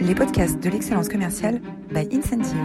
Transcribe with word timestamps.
les 0.00 0.14
podcasts 0.14 0.58
de 0.62 0.70
l'excellence 0.70 1.08
commerciale 1.08 1.60
by 1.90 2.08
Incentive. 2.10 2.56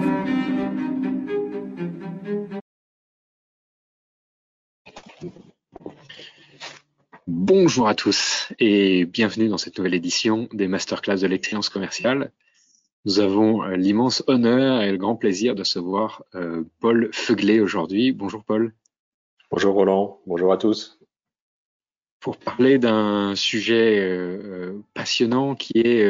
Bonjour 7.28 7.90
à 7.90 7.96
tous 7.96 8.54
et 8.60 9.06
bienvenue 9.06 9.50
dans 9.50 9.58
cette 9.58 9.78
nouvelle 9.78 9.96
édition 9.96 10.48
des 10.54 10.68
masterclass 10.68 11.18
de 11.18 11.28
l'excellence 11.28 11.70
commerciale. 11.70 12.32
Nous 13.04 13.20
avons 13.20 13.64
euh, 13.64 13.76
l'immense 13.76 14.24
honneur 14.28 14.82
et 14.82 14.92
le 14.92 14.98
grand 14.98 15.16
plaisir 15.16 15.56
de 15.56 15.64
se 15.64 15.78
voir 15.78 16.24
euh, 16.36 16.64
Paul 16.80 17.10
Feuglet 17.12 17.60
aujourd'hui. 17.60 18.14
Bonjour 18.14 18.44
Paul. 18.46 18.74
Bonjour 19.52 19.74
Roland, 19.74 20.22
bonjour 20.26 20.54
à 20.54 20.58
tous. 20.58 21.00
Pour 22.22 22.38
parler 22.38 22.80
d'un 22.80 23.36
sujet 23.36 24.00
euh, 24.00 24.80
passionnant 24.94 25.54
qui 25.56 25.74
est 25.80 26.10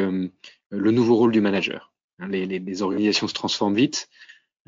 le 0.76 0.90
nouveau 0.90 1.16
rôle 1.16 1.32
du 1.32 1.40
manager. 1.40 1.92
Hein, 2.18 2.28
les, 2.28 2.82
organisations 2.82 3.28
se 3.28 3.34
transforment 3.34 3.74
vite, 3.74 4.08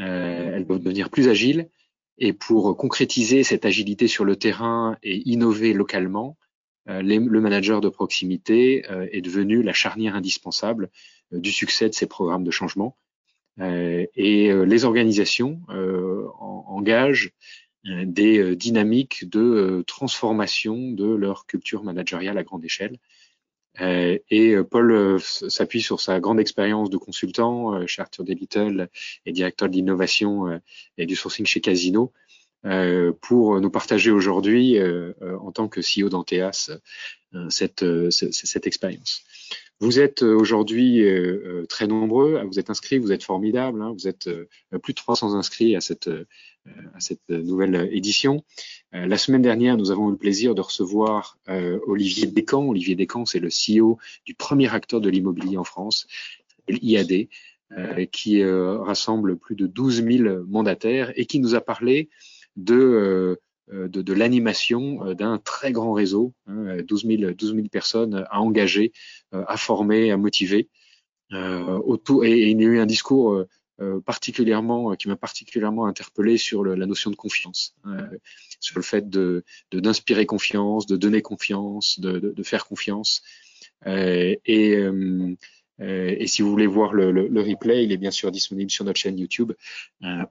euh, 0.01 0.53
elles 0.55 0.67
doivent 0.67 0.83
devenir 0.83 1.11
plus 1.11 1.29
agiles, 1.29 1.69
et 2.19 2.33
pour 2.33 2.77
concrétiser 2.77 3.45
cette 3.45 3.65
agilité 3.65 4.09
sur 4.09 4.25
le 4.25 4.37
terrain 4.37 4.97
et 5.03 5.17
innover 5.29 5.73
localement, 5.73 6.37
euh, 6.89 7.03
le 7.03 7.41
manager 7.41 7.81
de 7.81 7.89
proximité 7.89 8.85
euh, 8.91 9.07
est 9.13 9.21
devenu 9.21 9.63
la 9.63 9.73
charnière 9.73 10.15
indispensable 10.15 10.91
du 11.31 11.53
succès 11.53 11.89
de 11.89 11.95
ces 11.95 12.07
programmes 12.07 12.45
de 12.45 12.51
changement. 12.51 12.97
et 13.61 14.53
les 14.73 14.85
organisations 14.85 15.61
engagent 15.69 17.33
des 17.85 18.57
dynamiques 18.57 19.29
de 19.29 19.85
transformation 19.87 20.93
de 20.93 21.05
leur 21.05 21.45
culture 21.45 21.83
managériale 21.83 22.39
à 22.39 22.45
grande 22.45 22.65
échelle 22.65 22.99
et 23.81 24.55
euh, 24.55 24.65
Paul 24.65 24.93
euh, 24.93 25.19
s'appuie 25.19 25.83
sur 25.83 26.01
sa 26.01 26.21
grande 26.21 26.41
expérience 26.41 26.91
de 26.91 26.97
consultant 26.97 27.87
chez 27.87 28.03
Arthur 28.03 28.25
Little 28.25 28.89
et 29.27 29.33
directeur 29.33 29.69
d'innovation 29.69 30.61
et 30.97 31.07
du 31.07 31.17
sourcing 31.17 31.47
chez 31.47 31.61
Casino 31.61 32.13
pour 33.21 33.61
nous 33.61 33.71
partager 33.71 34.11
aujourd'hui, 34.11 34.79
en 35.23 35.53
tant 35.53 35.69
que 35.69 35.81
CEO 35.81 36.09
d'Anteas, 36.09 36.71
cette, 37.51 37.85
cette, 38.11 38.67
expérience. 38.67 39.23
Vous 39.81 40.01
êtes 40.01 40.23
aujourd'hui 40.23 41.05
très 41.69 41.87
nombreux, 41.87 42.43
vous 42.45 42.59
êtes 42.59 42.69
inscrits, 42.69 42.99
vous 42.99 43.13
êtes 43.13 43.23
formidables, 43.23 43.81
hein, 43.81 43.95
vous 43.97 44.09
êtes 44.09 44.29
plus 44.83 44.93
de 44.93 44.97
300 44.99 45.35
inscrits 45.35 45.77
à 45.77 45.81
cette, 45.81 46.11
à 46.95 47.01
cette 47.01 47.29
nouvelle 47.29 47.89
édition. 47.93 48.45
Euh, 48.95 49.07
la 49.07 49.19
semaine 49.19 49.43
dernière, 49.43 49.77
nous 49.77 49.91
avons 49.91 50.09
eu 50.09 50.13
le 50.13 50.19
plaisir 50.19 50.55
de 50.55 50.61
recevoir 50.61 51.39
euh, 51.49 51.79
Olivier 51.87 52.27
Descamps. 52.27 52.69
Olivier 52.69 52.95
Descamps, 52.95 53.27
c'est 53.27 53.41
le 53.41 53.49
CEO 53.49 53.99
du 54.25 54.35
premier 54.35 54.73
acteur 54.73 55.01
de 55.01 55.11
l'immobilier 55.11 55.57
en 55.57 55.65
France, 55.65 56.07
l'IAD, 56.69 57.29
euh, 57.77 58.07
qui 58.07 58.43
rassemble 58.45 59.37
plus 59.37 59.57
de 59.57 59.67
12 59.67 60.05
000 60.05 60.45
mandataires 60.47 61.13
et 61.17 61.27
qui 61.27 61.41
nous 61.41 61.55
a 61.55 61.61
parlé 61.61 62.09
de 62.57 63.39
de, 63.73 64.03
de 64.03 64.13
l'animation 64.13 65.15
d'un 65.15 65.39
très 65.39 65.73
grand 65.73 65.93
réseau, 65.93 66.33
hein, 66.47 66.79
12, 66.83 67.07
000, 67.07 67.33
12 67.33 67.55
000 67.55 67.69
personnes 67.69 68.27
à 68.31 68.41
engager, 68.41 68.93
à 69.33 69.57
former, 69.57 70.11
à 70.11 70.17
motiver. 70.17 70.69
autour, 71.33 72.25
et, 72.25 72.51
il 72.51 72.61
y 72.61 72.65
a 72.65 72.69
eu 72.69 72.79
un 72.79 72.87
discours 72.87 73.45
euh, 73.81 74.01
particulièrement, 74.01 74.91
euh, 74.91 74.95
qui 74.97 75.07
m'a 75.07 75.15
particulièrement 75.15 75.87
interpellé 75.87 76.37
sur 76.37 76.65
la 76.65 76.85
notion 76.85 77.13
de 77.13 77.17
confiance, 77.17 77.77
hein, 77.85 78.09
sur 78.59 78.77
le 78.77 78.83
fait 78.83 79.09
de 79.09 79.45
d'inspirer 79.73 80.27
confiance, 80.27 80.87
de 80.87 80.97
donner 80.97 81.23
confiance, 81.23 82.01
de, 82.01 82.43
faire 82.43 82.67
confiance. 82.67 83.23
Euh, 83.87 84.35
et, 84.47 84.77
euh, 84.79 85.37
et 85.81 86.27
si 86.27 86.43
vous 86.43 86.51
voulez 86.51 86.67
voir 86.67 86.93
le, 86.93 87.41
replay, 87.41 87.85
il 87.85 87.93
est 87.93 87.97
bien 87.97 88.11
sûr 88.11 88.33
disponible 88.33 88.71
sur 88.71 88.85
notre 88.85 88.99
chaîne 88.99 89.19
YouTube 89.19 89.53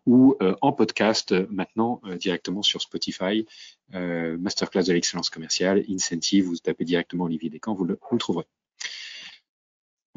ou 0.06 0.36
en 0.62 0.74
podcast 0.74 1.34
maintenant 1.50 2.02
directement 2.20 2.62
sur 2.62 2.82
Spotify. 2.82 3.46
Masterclass 3.94 4.84
de 4.84 4.94
l'excellence 4.94 5.30
commerciale, 5.30 5.84
Incentive, 5.90 6.46
vous 6.46 6.58
tapez 6.58 6.84
directement 6.84 7.26
Olivier 7.26 7.50
Descamps, 7.50 7.76
vous 7.76 7.86
le, 7.86 7.98
vous 8.10 8.16
le 8.16 8.20
trouverez. 8.20 8.46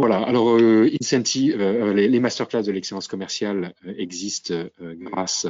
Voilà, 0.00 0.22
alors 0.22 0.56
euh, 0.56 0.88
Incentive, 0.98 1.60
euh, 1.60 1.92
les, 1.92 2.20
masterclass 2.20 2.62
de 2.62 2.72
l'excellence 2.72 3.06
commerciale 3.06 3.74
euh, 3.84 3.92
existent 3.98 4.54
grâce 4.80 5.46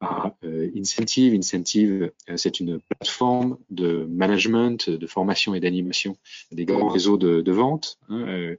à 0.00 0.34
Incentive. 0.76 1.34
Incentive, 1.34 2.12
c'est 2.36 2.60
une 2.60 2.80
plateforme 2.80 3.58
de 3.70 4.06
management, 4.08 4.88
de 4.88 5.06
formation 5.06 5.54
et 5.54 5.60
d'animation 5.60 6.16
des 6.52 6.64
grands 6.64 6.88
réseaux 6.88 7.16
de, 7.16 7.52
vente 7.52 7.98
hein, 8.08 8.54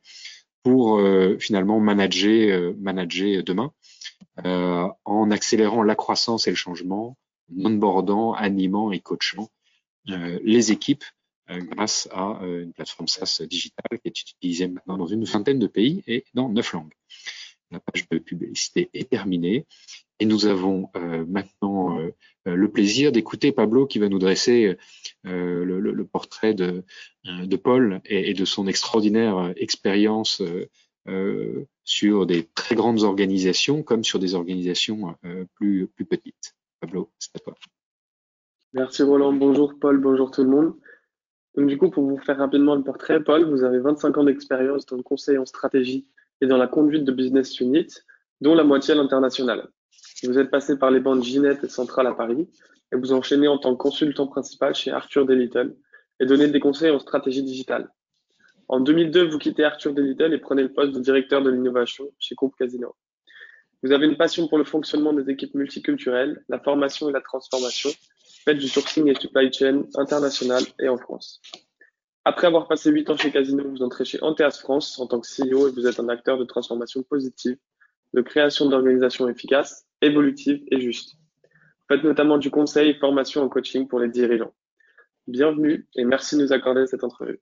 pour 0.64 1.02
finalement 1.40 1.80
manager, 1.80 2.74
manager 2.78 3.44
demain 3.44 3.72
en 4.44 5.32
accélérant 5.32 5.84
la 5.84 5.96
croissance 5.96 6.48
et 6.48 6.52
le 6.52 6.56
changement, 6.56 7.18
en 7.58 7.66
onboardant, 7.66 8.34
animant 8.34 8.92
et 8.92 9.00
coachant 9.00 9.50
les 10.06 10.72
équipes 10.72 11.04
euh, 11.50 11.62
grâce 11.62 12.10
à 12.12 12.42
euh, 12.42 12.64
une 12.64 12.74
plateforme 12.74 13.08
SaaS 13.08 13.42
digitale 13.48 14.00
qui 14.00 14.08
est 14.10 14.22
utilisée 14.22 14.68
maintenant 14.68 14.98
dans 14.98 15.08
une 15.08 15.24
vingtaine 15.24 15.60
de 15.60 15.68
pays 15.68 16.04
et 16.06 16.26
dans 16.34 16.50
neuf 16.50 16.74
langues. 16.74 16.92
La 17.72 17.80
page 17.80 18.08
de 18.10 18.18
publicité 18.18 18.90
est 18.94 19.10
terminée 19.10 19.66
et 20.20 20.26
nous 20.26 20.46
avons 20.46 20.90
euh, 20.96 21.26
maintenant 21.28 22.00
le 22.46 22.72
plaisir 22.72 23.12
d'écouter 23.12 23.52
Pablo 23.52 23.86
qui 23.86 24.00
va 24.00 24.10
nous 24.10 24.20
dresser 24.20 24.78
le, 25.24 26.04
portrait 26.04 26.54
de, 26.54 26.84
de 27.26 27.56
Paul 27.58 28.02
et, 28.06 28.34
de 28.34 28.46
son 28.46 28.68
extraordinaire 28.68 29.54
expérience 29.58 30.42
sur 31.84 32.26
des 32.26 32.46
très 32.56 32.76
grandes 32.76 33.04
organisations 33.04 33.84
comme 33.84 34.06
sur 34.06 34.20
des 34.20 34.34
organisations 34.34 35.18
plus, 35.56 35.88
plus 35.88 36.06
petites. 36.06 36.56
Pablo, 36.80 37.12
c'est 37.20 37.36
à 37.36 37.40
toi. 37.40 37.56
Merci 38.74 39.04
Roland, 39.04 39.34
bonjour 39.34 39.74
Paul, 39.80 39.98
bonjour 40.00 40.32
tout 40.32 40.44
le 40.44 40.50
monde. 40.50 40.74
Donc, 41.56 41.68
du 41.68 41.78
coup, 41.78 41.90
pour 41.90 42.04
vous 42.04 42.20
faire 42.20 42.38
rapidement 42.38 42.76
le 42.76 42.84
portrait, 42.84 43.24
Paul, 43.24 43.50
vous 43.50 43.64
avez 43.64 43.80
25 43.80 44.18
ans 44.18 44.24
d'expérience 44.26 44.86
dans 44.86 44.98
le 44.98 45.04
conseil 45.04 45.38
en 45.40 45.46
stratégie 45.46 46.08
et 46.42 46.48
dans 46.48 46.58
la 46.58 46.68
conduite 46.68 47.04
de 47.04 47.12
business 47.12 47.60
unit, 47.60 47.88
dont 48.42 48.56
la 48.56 48.64
moitié 48.64 48.94
à 48.94 48.98
l'international. 48.98 49.68
Vous 50.24 50.38
êtes 50.40 50.50
passé 50.50 50.78
par 50.78 50.92
les 50.92 51.00
banques 51.00 51.24
Ginette 51.24 51.64
et 51.64 51.70
Centrale 51.70 52.08
à 52.08 52.14
Paris 52.14 52.48
et 52.92 52.96
vous 52.96 53.14
enchaînez 53.14 53.48
en 53.48 53.58
tant 53.58 53.76
que 53.76 53.82
consultant 53.82 54.28
principal 54.28 54.74
chez 54.74 54.92
Arthur 54.92 55.26
Little 55.26 55.76
et 56.20 56.26
donnez 56.26 56.48
des 56.48 56.60
conseils 56.60 56.92
en 56.92 57.00
stratégie 57.00 57.44
digitale. 57.44 57.90
En 58.68 58.80
2002, 58.80 59.30
vous 59.30 59.38
quittez 59.38 59.64
Arthur 59.64 59.94
Little 59.94 60.34
et 60.34 60.38
prenez 60.40 60.64
le 60.64 60.74
poste 60.74 60.94
de 60.94 61.00
directeur 61.00 61.42
de 61.42 61.50
l'innovation 61.50 62.06
chez 62.20 62.36
Groupe 62.36 62.56
Casino. 62.58 62.96
Vous 63.84 63.92
avez 63.92 64.08
une 64.08 64.18
passion 64.18 64.48
pour 64.48 64.58
le 64.58 64.64
fonctionnement 64.64 65.14
des 65.14 65.30
équipes 65.32 65.54
multiculturelles, 65.54 66.44
la 66.50 66.60
formation 66.60 67.10
et 67.10 67.12
la 67.12 67.22
transformation 67.22 67.90
Faites 68.44 68.58
du 68.60 68.70
sourcing 68.70 69.08
et 69.10 69.16
supply 69.16 69.52
chain 69.52 69.84
international 69.96 70.64
et 70.80 70.88
en 70.88 70.98
France. 70.98 71.42
Après 72.28 72.46
avoir 72.46 72.68
passé 72.68 72.92
8 72.92 73.10
ans 73.10 73.16
chez 73.16 73.32
Casino, 73.32 73.64
vous 73.70 73.82
entrez 73.84 74.04
chez 74.04 74.22
Anteas 74.22 74.60
France 74.60 75.00
en 75.00 75.08
tant 75.08 75.22
que 75.22 75.26
CEO 75.26 75.70
et 75.70 75.72
vous 75.72 75.88
êtes 75.88 76.02
un 76.02 76.10
acteur 76.10 76.38
de 76.38 76.44
transformation 76.44 77.02
positive, 77.02 77.56
de 78.14 78.22
création 78.22 78.68
d'organisations 78.68 79.30
efficaces, 79.30 79.88
évolutives 80.02 80.62
et 80.70 80.82
justes. 80.82 81.14
Vous 81.14 81.96
faites 81.96 82.04
notamment 82.04 82.38
du 82.38 82.52
conseil 82.52 82.90
et 82.90 82.94
formation 82.96 83.44
en 83.44 83.48
coaching 83.48 83.88
pour 83.88 84.02
les 84.02 84.10
dirigeants. 84.10 84.54
Bienvenue 85.26 85.88
et 85.96 86.04
merci 86.04 86.36
de 86.36 86.42
nous 86.42 86.52
accorder 86.52 86.86
cette 86.86 87.06
entrevue. 87.06 87.40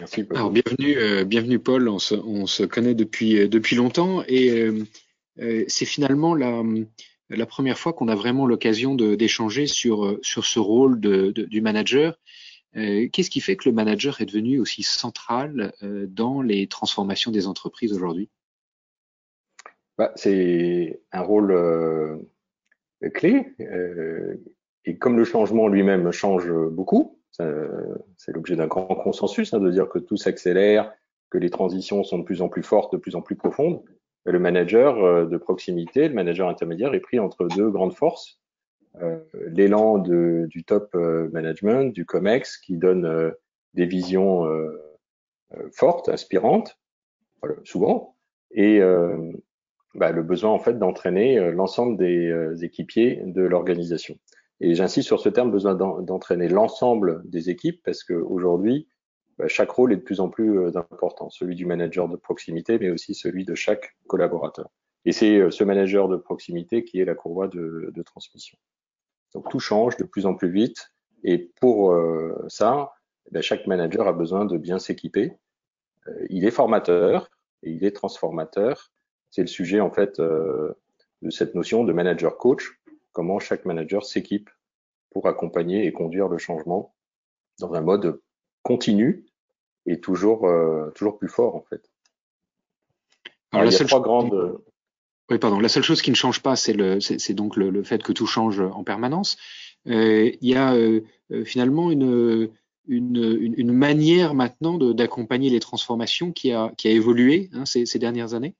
Merci 0.00 0.24
Paul. 0.24 0.38
Alors 0.38 0.50
bienvenue, 0.50 0.96
euh, 0.96 1.24
bienvenue 1.24 1.58
Paul. 1.58 1.86
On 1.90 1.98
se, 1.98 2.14
on 2.14 2.46
se, 2.46 2.62
connaît 2.62 2.94
depuis 2.94 3.40
euh, 3.40 3.46
depuis 3.46 3.76
longtemps 3.76 4.22
et 4.26 4.58
euh, 4.58 4.84
euh 5.40 5.64
c'est 5.68 5.84
finalement 5.84 6.34
la 6.34 6.62
la 7.30 7.46
première 7.46 7.78
fois 7.78 7.92
qu'on 7.92 8.08
a 8.08 8.14
vraiment 8.14 8.46
l'occasion 8.46 8.94
d'échanger 8.94 9.66
sur, 9.66 10.04
euh, 10.04 10.18
sur 10.22 10.44
ce 10.44 10.58
rôle 10.58 11.00
de, 11.00 11.30
de, 11.30 11.44
du 11.44 11.60
manager. 11.60 12.18
Euh, 12.76 13.08
Qu'est-ce 13.12 13.30
qui 13.30 13.40
fait 13.40 13.56
que 13.56 13.68
le 13.68 13.74
manager 13.74 14.20
est 14.20 14.26
devenu 14.26 14.58
aussi 14.58 14.82
central 14.82 15.72
euh, 15.82 16.06
dans 16.08 16.42
les 16.42 16.66
transformations 16.66 17.30
des 17.30 17.46
entreprises 17.46 17.92
aujourd'hui? 17.92 18.30
Bah, 19.96 20.12
C'est 20.16 21.00
un 21.12 21.22
rôle 21.22 21.52
euh, 21.52 22.16
clé. 23.14 23.54
Et 24.84 24.96
comme 24.96 25.18
le 25.18 25.24
changement 25.24 25.68
lui-même 25.68 26.12
change 26.12 26.50
beaucoup, 26.50 27.20
c'est 27.30 28.32
l'objet 28.32 28.56
d'un 28.56 28.66
grand 28.66 28.86
consensus 28.86 29.52
hein, 29.52 29.60
de 29.60 29.70
dire 29.70 29.88
que 29.88 29.98
tout 29.98 30.16
s'accélère, 30.16 30.92
que 31.30 31.38
les 31.38 31.50
transitions 31.50 32.04
sont 32.04 32.18
de 32.18 32.24
plus 32.24 32.40
en 32.40 32.48
plus 32.48 32.62
fortes, 32.62 32.92
de 32.92 32.98
plus 32.98 33.14
en 33.14 33.22
plus 33.22 33.36
profondes 33.36 33.82
le 34.24 34.38
manager 34.38 35.02
euh, 35.04 35.26
de 35.26 35.36
proximité, 35.36 36.08
le 36.08 36.14
manager 36.14 36.48
intermédiaire 36.48 36.94
est 36.94 37.00
pris 37.00 37.18
entre 37.18 37.48
deux 37.48 37.70
grandes 37.70 37.94
forces. 37.94 38.40
Euh, 39.00 39.18
l'élan 39.52 39.98
du 39.98 40.64
top 40.66 40.90
euh, 40.94 41.28
management, 41.32 41.92
du 41.92 42.04
COMEX, 42.04 42.58
qui 42.58 42.76
donne 42.76 43.32
des 43.74 43.86
visions 43.86 44.46
fortes, 45.72 46.08
inspirantes, 46.08 46.78
souvent, 47.64 48.16
et 48.50 48.80
bah, 49.94 50.10
le 50.10 50.22
besoin 50.22 50.50
en 50.50 50.58
fait 50.58 50.78
d'entraîner 50.78 51.52
l'ensemble 51.52 51.96
des 51.96 52.64
équipiers 52.64 53.22
de 53.24 53.42
l'organisation. 53.42 54.18
Et 54.60 54.74
j'insiste 54.74 55.06
sur 55.06 55.20
ce 55.20 55.28
terme, 55.28 55.52
besoin 55.52 55.74
d'entraîner 55.74 56.48
l'ensemble 56.48 57.22
des 57.24 57.50
équipes, 57.50 57.80
parce 57.84 58.02
qu'aujourd'hui, 58.02 58.88
bah, 59.38 59.46
chaque 59.46 59.70
rôle 59.70 59.92
est 59.92 59.96
de 59.96 60.02
plus 60.02 60.20
en 60.20 60.28
plus 60.28 60.58
euh, 60.58 60.76
important, 60.76 61.30
celui 61.30 61.54
du 61.54 61.64
manager 61.64 62.08
de 62.08 62.16
proximité, 62.16 62.78
mais 62.78 62.90
aussi 62.90 63.14
celui 63.14 63.44
de 63.44 63.54
chaque 63.54 63.96
collaborateur. 64.08 64.68
Et 65.04 65.12
c'est 65.12 65.38
euh, 65.38 65.50
ce 65.50 65.62
manager 65.62 66.08
de 66.08 66.16
proximité 66.16 66.84
qui 66.84 66.98
est 66.98 67.04
la 67.04 67.14
courroie 67.14 67.46
de, 67.46 68.02
transmission. 68.04 68.58
Donc 69.34 69.48
tout 69.48 69.60
change 69.60 69.96
de 69.96 70.04
plus 70.04 70.26
en 70.26 70.34
plus 70.34 70.50
vite, 70.50 70.90
et 71.22 71.52
pour 71.60 71.92
euh, 71.92 72.44
ça, 72.48 72.92
bah, 73.30 73.40
chaque 73.40 73.66
manager 73.68 74.08
a 74.08 74.12
besoin 74.12 74.44
de 74.44 74.58
bien 74.58 74.80
s'équiper. 74.80 75.32
il 76.30 76.44
est 76.44 76.50
formateur 76.50 77.30
et 77.62 77.70
il 77.70 77.84
est 77.84 77.92
transformateur. 77.92 78.90
C'est 79.30 79.42
le 79.42 79.46
sujet 79.46 79.80
en 79.80 79.90
fait 79.90 80.18
de 80.20 80.74
cette 81.30 81.54
notion 81.54 81.84
de 81.84 81.92
manager 81.92 82.38
coach, 82.38 82.80
comment 83.12 83.38
chaque 83.38 83.66
manager 83.66 84.04
s'équipe 84.04 84.48
pour 85.10 85.28
accompagner 85.28 85.86
et 85.86 85.92
conduire 85.92 86.28
le 86.28 86.38
changement 86.38 86.94
dans 87.58 87.74
un 87.74 87.82
mode 87.82 88.20
continu 88.62 89.27
et 89.88 90.00
toujours, 90.00 90.46
euh, 90.46 90.90
toujours 90.94 91.18
plus 91.18 91.28
fort 91.28 91.56
en 91.56 91.62
fait. 91.62 91.82
Alors, 93.52 93.64
la 93.64 93.70
seule 93.70 93.86
trois 93.86 94.00
grandes. 94.00 94.60
Oui, 95.30 95.38
pardon. 95.38 95.58
La 95.58 95.68
seule 95.68 95.82
chose 95.82 96.02
qui 96.02 96.10
ne 96.10 96.16
change 96.16 96.42
pas, 96.42 96.56
c'est 96.56 96.74
donc 97.34 97.56
le, 97.56 97.70
le, 97.70 97.82
fait 97.82 98.02
que 98.02 98.12
tout 98.12 98.26
change 98.26 98.60
en 98.60 98.84
permanence. 98.84 99.36
Euh, 99.86 100.30
il 100.40 100.48
y 100.48 100.54
a 100.54 100.74
euh, 100.74 101.02
finalement 101.44 101.90
une, 101.90 102.50
une, 102.86 103.54
une, 103.56 103.72
manière 103.72 104.34
maintenant 104.34 104.78
d'accompagner 104.78 105.50
les 105.50 105.60
transformations 105.60 106.32
qui 106.32 106.52
a, 106.52 106.72
qui 106.76 106.88
a 106.88 106.90
évolué 106.92 107.50
hein, 107.52 107.66
ces, 107.66 107.84
ces, 107.84 107.98
dernières 107.98 108.34
années? 108.34 108.54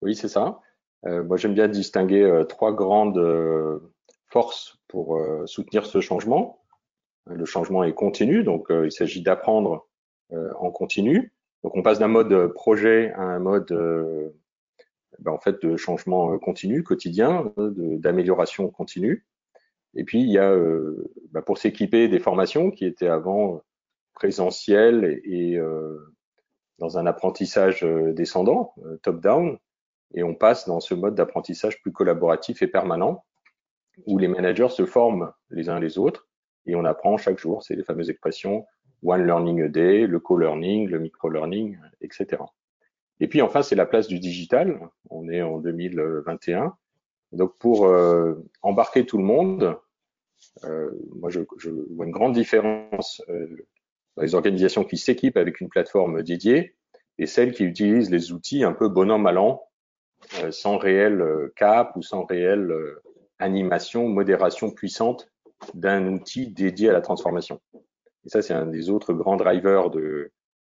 Oui, 0.00 0.14
c'est 0.14 0.28
ça. 0.28 0.60
Euh, 1.06 1.22
moi, 1.24 1.36
j'aime 1.36 1.54
bien 1.54 1.68
distinguer 1.68 2.44
trois 2.48 2.72
grandes 2.72 3.80
forces 4.28 4.78
pour 4.88 5.18
soutenir 5.46 5.84
ce 5.84 6.00
changement. 6.00 6.58
Le 7.28 7.44
changement 7.44 7.84
est 7.84 7.92
continu, 7.92 8.42
donc 8.42 8.70
euh, 8.70 8.86
il 8.86 8.92
s'agit 8.92 9.22
d'apprendre 9.22 9.86
euh, 10.32 10.50
en 10.58 10.70
continu. 10.70 11.32
Donc 11.62 11.76
on 11.76 11.82
passe 11.82 11.98
d'un 11.98 12.08
mode 12.08 12.52
projet 12.54 13.12
à 13.12 13.22
un 13.22 13.38
mode 13.38 13.70
euh, 13.72 14.30
ben, 15.18 15.32
en 15.32 15.38
fait 15.38 15.60
de 15.62 15.76
changement 15.76 16.38
continu, 16.38 16.82
quotidien, 16.82 17.52
d'amélioration 17.56 18.68
continue. 18.70 19.26
Et 19.94 20.04
puis 20.04 20.20
il 20.20 20.30
y 20.30 20.38
a 20.38 20.54
ben, 21.32 21.42
pour 21.42 21.58
s'équiper 21.58 22.08
des 22.08 22.20
formations 22.20 22.70
qui 22.70 22.84
étaient 22.84 23.08
avant 23.08 23.62
présentielles 24.14 25.20
et, 25.24 25.58
dans 26.78 26.98
un 26.98 27.06
apprentissage 27.06 27.82
descendant, 27.82 28.74
top-down, 29.02 29.58
et 30.14 30.22
on 30.22 30.34
passe 30.34 30.66
dans 30.68 30.80
ce 30.80 30.94
mode 30.94 31.14
d'apprentissage 31.14 31.80
plus 31.82 31.92
collaboratif 31.92 32.62
et 32.62 32.68
permanent, 32.68 33.24
où 34.06 34.18
les 34.18 34.28
managers 34.28 34.68
se 34.68 34.86
forment 34.86 35.32
les 35.50 35.68
uns 35.68 35.80
les 35.80 35.98
autres 35.98 36.27
et 36.68 36.76
on 36.76 36.84
apprend 36.84 37.16
chaque 37.16 37.38
jour. 37.38 37.64
C'est 37.64 37.74
les 37.74 37.82
fameuses 37.82 38.10
expressions 38.10 38.64
one 39.02 39.24
learning 39.24 39.62
a 39.62 39.68
day, 39.68 40.06
le 40.06 40.18
co-learning, 40.18 40.88
le 40.88 40.98
micro-learning, 40.98 41.78
etc. 42.00 42.42
Et 43.20 43.28
puis 43.28 43.42
enfin, 43.42 43.62
c'est 43.62 43.74
la 43.74 43.86
place 43.86 44.08
du 44.08 44.18
digital. 44.18 44.80
On 45.10 45.28
est 45.28 45.42
en 45.42 45.58
2021. 45.58 46.74
Donc 47.32 47.56
pour 47.58 47.86
euh, 47.86 48.34
embarquer 48.62 49.04
tout 49.04 49.18
le 49.18 49.24
monde, 49.24 49.76
euh, 50.64 50.90
moi 51.16 51.30
je, 51.30 51.40
vois 51.90 52.06
une 52.06 52.12
grande 52.12 52.32
différence 52.32 53.22
euh, 53.28 53.46
dans 54.16 54.22
les 54.22 54.34
organisations 54.34 54.84
qui 54.84 54.96
s'équipent 54.96 55.36
avec 55.36 55.60
une 55.60 55.68
plateforme 55.68 56.22
dédiée 56.22 56.74
et 57.18 57.26
celles 57.26 57.52
qui 57.52 57.64
utilisent 57.64 58.10
les 58.10 58.32
outils 58.32 58.64
un 58.64 58.72
peu 58.72 58.88
bon 58.88 59.10
an 59.10 59.18
mal 59.18 59.38
an, 59.38 59.64
sans 60.50 60.78
réel 60.78 61.22
cap 61.56 61.94
ou 61.96 62.02
sans 62.02 62.24
réelle 62.24 62.72
animation, 63.38 64.08
modération 64.08 64.70
puissante 64.70 65.28
d'un 65.74 66.06
outil 66.12 66.48
dédié 66.48 66.90
à 66.90 66.92
la 66.92 67.00
transformation. 67.00 67.60
Et 68.24 68.28
ça, 68.28 68.42
c'est 68.42 68.54
un 68.54 68.66
des 68.66 68.90
autres 68.90 69.12
grands 69.12 69.36
drivers 69.36 69.90
de 69.90 70.32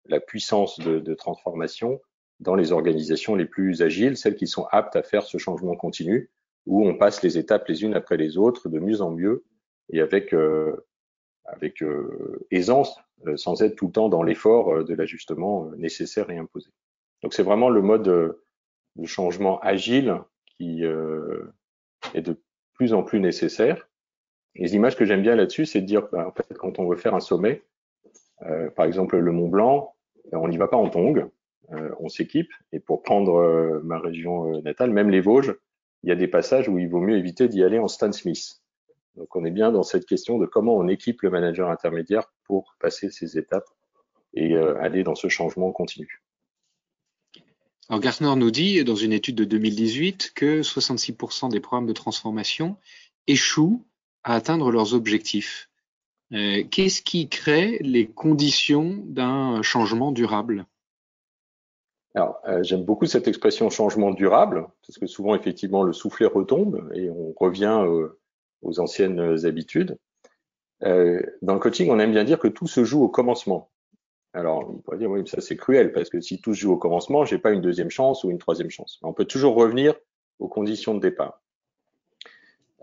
la 0.06 0.20
puissance 0.20 0.78
de, 0.78 1.14
transformation 1.14 2.00
dans 2.40 2.54
les 2.54 2.72
organisations 2.72 3.34
les 3.34 3.46
plus 3.46 3.82
agiles, 3.82 4.16
celles 4.16 4.36
qui 4.36 4.46
sont 4.46 4.66
aptes 4.70 4.96
à 4.96 5.02
faire 5.02 5.24
ce 5.24 5.38
changement 5.38 5.76
continu, 5.76 6.30
où 6.66 6.86
on 6.86 6.96
passe 6.96 7.22
les 7.22 7.36
étapes 7.36 7.66
les 7.68 7.82
unes 7.82 7.94
après 7.94 8.16
les 8.16 8.38
autres 8.38 8.68
de 8.68 8.78
mieux 8.78 9.00
en 9.00 9.10
mieux 9.10 9.44
et 9.90 10.00
avec, 10.00 10.32
euh, 10.32 10.86
avec 11.44 11.82
euh, 11.82 12.46
aisance, 12.50 12.98
euh, 13.26 13.36
sans 13.36 13.62
être 13.62 13.74
tout 13.74 13.86
le 13.86 13.92
temps 13.92 14.08
dans 14.08 14.22
l'effort 14.22 14.72
euh, 14.72 14.84
de 14.84 14.94
l'ajustement 14.94 15.66
euh, 15.66 15.76
nécessaire 15.76 16.30
et 16.30 16.38
imposé. 16.38 16.70
Donc 17.22 17.34
c'est 17.34 17.42
vraiment 17.42 17.68
le 17.68 17.82
mode 17.82 18.04
de 18.04 19.06
changement 19.06 19.58
agile 19.60 20.20
qui 20.56 20.82
est 20.82 22.20
de 22.20 22.40
plus 22.74 22.92
en 22.92 23.02
plus 23.02 23.18
nécessaire 23.18 23.87
les 24.54 24.74
images 24.74 24.96
que 24.96 25.04
j'aime 25.04 25.22
bien 25.22 25.36
là-dessus, 25.36 25.66
c'est 25.66 25.80
de 25.80 25.86
dire, 25.86 26.08
bah, 26.12 26.26
en 26.28 26.32
fait, 26.32 26.56
quand 26.58 26.78
on 26.78 26.88
veut 26.88 26.96
faire 26.96 27.14
un 27.14 27.20
sommet, 27.20 27.62
euh, 28.42 28.70
par 28.70 28.86
exemple 28.86 29.16
le 29.16 29.32
Mont 29.32 29.48
Blanc, 29.48 29.94
ben, 30.30 30.38
on 30.38 30.48
n'y 30.48 30.56
va 30.56 30.68
pas 30.68 30.76
en 30.76 30.88
tongs, 30.88 31.28
euh, 31.72 31.90
on 32.00 32.08
s'équipe. 32.08 32.50
Et 32.72 32.80
pour 32.80 33.02
prendre 33.02 33.36
euh, 33.36 33.80
ma 33.84 33.98
région 33.98 34.54
euh, 34.54 34.60
natale, 34.62 34.90
même 34.90 35.10
les 35.10 35.20
Vosges, 35.20 35.54
il 36.02 36.08
y 36.08 36.12
a 36.12 36.16
des 36.16 36.28
passages 36.28 36.68
où 36.68 36.78
il 36.78 36.88
vaut 36.88 37.00
mieux 37.00 37.16
éviter 37.16 37.48
d'y 37.48 37.62
aller 37.62 37.78
en 37.78 37.88
Stan 37.88 38.12
Smith. 38.12 38.60
Donc 39.18 39.34
on 39.34 39.44
est 39.44 39.50
bien 39.50 39.72
dans 39.72 39.82
cette 39.82 40.06
question 40.06 40.38
de 40.38 40.46
comment 40.46 40.76
on 40.76 40.86
équipe 40.86 41.22
le 41.22 41.30
manager 41.30 41.70
intermédiaire 41.70 42.32
pour 42.44 42.76
passer 42.78 43.10
ces 43.10 43.36
étapes 43.36 43.68
et 44.34 44.54
euh, 44.54 44.80
aller 44.80 45.02
dans 45.02 45.16
ce 45.16 45.28
changement 45.28 45.72
continu. 45.72 46.22
Alors 47.88 48.00
Gartner 48.00 48.34
nous 48.36 48.50
dit 48.50 48.84
dans 48.84 48.94
une 48.94 49.12
étude 49.12 49.34
de 49.34 49.44
2018 49.44 50.32
que 50.34 50.60
66% 50.60 51.50
des 51.50 51.58
programmes 51.58 51.86
de 51.86 51.92
transformation 51.92 52.76
échouent 53.26 53.84
à 54.24 54.34
atteindre 54.34 54.70
leurs 54.70 54.94
objectifs. 54.94 55.68
Euh, 56.32 56.62
qu'est-ce 56.70 57.02
qui 57.02 57.28
crée 57.28 57.78
les 57.80 58.06
conditions 58.06 59.02
d'un 59.06 59.62
changement 59.62 60.12
durable? 60.12 60.66
Alors, 62.14 62.40
euh, 62.46 62.62
j'aime 62.62 62.84
beaucoup 62.84 63.06
cette 63.06 63.28
expression 63.28 63.70
changement 63.70 64.10
durable, 64.10 64.66
parce 64.86 64.98
que 64.98 65.06
souvent, 65.06 65.34
effectivement, 65.34 65.82
le 65.82 65.92
soufflet 65.92 66.26
retombe 66.26 66.90
et 66.94 67.10
on 67.10 67.32
revient 67.36 67.84
aux 68.62 68.80
anciennes 68.80 69.20
habitudes. 69.46 69.96
Euh, 70.84 71.20
dans 71.42 71.54
le 71.54 71.60
coaching, 71.60 71.90
on 71.90 71.98
aime 71.98 72.12
bien 72.12 72.24
dire 72.24 72.38
que 72.38 72.48
tout 72.48 72.66
se 72.66 72.84
joue 72.84 73.02
au 73.02 73.08
commencement. 73.08 73.70
Alors, 74.32 74.68
on 74.68 74.78
pourrait 74.78 74.98
dire, 74.98 75.10
oui, 75.10 75.20
mais 75.20 75.26
ça 75.26 75.40
c'est 75.40 75.56
cruel, 75.56 75.92
parce 75.92 76.10
que 76.10 76.20
si 76.20 76.40
tout 76.40 76.54
se 76.54 76.60
joue 76.60 76.72
au 76.72 76.76
commencement, 76.76 77.24
j'ai 77.24 77.38
pas 77.38 77.50
une 77.50 77.60
deuxième 77.60 77.90
chance 77.90 78.24
ou 78.24 78.30
une 78.30 78.38
troisième 78.38 78.70
chance. 78.70 78.98
On 79.02 79.12
peut 79.12 79.24
toujours 79.24 79.54
revenir 79.54 79.94
aux 80.38 80.48
conditions 80.48 80.94
de 80.94 81.00
départ. 81.00 81.42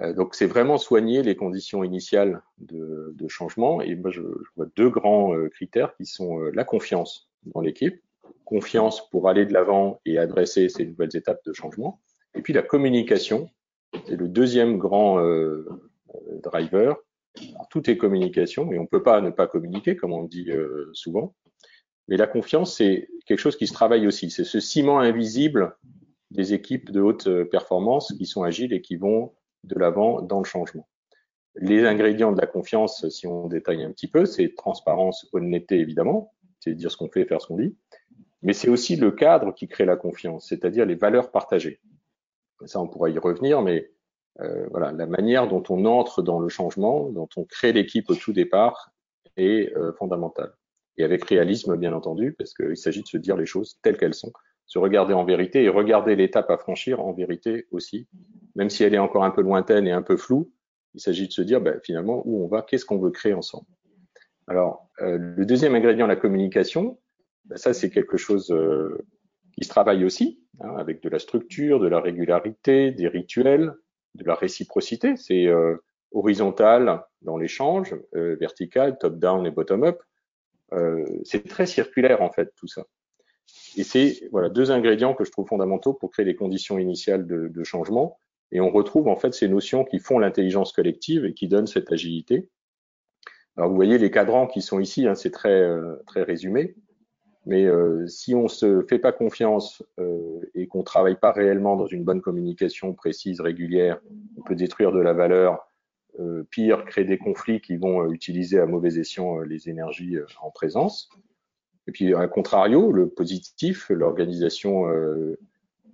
Euh, 0.02 0.14
donc 0.14 0.36
c'est 0.36 0.46
vraiment 0.46 0.78
soigner 0.78 1.24
les 1.24 1.36
conditions 1.36 1.84
initiales 1.84 2.42
de, 2.58 3.14
de 3.16 3.28
changement. 3.28 3.82
Et 3.82 3.96
moi, 3.96 4.12
je, 4.12 4.22
vois 4.56 4.68
deux 4.76 4.90
grands 4.90 5.34
euh, 5.34 5.50
critères 5.50 5.96
qui 5.96 6.06
sont 6.06 6.42
euh, 6.42 6.52
la 6.54 6.64
confiance 6.64 7.30
dans 7.46 7.62
l'équipe, 7.62 8.02
confiance 8.44 9.10
pour 9.10 9.30
aller 9.30 9.46
de 9.46 9.54
l'avant 9.54 10.02
et 10.06 10.18
adresser 10.18 10.70
ces 10.70 10.86
nouvelles 10.86 11.16
étapes 11.16 11.44
de 11.46 11.54
changement, 11.54 12.02
et 12.36 12.42
puis 12.42 12.54
la 12.54 12.62
communication. 12.62 13.50
C'est 14.08 14.18
le 14.18 14.28
deuxième 14.28 14.78
grand 14.78 15.20
euh, 15.20 15.66
driver. 16.44 16.98
Tout 17.70 17.90
est 17.90 17.98
communication 17.98 18.72
et 18.72 18.80
on 18.80 18.84
ne 18.84 18.88
peut 18.88 19.04
pas 19.04 19.22
ne 19.22 19.30
pas 19.30 19.48
communiquer, 19.48 19.96
comme 19.96 20.14
on 20.14 20.24
dit 20.24 20.52
euh, 20.52 20.90
souvent. 20.94 21.34
Mais 22.08 22.18
la 22.18 22.28
confiance, 22.28 22.76
c'est 22.76 23.08
quelque 23.26 23.40
chose 23.40 23.58
qui 23.58 23.68
se 23.68 23.74
travaille 23.74 24.06
aussi. 24.06 24.30
C'est 24.30 24.44
ce 24.44 24.60
ciment 24.60 25.00
invisible 25.00 25.76
des 26.32 26.54
équipes 26.54 26.92
de 26.92 27.02
haute 27.02 27.44
performance 27.46 28.14
qui 28.18 28.26
sont 28.26 28.44
agiles 28.44 28.74
et 28.74 28.82
qui 28.82 28.96
vont 28.96 29.34
de 29.66 29.80
l'avant 29.80 30.22
dans 30.22 30.40
le 30.40 30.46
changement. 30.46 30.88
Les 31.56 31.86
ingrédients 31.86 32.32
de 32.32 32.40
la 32.40 32.48
confiance, 32.48 33.08
si 33.10 33.28
on 33.28 33.48
détaille 33.48 33.84
un 33.84 33.92
petit 33.92 34.08
peu, 34.08 34.26
c'est 34.26 34.56
transparence, 34.56 35.28
honnêteté 35.32 35.80
évidemment, 35.80 36.34
c'est 36.60 36.74
dire 36.74 36.92
ce 36.92 36.98
qu'on 36.98 37.10
fait 37.10 37.22
et 37.22 37.26
faire 37.26 37.42
ce 37.42 37.48
qu'on 37.48 37.58
dit, 37.58 37.76
mais 38.42 38.54
c'est 38.54 38.70
aussi 38.70 38.96
le 38.96 39.12
cadre 39.12 39.54
qui 39.54 39.68
crée 39.68 39.86
la 39.86 39.96
confiance, 39.96 40.48
c'est-à-dire 40.50 40.86
les 40.86 40.96
valeurs 40.96 41.32
partagées. 41.32 41.80
Ça, 42.66 42.82
on 42.82 42.88
pourra 42.88 43.10
y 43.10 43.18
revenir, 43.18 43.62
mais 43.62 43.92
euh, 44.42 44.68
voilà, 44.70 44.92
la 44.92 45.06
manière 45.06 45.48
dont 45.48 45.64
on 45.70 45.86
entre 45.86 46.22
dans 46.22 46.40
le 46.40 46.50
changement, 46.50 47.10
dont 47.10 47.30
on 47.38 47.46
crée 47.46 47.74
l'équipe 47.74 48.10
au 48.10 48.16
tout 48.16 48.34
départ, 48.34 48.92
est 49.38 49.76
euh, 49.76 49.94
fondamentale. 49.94 50.54
Et 50.98 51.04
avec 51.04 51.26
réalisme, 51.26 51.76
bien 51.76 51.94
entendu, 51.94 52.34
parce 52.34 52.54
qu'il 52.54 52.78
s'agit 52.78 53.02
de 53.02 53.08
se 53.08 53.18
dire 53.18 53.38
les 53.38 53.46
choses 53.46 53.80
telles 53.82 53.98
qu'elles 53.98 54.14
sont, 54.14 54.32
se 54.66 54.80
regarder 54.80 55.14
en 55.14 55.26
vérité 55.26 55.64
et 55.64 55.70
regarder 55.70 56.16
l'étape 56.16 56.50
à 56.50 56.58
franchir 56.58 57.00
en 57.00 57.14
vérité 57.14 57.68
aussi, 57.72 58.08
même 58.56 58.70
si 58.70 58.84
elle 58.84 58.94
est 58.94 59.00
encore 59.00 59.24
un 59.24 59.32
peu 59.32 59.42
lointaine 59.42 59.88
et 59.88 59.92
un 59.92 60.02
peu 60.02 60.18
floue. 60.18 60.52
Il 60.94 61.02
s'agit 61.02 61.28
de 61.28 61.34
se 61.34 61.42
dire 61.42 61.62
ben, 61.62 61.80
finalement 61.84 62.22
où 62.26 62.44
on 62.44 62.48
va, 62.48 62.62
qu'est-ce 62.62 62.86
qu'on 62.86 63.00
veut 63.00 63.12
créer 63.12 63.34
ensemble. 63.34 63.68
Alors, 64.48 64.90
euh, 65.02 65.18
le 65.18 65.46
deuxième 65.46 65.76
ingrédient, 65.76 66.08
la 66.08 66.16
communication, 66.16 67.00
ben, 67.46 67.58
ça 67.58 67.74
c'est 67.74 67.90
quelque 67.90 68.18
chose 68.18 68.52
euh, 68.52 69.06
qui 69.54 69.64
se 69.64 69.70
travaille 69.70 70.06
aussi, 70.06 70.42
hein, 70.62 70.76
avec 70.78 71.02
de 71.02 71.10
la 71.10 71.20
structure, 71.20 71.80
de 71.80 71.88
la 71.88 72.00
régularité, 72.00 72.92
des 72.92 73.08
rituels, 73.08 73.74
de 74.16 74.26
la 74.26 74.36
réciprocité. 74.36 75.16
C'est 75.18 75.48
euh, 75.48 75.76
horizontal 76.12 77.04
dans 77.22 77.38
l'échange, 77.38 77.96
euh, 78.16 78.36
vertical, 78.40 78.98
top-down 78.98 79.46
et 79.46 79.52
bottom-up. 79.52 80.02
Euh, 80.74 81.06
c'est 81.24 81.48
très 81.48 81.66
circulaire 81.66 82.22
en 82.22 82.32
fait 82.32 82.54
tout 82.56 82.68
ça. 82.68 82.86
Et 83.78 83.84
c'est 83.84 84.28
voilà 84.32 84.50
deux 84.50 84.72
ingrédients 84.72 85.14
que 85.14 85.24
je 85.24 85.32
trouve 85.32 85.48
fondamentaux 85.48 85.94
pour 85.94 86.12
créer 86.12 86.26
les 86.26 86.36
conditions 86.36 86.80
initiales 86.80 87.28
de, 87.28 87.48
de 87.48 87.64
changement. 87.64 88.18
Et 88.52 88.62
on 88.62 88.72
retrouve 88.72 89.08
en 89.08 89.16
fait 89.16 89.34
ces 89.34 89.48
notions 89.48 89.84
qui 89.84 90.00
font 90.00 90.20
l'intelligence 90.20 90.72
collective 90.72 91.26
et 91.26 91.34
qui 91.34 91.48
donnent 91.48 91.68
cette 91.68 91.92
agilité. 91.92 92.50
Alors 93.58 93.70
vous 93.70 93.76
voyez 93.76 93.98
les 93.98 94.12
cadrans 94.12 94.48
qui 94.48 94.62
sont 94.62 94.80
ici, 94.80 95.08
hein, 95.08 95.16
c'est 95.16 95.32
très 95.32 95.66
très 96.06 96.24
résumé. 96.24 96.76
Mais 97.46 97.66
euh, 97.66 98.08
si 98.08 98.34
on 98.34 98.48
se 98.48 98.82
fait 98.82 98.98
pas 98.98 99.12
confiance 99.12 99.84
euh, 100.00 100.42
et 100.56 100.68
qu'on 100.68 100.84
travaille 100.84 101.16
pas 101.20 101.32
réellement 101.32 101.76
dans 101.76 101.86
une 101.86 102.04
bonne 102.04 102.22
communication 102.22 102.94
précise, 102.94 103.40
régulière, 103.40 104.00
on 104.38 104.42
peut 104.42 104.56
détruire 104.56 104.92
de 104.92 105.00
la 105.00 105.14
valeur, 105.14 105.68
euh, 106.20 106.44
pire, 106.50 106.86
créer 106.86 107.06
des 107.06 107.20
conflits 107.20 107.62
qui 107.62 107.78
vont 107.78 108.12
utiliser 108.12 108.60
à 108.60 108.66
mauvais 108.66 108.98
escient 108.98 109.40
les 109.40 109.70
énergies 109.70 110.18
en 110.42 110.50
présence. 110.50 111.10
Et 111.88 111.92
puis, 111.92 112.16
à 112.16 112.28
contrario, 112.28 112.92
le 112.92 113.10
positif, 113.10 113.90
l'organisation 113.90 114.86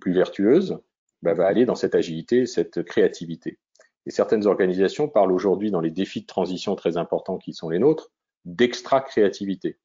plus 0.00 0.14
vertueuse, 0.14 0.78
bah, 1.22 1.34
va 1.34 1.46
aller 1.46 1.64
dans 1.64 1.74
cette 1.74 1.94
agilité, 1.94 2.46
cette 2.46 2.82
créativité. 2.82 3.58
Et 4.06 4.10
certaines 4.10 4.46
organisations 4.46 5.08
parlent 5.08 5.32
aujourd'hui, 5.32 5.70
dans 5.70 5.80
les 5.80 5.90
défis 5.90 6.22
de 6.22 6.26
transition 6.26 6.74
très 6.74 6.96
importants 6.96 7.38
qui 7.38 7.52
sont 7.52 7.68
les 7.68 7.78
nôtres, 7.78 8.10
d'extra-créativité. 8.44 9.78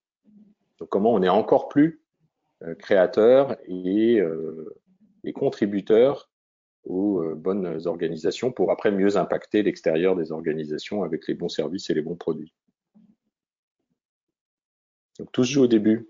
Donc 0.80 0.90
comment 0.90 1.14
on 1.14 1.22
est 1.22 1.30
encore 1.30 1.70
plus 1.70 2.02
euh, 2.64 2.74
créateur 2.76 3.56
et, 3.68 4.20
euh, 4.20 4.76
et 5.24 5.34
contributeur 5.34 6.32
aux 6.86 7.22
euh, 7.22 7.36
bonnes 7.36 7.86
organisations 7.86 8.52
pour 8.52 8.72
après 8.72 8.92
mieux 8.92 9.18
impacter 9.18 9.62
l'extérieur 9.62 10.16
des 10.16 10.32
organisations 10.32 11.04
avec 11.04 11.28
les 11.28 11.36
bons 11.36 11.50
services 11.50 11.90
et 11.90 11.94
les 11.94 12.02
bons 12.02 12.16
produits. 12.16 12.54
Donc 15.20 15.32
tout 15.32 15.44
se 15.44 15.52
joue 15.52 15.64
au 15.64 15.68
début. 15.68 16.10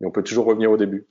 Et 0.00 0.06
on 0.06 0.10
peut 0.10 0.22
toujours 0.22 0.46
revenir 0.46 0.70
au 0.70 0.76
début. 0.76 1.06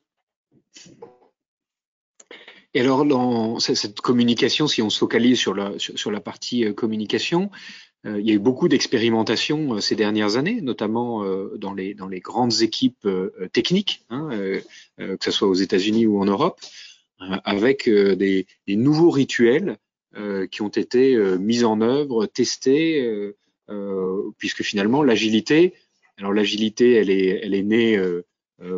Et 2.75 2.81
alors, 2.81 3.05
dans 3.05 3.57
cette 3.59 4.01
communication, 4.01 4.67
si 4.67 4.81
on 4.81 4.89
se 4.89 4.99
focalise 4.99 5.39
sur 5.39 5.53
la, 5.55 6.19
partie 6.19 6.75
communication, 6.75 7.49
euh, 8.05 8.19
il 8.19 8.27
y 8.27 8.31
a 8.31 8.33
eu 8.33 8.39
beaucoup 8.39 8.67
d'expérimentations 8.67 9.75
euh, 9.75 9.79
ces 9.79 9.95
dernières 9.95 10.35
années, 10.35 10.59
notamment 10.59 11.23
euh, 11.23 11.55
dans 11.57 11.73
les, 11.73 11.95
grandes 12.19 12.61
équipes 12.61 13.07
techniques, 13.53 14.05
hein, 14.09 14.29
que 14.97 15.23
ce 15.23 15.31
soit 15.31 15.47
aux 15.47 15.53
États-Unis 15.53 16.05
ou 16.05 16.19
en 16.19 16.25
Europe, 16.25 16.59
avec 17.45 17.89
des, 17.89 18.45
nouveaux 18.67 19.09
rituels 19.09 19.77
qui 20.51 20.61
ont 20.61 20.69
été 20.69 21.17
mis 21.39 21.63
en 21.63 21.79
œuvre, 21.79 22.25
testés, 22.25 23.33
puisque 24.37 24.63
finalement 24.63 25.01
l'agilité, 25.01 25.73
alors 26.17 26.33
l'agilité, 26.33 26.93
elle 26.93 27.09
est 27.09 27.63
née 27.63 27.97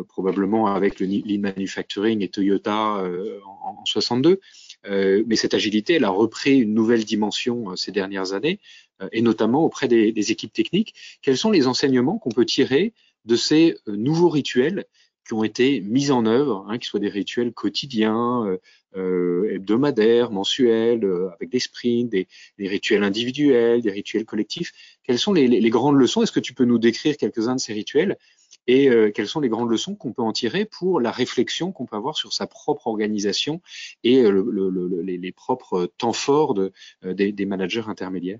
probablement 0.08 0.66
avec 0.66 0.98
le 1.00 1.06
lean 1.06 1.40
manufacturing 1.40 2.22
et 2.22 2.28
Toyota 2.28 3.04
en, 3.46 3.80
en 3.80 3.84
62. 3.84 4.40
Euh, 4.86 5.24
mais 5.26 5.36
cette 5.36 5.54
agilité, 5.54 5.94
elle 5.94 6.04
a 6.04 6.10
repris 6.10 6.60
une 6.60 6.74
nouvelle 6.74 7.04
dimension 7.04 7.74
ces 7.76 7.92
dernières 7.92 8.32
années 8.32 8.60
euh, 9.02 9.08
et 9.12 9.22
notamment 9.22 9.64
auprès 9.64 9.88
des, 9.88 10.12
des, 10.12 10.32
équipes 10.32 10.52
techniques. 10.52 10.94
Quels 11.22 11.36
sont 11.36 11.50
les 11.50 11.66
enseignements 11.66 12.18
qu'on 12.18 12.30
peut 12.30 12.44
tirer 12.44 12.92
de 13.24 13.36
ces 13.36 13.76
euh, 13.88 13.96
nouveaux 13.96 14.28
rituels 14.28 14.84
qui 15.26 15.34
ont 15.34 15.44
été 15.44 15.80
mis 15.80 16.10
en 16.10 16.24
œuvre, 16.26 16.66
hein, 16.68 16.78
qui 16.78 16.88
soient 16.88 17.00
des 17.00 17.08
rituels 17.08 17.52
quotidiens, 17.52 18.46
euh, 18.46 18.56
euh 18.96 19.54
hebdomadaires, 19.54 20.30
mensuels, 20.30 21.06
avec 21.34 21.50
des 21.50 21.58
sprints, 21.58 22.10
des, 22.10 22.26
des, 22.58 22.68
rituels 22.68 23.02
individuels, 23.02 23.82
des 23.82 23.90
rituels 23.90 24.24
collectifs? 24.24 24.72
Quelles 25.02 25.18
sont 25.18 25.32
les, 25.32 25.46
les 25.46 25.70
grandes 25.70 25.96
leçons? 25.96 26.22
Est-ce 26.22 26.32
que 26.32 26.40
tu 26.40 26.54
peux 26.54 26.64
nous 26.64 26.78
décrire 26.78 27.16
quelques-uns 27.16 27.56
de 27.56 27.60
ces 27.60 27.74
rituels 27.74 28.16
et 28.68 28.90
euh, 28.90 29.10
quelles 29.10 29.26
sont 29.26 29.40
les 29.40 29.48
grandes 29.48 29.70
leçons 29.70 29.96
qu'on 29.96 30.12
peut 30.12 30.22
en 30.22 30.32
tirer 30.32 30.66
pour 30.66 31.00
la 31.00 31.10
réflexion 31.10 31.72
qu'on 31.72 31.86
peut 31.86 31.96
avoir 31.96 32.16
sur 32.16 32.34
sa 32.34 32.46
propre 32.46 32.86
organisation 32.86 33.62
et 34.04 34.22
le, 34.22 35.00
les, 35.02 35.32
propres 35.32 35.86
temps 35.96 36.12
forts 36.12 36.54
de, 36.54 36.72
des, 37.02 37.46
managers 37.46 37.84
intermédiaires? 37.88 38.38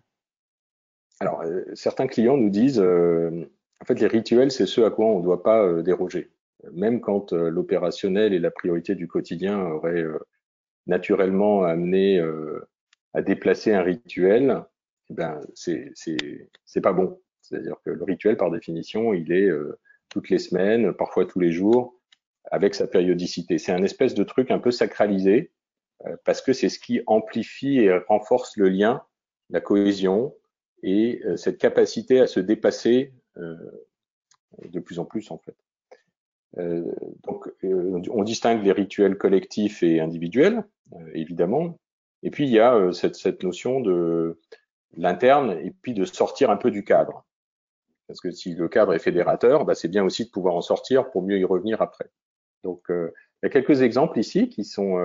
Alors, 1.19 1.41
euh, 1.41 1.65
certains 1.75 2.07
clients 2.07 2.37
nous 2.37 2.51
disent, 2.51 2.79
euh, 2.79 3.51
en 3.81 3.85
fait, 3.87 3.99
les 3.99 4.07
rituels, 4.07 4.53
c'est 4.53 4.67
ce 4.67 4.83
à 4.83 4.91
quoi 4.91 5.07
on 5.07 5.19
ne 5.19 5.25
doit 5.25 5.43
pas 5.43 5.65
euh, 5.65 5.83
déroger. 5.83 6.31
Même 6.73 7.01
quand 7.01 7.33
l'opérationnel 7.33 8.35
et 8.35 8.39
la 8.39 8.51
priorité 8.51 8.97
du 8.97 9.07
quotidien 9.07 9.61
auraient 9.61 10.05
naturellement 10.89 11.63
amené 11.63 12.21
à 13.15 13.23
déplacer 13.23 13.73
un 13.73 13.83
rituel, 13.83 14.65
eh 15.09 15.15
ben 15.15 15.41
c'est 15.55 16.81
pas 16.83 16.93
bon. 16.93 17.21
C'est-à-dire 17.43 17.77
que 17.85 17.91
le 17.91 18.03
rituel, 18.03 18.37
par 18.37 18.51
définition, 18.51 19.15
il 19.15 19.31
est 19.31 19.49
toutes 20.09 20.31
les 20.31 20.39
semaines, 20.39 20.93
parfois 20.93 21.27
tous 21.27 21.41
les 21.41 21.53
jours, 21.53 21.95
avec 22.51 22.75
sa 22.75 22.87
périodicité. 22.87 23.59
C'est 23.59 23.73
un 23.73 23.83
espèce 23.83 24.15
de 24.15 24.25
truc 24.25 24.51
un 24.51 24.59
peu 24.59 24.71
sacralisé 24.71 25.53
parce 26.25 26.41
que 26.43 26.53
c'est 26.53 26.69
ce 26.69 26.79
qui 26.79 27.03
amplifie 27.07 27.79
et 27.79 27.99
renforce 27.99 28.57
le 28.57 28.69
lien, 28.69 29.03
la 29.51 29.61
cohésion, 29.61 30.35
et 30.83 31.21
euh, 31.25 31.37
cette 31.37 31.59
capacité 31.59 32.21
à 32.21 32.27
se 32.27 32.41
dépasser 32.41 33.13
euh, 33.37 33.57
de 34.65 34.81
plus 34.81 34.99
en 34.99 35.05
plus 35.05 35.31
en 35.31 35.39
fait. 35.39 35.57
Euh, 36.57 36.93
donc, 37.25 37.51
on 37.63 38.23
distingue 38.23 38.65
les 38.65 38.73
rituels 38.73 39.19
collectifs 39.19 39.83
et 39.83 40.01
individuels, 40.01 40.65
évidemment. 41.13 41.79
Et 42.23 42.31
puis, 42.31 42.45
il 42.45 42.51
y 42.51 42.59
a 42.59 42.91
cette, 42.93 43.17
cette 43.17 43.43
notion 43.43 43.81
de 43.81 44.41
l'interne 44.97 45.53
et 45.63 45.71
puis 45.71 45.93
de 45.93 46.05
sortir 46.07 46.51
un 46.51 46.57
peu 46.57 46.71
du 46.71 46.85
cadre. 46.85 47.27
Parce 48.09 48.21
que 48.21 48.31
si 48.31 48.55
le 48.55 48.69
cadre 48.69 48.95
est 48.95 48.99
fédérateur, 48.99 49.65
bah, 49.65 49.75
c'est 49.75 49.89
bien 49.89 50.05
aussi 50.05 50.25
de 50.25 50.31
pouvoir 50.31 50.57
en 50.57 50.63
sortir 50.63 51.11
pour 51.11 51.23
mieux 51.23 51.39
y 51.39 51.45
revenir 51.45 51.81
après. 51.83 52.11
Donc, 52.65 52.87
il 52.89 53.13
y 53.45 53.47
a 53.47 53.51
quelques 53.51 53.83
exemples 53.83 54.19
ici 54.19 54.49
qui 54.49 54.65
sont 54.65 54.99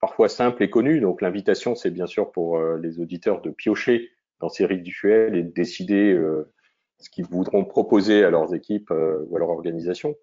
parfois 0.00 0.28
simples 0.28 0.62
et 0.62 0.68
connus. 0.68 1.00
Donc, 1.00 1.22
l'invitation, 1.22 1.74
c'est 1.74 1.90
bien 1.90 2.06
sûr 2.06 2.32
pour 2.32 2.60
les 2.60 3.00
auditeurs 3.00 3.40
de 3.40 3.50
piocher 3.50 4.10
dans 4.42 4.50
ces 4.50 4.66
rituels 4.66 5.36
et 5.36 5.42
de 5.42 5.52
décider 5.52 6.12
euh, 6.12 6.52
ce 6.98 7.08
qu'ils 7.08 7.24
voudront 7.24 7.64
proposer 7.64 8.24
à 8.24 8.30
leurs 8.30 8.54
équipes 8.54 8.90
euh, 8.90 9.24
ou 9.28 9.36
à 9.36 9.38
leur 9.38 9.48
organisation. 9.48 10.14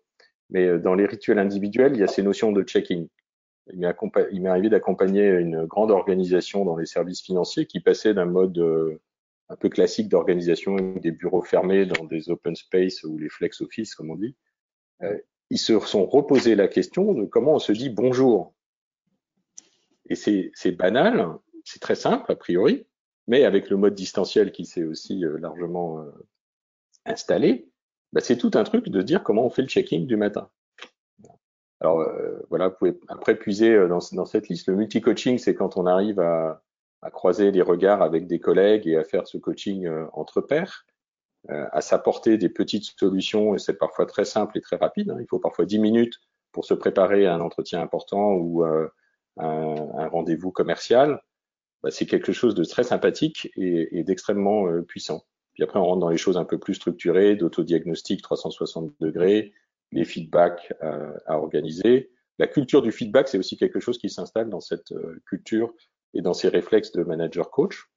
Mais 0.50 0.68
euh, 0.68 0.78
dans 0.78 0.94
les 0.94 1.06
rituels 1.06 1.40
individuels, 1.40 1.94
il 1.96 2.02
y 2.02 2.04
a 2.04 2.08
ces 2.08 2.22
notions 2.22 2.52
de 2.52 2.62
checking. 2.62 3.08
Il 3.72 3.80
m'est 3.80 4.50
arrivé 4.50 4.70
d'accompagner 4.70 5.30
une 5.30 5.66
grande 5.66 5.92
organisation 5.92 6.66
dans 6.66 6.76
les 6.76 6.88
services 6.88 7.22
financiers 7.22 7.66
qui 7.66 7.80
passait 7.80 8.16
d'un 8.16 8.26
mode 8.26 8.60
un 9.50 9.56
peu 9.56 9.70
classique 9.70 10.10
d'organisation 10.10 10.76
des 10.76 11.12
bureaux 11.12 11.42
fermés 11.42 11.86
dans 11.86 12.06
des 12.06 12.30
open 12.30 12.56
space 12.56 13.04
ou 13.04 13.18
les 13.18 13.30
flex 13.30 13.62
office, 13.62 13.96
comme 13.96 14.12
on 14.12 14.16
dit. 14.16 14.36
ils 15.50 15.58
se 15.58 15.80
sont 15.80 16.06
reposés 16.06 16.56
la 16.56 16.68
question 16.68 17.14
de 17.14 17.26
comment 17.26 17.56
on 17.56 17.60
se 17.60 17.72
dit 17.72 17.90
bonjour. 17.90 18.54
Et 20.10 20.16
c'est 20.16 20.72
banal, 20.72 21.38
c'est 21.64 21.80
très 21.80 21.96
simple 21.96 22.32
a 22.32 22.36
priori, 22.36 22.88
mais 23.28 23.46
avec 23.46 23.70
le 23.70 23.78
mode 23.78 23.94
distanciel 23.94 24.52
qui 24.52 24.66
s'est 24.66 24.84
aussi 24.84 25.24
euh, 25.24 25.38
largement 25.38 26.02
euh, 26.02 26.12
installé, 27.06 27.70
bah, 28.12 28.22
c'est 28.22 28.38
tout 28.38 28.52
un 28.56 28.64
truc 28.64 28.90
de 28.90 29.02
dire 29.04 29.24
comment 29.24 29.46
on 29.46 29.52
fait 29.52 29.62
le 29.62 29.68
checking 29.68 30.08
du 30.08 30.18
matin. 30.18 30.50
Alors 31.80 32.00
euh, 32.02 32.40
voilà, 32.50 32.70
vous 32.70 32.76
pouvez 32.76 33.00
après 33.08 33.36
puiser 33.36 33.88
dans, 33.88 34.00
dans 34.14 34.26
cette 34.26 34.50
liste. 34.50 34.68
Le 34.68 34.76
multi-coaching, 34.76 35.38
c'est 35.38 35.54
quand 35.54 35.78
on 35.78 35.86
arrive 35.86 36.20
à, 36.20 36.64
à, 37.02 37.12
croiser 37.12 37.52
les 37.52 37.62
regards 37.62 38.02
avec 38.02 38.28
des 38.28 38.40
collègues 38.40 38.88
et 38.88 38.98
à 38.98 39.04
faire 39.04 39.28
ce 39.28 39.38
coaching 39.38 39.90
entre 40.14 40.42
pairs, 40.42 40.86
à 41.48 41.82
s'apporter 41.82 42.38
des 42.38 42.50
petites 42.50 43.00
solutions, 43.00 43.56
et 43.56 43.60
c'est 43.60 43.78
parfois 43.78 44.06
très 44.06 44.26
simple 44.26 44.58
et 44.58 44.62
très 44.62 44.76
rapide. 44.76 45.12
Hein. 45.12 45.18
Il 45.20 45.28
faut 45.28 45.40
parfois 45.40 45.66
10 45.66 45.80
minutes 45.80 46.20
pour 46.52 46.66
se 46.66 46.74
préparer 46.74 47.26
à 47.26 47.34
un 47.34 47.40
entretien 47.40 47.82
important 47.82 48.34
ou 48.34 48.64
un, 48.64 48.90
un 49.38 50.08
rendez-vous 50.08 50.52
commercial 50.52 51.22
bah, 51.84 51.92
c'est 51.92 52.06
quelque 52.06 52.34
chose 52.34 52.56
de 52.56 52.64
très 52.64 52.84
sympathique 52.84 53.52
et, 53.56 54.00
et 54.00 54.04
d'extrêmement 54.04 54.68
euh, 54.68 54.82
puissant. 54.82 55.26
Puis 55.54 55.64
après, 55.64 55.80
on 55.80 55.86
rentre 55.86 56.00
dans 56.00 56.10
les 56.10 56.18
choses 56.18 56.38
un 56.38 56.46
peu 56.46 56.58
plus 56.58 56.76
structurées, 56.76 57.36
d'autodiagnostic 57.36 58.22
360 58.22 58.94
degrés, 59.00 59.54
les 59.92 60.06
feedbacks 60.06 60.74
euh, 60.84 61.14
à, 61.26 61.38
organiser. 61.38 62.12
La 62.38 62.48
culture 62.48 62.82
du 62.82 62.92
feedback, 62.92 63.28
c'est 63.28 63.38
aussi 63.38 63.58
quelque 63.58 63.80
chose 63.80 63.98
qui 63.98 64.10
s'installe 64.10 64.50
dans 64.50 64.60
cette 64.60 64.92
euh, 64.92 65.22
culture 65.26 65.74
et 66.14 66.22
dans 66.22 66.34
ces 66.34 66.50
réflexes 66.50 66.92
de 66.92 67.04
manager 67.04 67.50
coach. 67.52 67.90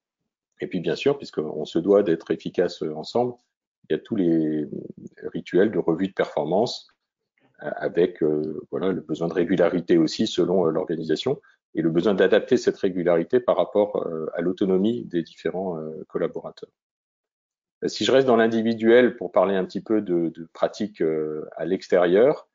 Et 0.61 0.66
puis 0.66 0.81
bien 0.81 0.97
sûr, 0.97 1.19
puisqu'on 1.19 1.64
se 1.64 1.78
doit 1.78 2.02
d'être 2.02 2.31
efficace 2.31 2.83
ensemble, 2.83 3.35
il 3.88 3.95
y 3.95 3.97
a 3.97 3.99
tous 3.99 4.16
les 4.16 4.69
rituels 5.33 5.73
de 5.73 5.78
revue 5.78 6.09
de 6.09 6.12
performance 6.12 6.88
avec 7.59 8.23
voilà 8.71 8.92
le 8.92 9.00
besoin 9.00 9.28
de 9.28 9.35
régularité 9.35 9.97
aussi 9.99 10.26
selon 10.26 10.64
l'organisation 10.64 11.40
et 11.75 11.83
le 11.83 11.90
besoin 11.90 12.14
d'adapter 12.14 12.57
cette 12.57 12.76
régularité 12.76 13.40
par 13.40 13.57
rapport 13.57 13.97
euh, 14.07 14.26
à 14.35 14.40
l'autonomie 14.40 15.04
des 15.04 15.23
différents 15.23 15.78
euh, 15.78 16.04
collaborateurs. 16.09 16.71
Euh, 17.83 17.88
si 17.88 18.04
je 18.04 18.12
reste 18.12 18.26
dans 18.26 18.37
l'individuel 18.37 19.16
pour 19.16 19.33
parler 19.33 19.54
un 19.54 19.64
petit 19.64 19.81
peu 19.81 20.00
de, 20.02 20.28
de 20.28 20.49
pratiques 20.52 21.02
à 21.57 21.64
l'extérieur, 21.64 22.49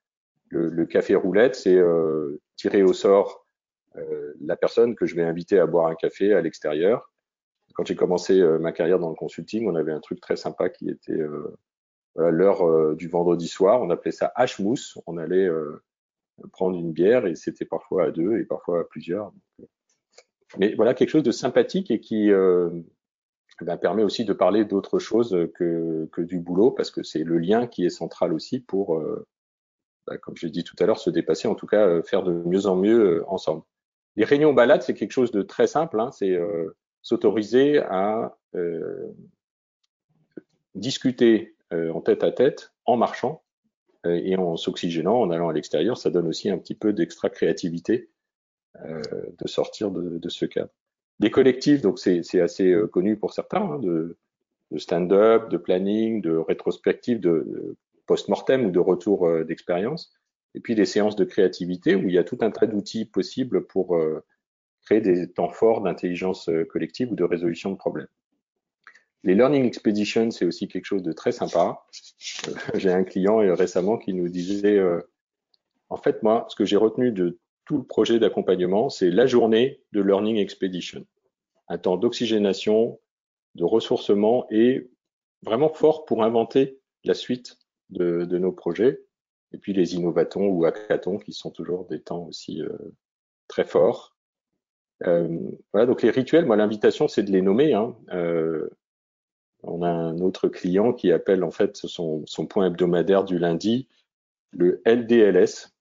le, 0.50 0.70
le, 0.70 0.86
café 0.86 1.16
roulette, 1.16 1.56
c'est 1.56 1.78
tirer 2.56 2.82
au 2.82 2.94
sort 2.94 3.46
la 4.42 4.56
personne 4.56 4.96
que 4.96 5.06
je 5.06 5.16
vais 5.16 5.24
inviter 5.24 5.60
à 5.60 5.66
boire 5.66 5.88
un 5.88 5.96
café 5.96 6.34
à 6.34 6.42
l'extérieur. 6.42 7.12
Quand 7.74 7.86
j'ai 7.86 7.96
commencé 7.96 8.42
ma 8.60 8.72
carrière 8.72 9.00
dans 9.00 9.10
le 9.10 9.16
consulting, 9.16 9.68
on 9.68 9.76
avait 9.76 9.92
un 9.92 10.00
truc 10.00 10.20
très 10.20 10.36
sympa 10.36 10.70
qui 10.70 10.90
était 10.90 11.20
voilà, 12.16 12.32
l'heure 12.32 12.96
du 12.96 13.08
vendredi 13.08 13.48
soir. 13.48 13.82
On 13.82 13.90
appelait 13.90 14.12
ça 14.12 14.32
H-mousse. 14.38 14.98
On 15.08 15.18
allait 15.18 15.50
prendre 16.52 16.78
une 16.78 16.92
bière 16.92 17.26
et 17.26 17.36
c'était 17.36 17.66
parfois 17.66 18.06
à 18.06 18.12
deux 18.12 18.40
et 18.40 18.44
parfois 18.44 18.82
à 18.82 18.84
plusieurs. 18.84 19.32
Mais 20.58 20.74
voilà 20.76 20.94
quelque 20.94 21.10
chose 21.10 21.24
de 21.24 21.32
sympathique 21.32 21.92
et 21.92 22.00
qui 22.00 22.32
euh, 22.32 22.70
ben, 23.62 23.78
permet 23.78 24.04
aussi 24.04 24.24
de 24.24 24.34
parler 24.34 24.66
d'autre 24.66 25.00
chose 25.00 25.38
que, 25.56 26.08
que, 26.12 26.22
du 26.22 26.40
boulot, 26.40 26.72
parce 26.72 26.92
que 26.92 27.04
c'est 27.04 27.24
le 27.24 27.38
lien 27.38 27.68
qui 27.68 27.86
est 27.86 27.90
central 27.90 28.34
aussi 28.34 28.60
pour, 28.60 28.98
euh, 28.98 29.26
bah, 30.06 30.18
comme 30.18 30.38
j'ai 30.38 30.50
dit 30.50 30.64
tout 30.64 30.76
à 30.80 30.86
l'heure, 30.86 31.00
se 31.00 31.10
dépasser, 31.10 31.48
en 31.48 31.56
tout 31.56 31.68
cas 31.68 31.86
euh, 31.86 32.02
faire 32.02 32.24
de 32.24 32.32
mieux 32.32 32.66
en 32.66 32.76
mieux 32.76 33.26
ensemble. 33.28 33.64
Les 34.18 34.26
réunions 34.26 34.54
balades, 34.54 34.82
c'est 34.82 34.94
quelque 34.94 35.12
chose 35.12 35.32
de 35.32 35.42
très 35.42 35.68
simple, 35.68 36.00
hein, 36.00 36.12
c'est 36.12 36.38
s'autoriser 37.02 37.78
à 37.78 38.38
discuter 40.76 41.56
en 41.72 42.02
tête 42.02 42.24
à 42.24 42.32
tête, 42.32 42.74
en 42.86 42.98
marchant 42.98 43.44
et 44.04 44.36
en 44.36 44.58
s'oxygénant, 44.58 45.22
en 45.22 45.32
allant 45.32 45.50
à 45.50 45.54
l'extérieur. 45.54 45.98
Ça 45.98 46.10
donne 46.10 46.28
aussi 46.28 46.50
un 46.50 46.58
petit 46.58 46.76
peu 46.76 46.94
d'extra 46.94 47.30
créativité 47.30 48.10
de 48.84 49.48
sortir 49.48 49.92
de, 49.92 50.30
ce 50.30 50.46
cadre. 50.46 50.72
Des 51.20 51.32
collectifs, 51.32 51.82
donc 51.82 51.98
c'est 52.00 52.42
assez 52.42 52.72
euh, 52.72 52.88
connu 52.88 53.18
pour 53.18 53.34
certains, 53.34 53.62
hein, 53.62 53.80
de, 53.80 54.18
stand-up, 54.78 55.50
de 55.50 55.58
planning, 55.58 56.22
de 56.22 56.36
rétrospective, 56.36 57.20
de, 57.20 57.76
post-mortem 58.06 58.66
ou 58.66 58.72
de 58.72 58.80
retour 58.80 59.28
euh, 59.28 59.44
d'expérience. 59.44 60.14
Et 60.58 60.60
puis 60.60 60.74
des 60.74 60.86
séances 60.86 61.16
de 61.16 61.24
créativité 61.24 61.94
où 61.94 62.10
il 62.10 62.16
y 62.16 62.18
a 62.18 62.24
tout 62.24 62.40
un 62.42 62.50
tas 62.50 62.66
d'outils 62.66 63.06
possibles 63.06 63.68
pour 63.68 63.96
euh, 63.96 64.26
créer 64.82 65.02
des 65.02 65.32
temps 65.32 65.50
forts 65.50 65.82
d'intelligence 65.82 66.50
collective 66.70 67.12
ou 67.12 67.16
de 67.16 67.24
résolution 67.24 67.70
de 67.70 67.78
problèmes. 67.78 68.08
Les 69.24 69.36
Learning 69.36 69.66
Expeditions, 69.66 70.32
c'est 70.32 70.46
aussi 70.46 70.68
quelque 70.68 70.86
chose 70.86 71.04
de 71.04 71.12
très 71.14 71.32
sympa. 71.32 71.86
J'ai 72.74 72.90
un 72.92 73.04
client 73.04 73.38
récemment 73.54 74.00
qui 74.00 74.16
nous 74.16 74.30
disait, 74.30 74.82
en 75.90 75.98
fait, 75.98 76.24
moi, 76.24 76.48
ce 76.50 76.56
que 76.56 76.66
j'ai 76.66 76.78
retenu 76.78 77.12
de 77.12 77.38
tout 77.66 77.78
le 77.78 77.84
projet 77.84 78.18
d'accompagnement, 78.18 78.90
c'est 78.90 79.12
la 79.12 79.28
journée 79.28 79.84
de 79.92 80.02
Learning 80.02 80.38
Expedition. 80.38 81.06
Un 81.68 81.78
temps 81.78 81.98
d'oxygénation, 81.98 83.00
de 83.56 83.64
ressourcement 83.64 84.48
et 84.50 84.90
vraiment 85.44 85.70
fort 85.70 86.06
pour 86.06 86.24
inventer 86.24 86.80
la 87.04 87.14
suite 87.14 87.58
de, 87.90 88.26
nos 88.38 88.52
projets. 88.52 89.02
Et 89.54 89.58
puis 89.58 89.74
les 89.74 89.96
innovatons 89.96 90.48
ou 90.48 90.66
hackathons 90.66 91.18
qui 91.18 91.34
sont 91.34 91.52
toujours 91.52 91.86
des 91.86 92.02
temps 92.02 92.26
aussi 92.26 92.62
euh, 92.62 92.78
très 93.48 93.64
forts. 93.66 94.16
Euh, 95.06 95.52
voilà, 95.74 95.86
donc 95.86 96.02
les 96.02 96.10
rituels, 96.10 96.46
moi 96.46 96.56
l'invitation 96.56 97.08
c'est 97.08 97.24
de 97.24 97.32
les 97.32 97.42
nommer. 97.42 97.74
Hein. 97.74 97.96
Euh, 98.12 98.70
on 99.64 99.84
a 99.84 99.90
un 99.90 100.20
autre 100.20 100.48
client 100.48 100.94
qui 100.94 101.12
appelle 101.12 101.44
en 101.44 101.52
fait 101.52 101.78
son, 101.78 102.24
son 102.26 102.48
point 102.48 102.68
hebdomadaire 102.68 103.24
du 103.24 103.40
lundi 103.40 103.88
le 104.52 104.82
LDLS, 104.86 105.74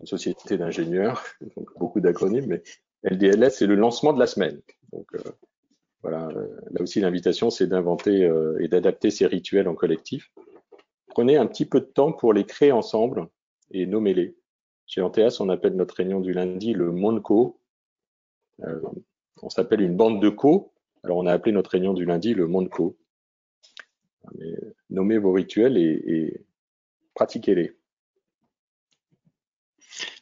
une 0.00 0.06
société 0.06 0.56
d'ingénieurs, 0.56 1.22
donc 1.56 1.68
beaucoup 1.78 2.00
d'acronymes, 2.00 2.46
mais 2.46 2.62
LDLS, 3.04 3.50
c'est 3.50 3.66
le 3.66 3.74
lancement 3.74 4.12
de 4.12 4.18
la 4.18 4.26
semaine. 4.26 4.60
Donc 4.92 5.06
euh, 5.14 5.30
voilà, 6.02 6.28
là 6.28 6.82
aussi 6.82 7.00
l'invitation, 7.00 7.50
c'est 7.50 7.66
d'inventer 7.66 8.24
euh, 8.24 8.58
et 8.60 8.68
d'adapter 8.68 9.10
ces 9.10 9.26
rituels 9.26 9.68
en 9.68 9.74
collectif. 9.74 10.32
Prenez 11.12 11.36
un 11.36 11.46
petit 11.46 11.66
peu 11.66 11.80
de 11.80 11.84
temps 11.84 12.10
pour 12.10 12.32
les 12.32 12.44
créer 12.44 12.72
ensemble 12.72 13.28
et 13.70 13.84
nommez-les. 13.84 14.34
Chez 14.86 15.02
Anteas, 15.02 15.36
on 15.40 15.50
appelle 15.50 15.76
notre 15.76 15.94
réunion 15.94 16.20
du 16.20 16.32
lundi 16.32 16.72
le 16.72 16.90
Monco. 16.90 17.60
Euh, 18.64 18.80
on 19.42 19.50
s'appelle 19.50 19.82
une 19.82 19.94
bande 19.94 20.22
de 20.22 20.30
co. 20.30 20.72
Alors 21.04 21.18
on 21.18 21.26
a 21.26 21.32
appelé 21.34 21.52
notre 21.52 21.68
réunion 21.68 21.92
du 21.92 22.06
lundi 22.06 22.32
le 22.32 22.46
Monco. 22.46 22.96
nommez 24.88 25.18
vos 25.18 25.32
rituels 25.32 25.76
et, 25.76 26.46
pratiquez-les. 27.12 27.76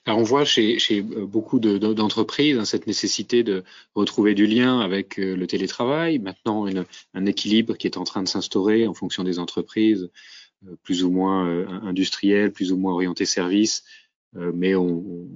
Alors 0.06 0.18
on 0.18 0.24
voit 0.24 0.44
chez, 0.44 1.02
beaucoup 1.02 1.60
d'entreprises 1.60 2.58
hein, 2.58 2.64
cette 2.64 2.88
nécessité 2.88 3.44
de 3.44 3.62
retrouver 3.94 4.34
du 4.34 4.46
lien 4.48 4.80
avec 4.80 5.20
euh, 5.20 5.36
le 5.36 5.46
télétravail, 5.46 6.18
maintenant 6.18 6.66
un 7.14 7.26
équilibre 7.26 7.76
qui 7.76 7.86
est 7.86 7.96
en 7.96 8.02
train 8.02 8.24
de 8.24 8.28
s'instaurer 8.28 8.88
en 8.88 8.94
fonction 8.94 9.22
des 9.22 9.38
entreprises, 9.38 10.10
plus 10.82 11.04
ou 11.04 11.10
moins 11.10 11.66
industrielles, 11.82 12.52
plus 12.52 12.72
ou 12.72 12.76
moins 12.76 12.92
orientées 12.92 13.26
services, 13.26 13.84
mais 14.34 14.74
on, 14.74 15.28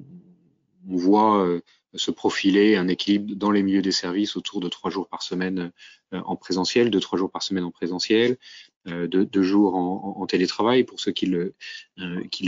voit 0.86 1.48
se 1.94 2.10
profiler 2.10 2.76
un 2.76 2.88
équilibre 2.88 3.34
dans 3.36 3.50
les 3.50 3.62
milieux 3.62 3.80
des 3.80 3.90
services 3.90 4.36
autour 4.36 4.60
de 4.60 4.68
trois 4.68 4.90
jours 4.90 5.08
par 5.08 5.22
semaine 5.22 5.72
en 6.12 6.36
présentiel, 6.36 6.90
de 6.90 6.98
trois 6.98 7.18
jours 7.18 7.30
par 7.30 7.42
semaine 7.42 7.64
en 7.64 7.70
présentiel, 7.70 8.36
de 8.84 9.06
deux 9.06 9.42
jours 9.42 9.76
en, 9.76 10.26
télétravail 10.26 10.84
pour 10.84 11.00
ceux 11.00 11.12
qui 11.12 11.24
le, 11.26 11.54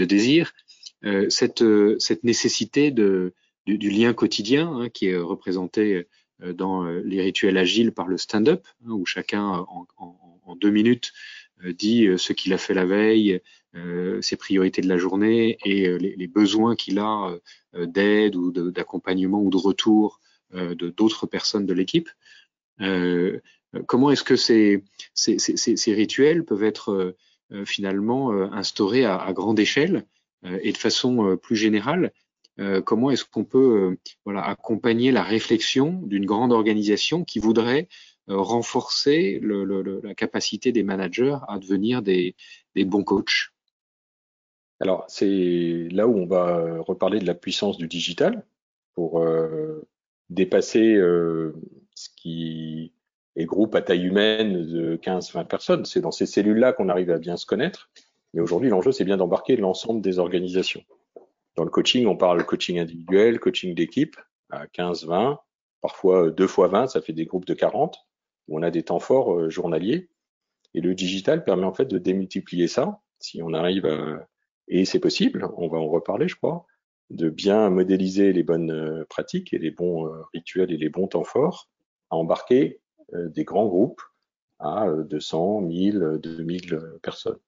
désirent. 0.06 0.52
Euh, 1.04 1.28
cette, 1.28 1.62
euh, 1.62 1.98
nécessité 2.22 2.90
du, 2.90 3.32
lien 3.66 4.14
quotidien 4.14 4.68
hein, 4.72 4.88
qui 4.88 5.06
est 5.06 5.16
représenté 5.16 6.06
euh, 6.42 6.52
dans 6.52 6.84
les 6.84 7.20
rituels 7.22 7.58
agiles 7.58 7.92
par 7.92 8.08
le 8.08 8.16
stand-up, 8.16 8.66
hein, 8.84 8.90
où 8.90 9.04
chacun 9.04 9.66
en, 9.68 10.56
deux 10.56 10.70
minutes 10.70 11.12
dit 11.64 12.08
ce 12.16 12.32
qu'il 12.32 12.52
a 12.52 12.58
fait 12.58 12.74
la 12.74 12.84
veille, 12.84 13.40
ses 14.20 14.36
priorités 14.36 14.82
de 14.82 14.88
la 14.88 14.96
journée 14.96 15.58
et 15.64 15.98
les, 15.98 16.26
besoins 16.26 16.76
qu'il 16.76 16.98
a 16.98 17.36
d'aide 17.74 18.36
ou 18.36 18.50
d'accompagnement 18.70 19.40
ou 19.40 19.50
de 19.50 19.56
retour 19.56 20.20
de 20.52 20.90
d'autres 20.90 21.26
personnes 21.26 21.66
de 21.66 21.74
l'équipe. 21.74 22.08
comment 23.86 24.10
est-ce 24.10 24.24
que 24.24 24.36
ces, 24.36 24.84
ces, 25.14 25.38
ces, 25.38 25.94
rituels 25.94 26.44
peuvent 26.44 26.64
être 26.64 27.16
finalement 27.64 28.30
instaurés 28.52 29.04
à, 29.04 29.16
à 29.18 29.32
grande 29.32 29.58
échelle 29.58 30.06
euh, 30.46 30.58
et 30.62 30.72
de 30.72 30.76
façon 30.76 31.26
euh, 31.26 31.36
plus 31.36 31.56
générale, 31.56 32.12
euh, 32.58 32.80
comment 32.80 33.10
est-ce 33.10 33.24
qu'on 33.24 33.44
peut 33.44 33.96
voilà, 34.24 34.44
accompagner 34.44 35.12
la 35.12 35.22
réflexion 35.22 36.00
d'une 36.04 36.26
grande 36.26 36.52
organisation 36.52 37.24
qui 37.24 37.38
voudrait 37.38 37.88
renforcer 38.28 39.38
le, 39.40 39.64
le, 39.64 40.00
la 40.02 40.14
capacité 40.14 40.72
des 40.72 40.82
managers 40.82 41.36
à 41.48 41.58
devenir 41.58 42.02
des, 42.02 42.34
bons 42.74 43.04
coachs 43.04 43.52
Alors, 44.80 45.04
c'est 45.08 45.88
là 45.90 46.06
où 46.06 46.16
on 46.16 46.26
va 46.26 46.80
reparler 46.80 47.18
de 47.18 47.26
la 47.26 47.34
puissance 47.34 47.78
du 47.78 47.88
digital 47.88 48.44
pour 48.94 49.20
euh, 49.20 49.86
dépasser 50.30 50.94
euh, 50.94 51.54
ce 51.94 52.08
qui 52.16 52.92
est 53.36 53.44
groupe 53.44 53.74
à 53.74 53.82
taille 53.82 54.06
humaine 54.06 54.66
de 54.66 54.96
15-20 54.96 55.46
personnes. 55.46 55.84
C'est 55.84 56.00
dans 56.00 56.10
ces 56.10 56.26
cellules-là 56.26 56.72
qu'on 56.72 56.88
arrive 56.88 57.10
à 57.10 57.18
bien 57.18 57.36
se 57.36 57.46
connaître 57.46 57.90
mais 58.36 58.42
aujourd'hui, 58.42 58.68
l'enjeu, 58.68 58.92
c'est 58.92 59.04
bien 59.04 59.16
d'embarquer 59.16 59.56
l'ensemble 59.56 60.02
des 60.02 60.18
organisations. 60.18 60.82
Dans 61.56 61.64
le 61.64 61.70
coaching, 61.70 62.06
on 62.06 62.18
parle 62.18 62.44
coaching 62.44 62.78
individuel, 62.78 63.40
coaching 63.40 63.74
d'équipe 63.74 64.16
à 64.50 64.66
15, 64.66 65.06
20, 65.06 65.40
parfois 65.80 66.30
2 66.30 66.46
fois 66.46 66.68
20, 66.68 66.88
ça 66.88 67.00
fait 67.00 67.14
des 67.14 67.24
groupes 67.24 67.46
de 67.46 67.54
40, 67.54 67.96
où 68.48 68.58
on 68.58 68.62
a 68.62 68.70
des 68.70 68.82
temps 68.82 68.98
forts 68.98 69.32
euh, 69.34 69.50
journaliers. 69.50 70.08
Et 70.74 70.80
le 70.80 70.94
digital 70.94 71.44
permet 71.44 71.64
en 71.64 71.72
fait 71.72 71.86
de 71.86 71.98
démultiplier 71.98 72.68
ça, 72.68 73.00
si 73.18 73.42
on 73.42 73.54
arrive 73.54 73.86
à, 73.86 74.28
et 74.68 74.84
c'est 74.84 75.00
possible, 75.00 75.48
on 75.56 75.68
va 75.68 75.78
en 75.78 75.88
reparler, 75.88 76.28
je 76.28 76.36
crois, 76.36 76.66
de 77.10 77.30
bien 77.30 77.70
modéliser 77.70 78.32
les 78.32 78.42
bonnes 78.42 78.72
euh, 78.72 79.04
pratiques 79.08 79.54
et 79.54 79.58
les 79.58 79.70
bons 79.70 80.06
euh, 80.06 80.22
rituels 80.34 80.72
et 80.72 80.76
les 80.76 80.88
bons 80.88 81.08
temps 81.08 81.24
forts, 81.24 81.70
à 82.10 82.16
embarquer 82.16 82.80
des 83.12 83.44
grands 83.44 83.66
groupes 83.66 84.02
à 84.58 84.88
200, 84.90 85.60
1000, 85.60 86.18
2000 86.20 86.80
personnes 87.02 87.38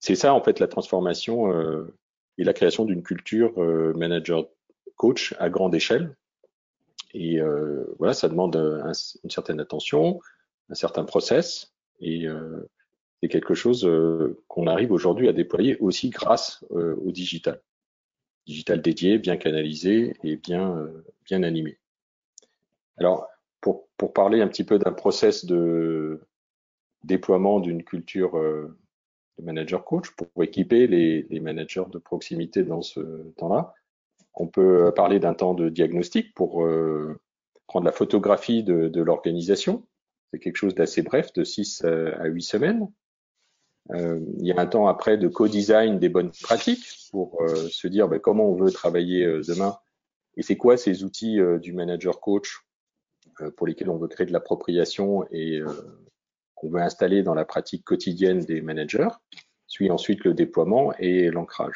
c'est 0.00 0.14
ça 0.14 0.34
en 0.34 0.42
fait 0.42 0.60
la 0.60 0.66
transformation 0.66 1.52
et 2.38 2.44
la 2.44 2.52
création 2.52 2.84
d'une 2.84 3.02
culture 3.02 3.52
euh, 3.62 3.92
manager 3.94 4.48
coach 4.96 5.34
à 5.38 5.50
grande 5.50 5.74
échelle. 5.74 6.16
Et 7.14 7.40
euh, 7.40 7.84
voilà, 7.98 8.14
ça 8.14 8.28
demande 8.28 8.56
une 8.56 9.30
certaine 9.30 9.60
attention, 9.60 10.20
un 10.70 10.74
certain 10.74 11.04
process, 11.04 11.74
et 12.00 12.26
c'est 13.22 13.28
quelque 13.28 13.54
chose 13.54 13.88
qu'on 14.48 14.66
arrive 14.66 14.90
aujourd'hui 14.90 15.28
à 15.28 15.32
déployer 15.32 15.78
aussi 15.78 16.10
grâce 16.10 16.64
au 16.70 17.12
digital. 17.12 17.60
Digital 18.46 18.82
dédié, 18.82 19.18
bien 19.18 19.36
canalisé 19.36 20.14
et 20.24 20.36
bien, 20.36 20.88
bien 21.24 21.44
animé. 21.44 21.78
Alors, 22.96 23.28
pour, 23.60 23.86
pour 23.96 24.12
parler 24.12 24.40
un 24.40 24.48
petit 24.48 24.64
peu 24.64 24.80
d'un 24.80 24.92
process 24.92 25.44
de 25.44 26.20
déploiement 27.04 27.60
d'une 27.60 27.84
culture 27.84 28.32
de 28.32 29.44
manager 29.44 29.84
coach 29.84 30.10
pour 30.10 30.42
équiper 30.42 30.88
les, 30.88 31.22
les, 31.30 31.40
managers 31.40 31.84
de 31.92 31.98
proximité 31.98 32.64
dans 32.64 32.82
ce 32.82 33.00
temps-là. 33.36 33.74
On 34.34 34.46
peut 34.46 34.92
parler 34.94 35.18
d'un 35.18 35.34
temps 35.34 35.54
de 35.54 35.68
diagnostic 35.68 36.34
pour 36.34 36.64
euh, 36.64 37.20
prendre 37.66 37.86
la 37.86 37.92
photographie 37.92 38.62
de, 38.62 39.02
l'organisation. 39.02 39.86
C'est 40.30 40.38
quelque 40.38 40.56
chose 40.56 40.74
d'assez 40.74 41.02
bref, 41.02 41.32
de 41.32 41.44
6 41.44 41.84
à 41.84 42.26
8 42.26 42.42
semaines. 42.42 42.88
Euh, 43.90 44.20
il 44.38 44.46
y 44.46 44.52
a 44.52 44.60
un 44.60 44.66
temps 44.66 44.86
après 44.86 45.18
de 45.18 45.28
co-design 45.28 45.98
des 45.98 46.08
bonnes 46.08 46.30
pratiques 46.30 46.86
pour 47.10 47.42
euh, 47.42 47.68
se 47.68 47.88
dire 47.88 48.08
ben, 48.08 48.20
comment 48.20 48.48
on 48.48 48.54
veut 48.54 48.70
travailler 48.70 49.24
euh, 49.24 49.42
demain 49.46 49.76
et 50.36 50.42
c'est 50.42 50.56
quoi 50.56 50.76
ces 50.76 51.04
outils 51.04 51.40
euh, 51.40 51.58
du 51.58 51.72
manager 51.72 52.20
coach 52.20 52.60
pour 53.56 53.66
lesquels 53.66 53.90
on 53.90 53.96
veut 53.96 54.08
créer 54.08 54.26
de 54.26 54.32
l'appropriation 54.32 55.24
et 55.30 55.60
qu'on 56.54 56.68
veut 56.68 56.82
installer 56.82 57.22
dans 57.22 57.34
la 57.34 57.44
pratique 57.44 57.82
quotidienne 57.82 58.40
des 58.40 58.60
managers, 58.60 59.08
suit 59.66 59.90
ensuite 59.90 60.22
le 60.24 60.34
déploiement 60.34 60.92
et 60.98 61.30
l'ancrage. 61.30 61.74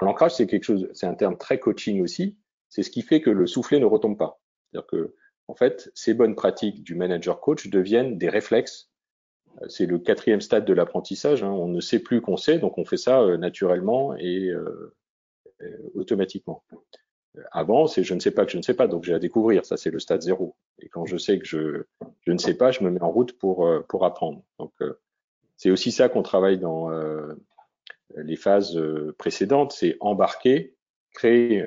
L'ancrage, 0.00 0.34
c'est 0.34 0.46
quelque 0.46 0.64
chose, 0.64 0.88
c'est 0.92 1.06
un 1.06 1.14
terme 1.14 1.36
très 1.36 1.58
coaching 1.58 2.02
aussi. 2.02 2.36
C'est 2.68 2.82
ce 2.82 2.90
qui 2.90 3.02
fait 3.02 3.20
que 3.20 3.30
le 3.30 3.46
soufflet 3.46 3.80
ne 3.80 3.86
retombe 3.86 4.18
pas. 4.18 4.40
C'est-à-dire 4.70 4.86
que 4.86 5.14
en 5.48 5.54
fait, 5.54 5.90
ces 5.94 6.12
bonnes 6.12 6.34
pratiques 6.34 6.82
du 6.82 6.94
manager 6.94 7.40
coach 7.40 7.68
deviennent 7.68 8.18
des 8.18 8.28
réflexes. 8.28 8.90
C'est 9.68 9.86
le 9.86 9.98
quatrième 9.98 10.42
stade 10.42 10.66
de 10.66 10.74
l'apprentissage. 10.74 11.42
Hein. 11.42 11.50
On 11.50 11.68
ne 11.68 11.80
sait 11.80 12.00
plus 12.00 12.20
qu'on 12.20 12.36
sait, 12.36 12.58
donc 12.58 12.76
on 12.76 12.84
fait 12.84 12.98
ça 12.98 13.36
naturellement 13.38 14.14
et 14.14 14.52
automatiquement. 15.94 16.62
Avant, 17.52 17.86
c'est 17.86 18.04
je 18.04 18.14
ne 18.14 18.20
sais 18.20 18.30
pas 18.30 18.44
que 18.44 18.52
je 18.52 18.56
ne 18.56 18.62
sais 18.62 18.74
pas, 18.74 18.86
donc 18.86 19.04
j'ai 19.04 19.14
à 19.14 19.18
découvrir. 19.18 19.64
Ça, 19.64 19.76
c'est 19.76 19.90
le 19.90 19.98
stade 19.98 20.22
zéro. 20.22 20.56
Et 20.80 20.88
quand 20.88 21.06
je 21.06 21.16
sais 21.16 21.38
que 21.38 21.46
je, 21.46 21.84
je 22.22 22.32
ne 22.32 22.38
sais 22.38 22.54
pas, 22.54 22.70
je 22.70 22.82
me 22.82 22.90
mets 22.90 23.02
en 23.02 23.10
route 23.10 23.38
pour, 23.38 23.66
euh, 23.66 23.84
pour 23.88 24.04
apprendre. 24.04 24.42
Donc, 24.58 24.72
euh, 24.80 24.98
c'est 25.56 25.70
aussi 25.70 25.92
ça 25.92 26.08
qu'on 26.08 26.22
travaille 26.22 26.58
dans 26.58 26.90
euh, 26.90 27.34
les 28.16 28.36
phases 28.36 28.80
précédentes, 29.18 29.72
c'est 29.72 29.96
embarquer, 30.00 30.74
créer 31.12 31.66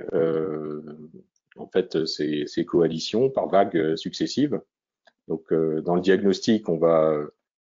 en 1.55 1.67
fait 1.67 2.05
ces, 2.05 2.45
ces, 2.47 2.65
coalitions 2.65 3.29
par 3.29 3.47
vagues 3.47 3.95
successives. 3.95 4.59
Donc, 5.27 5.53
dans 5.53 5.95
le 5.95 6.01
diagnostic, 6.01 6.67
on 6.69 6.77
va 6.77 7.17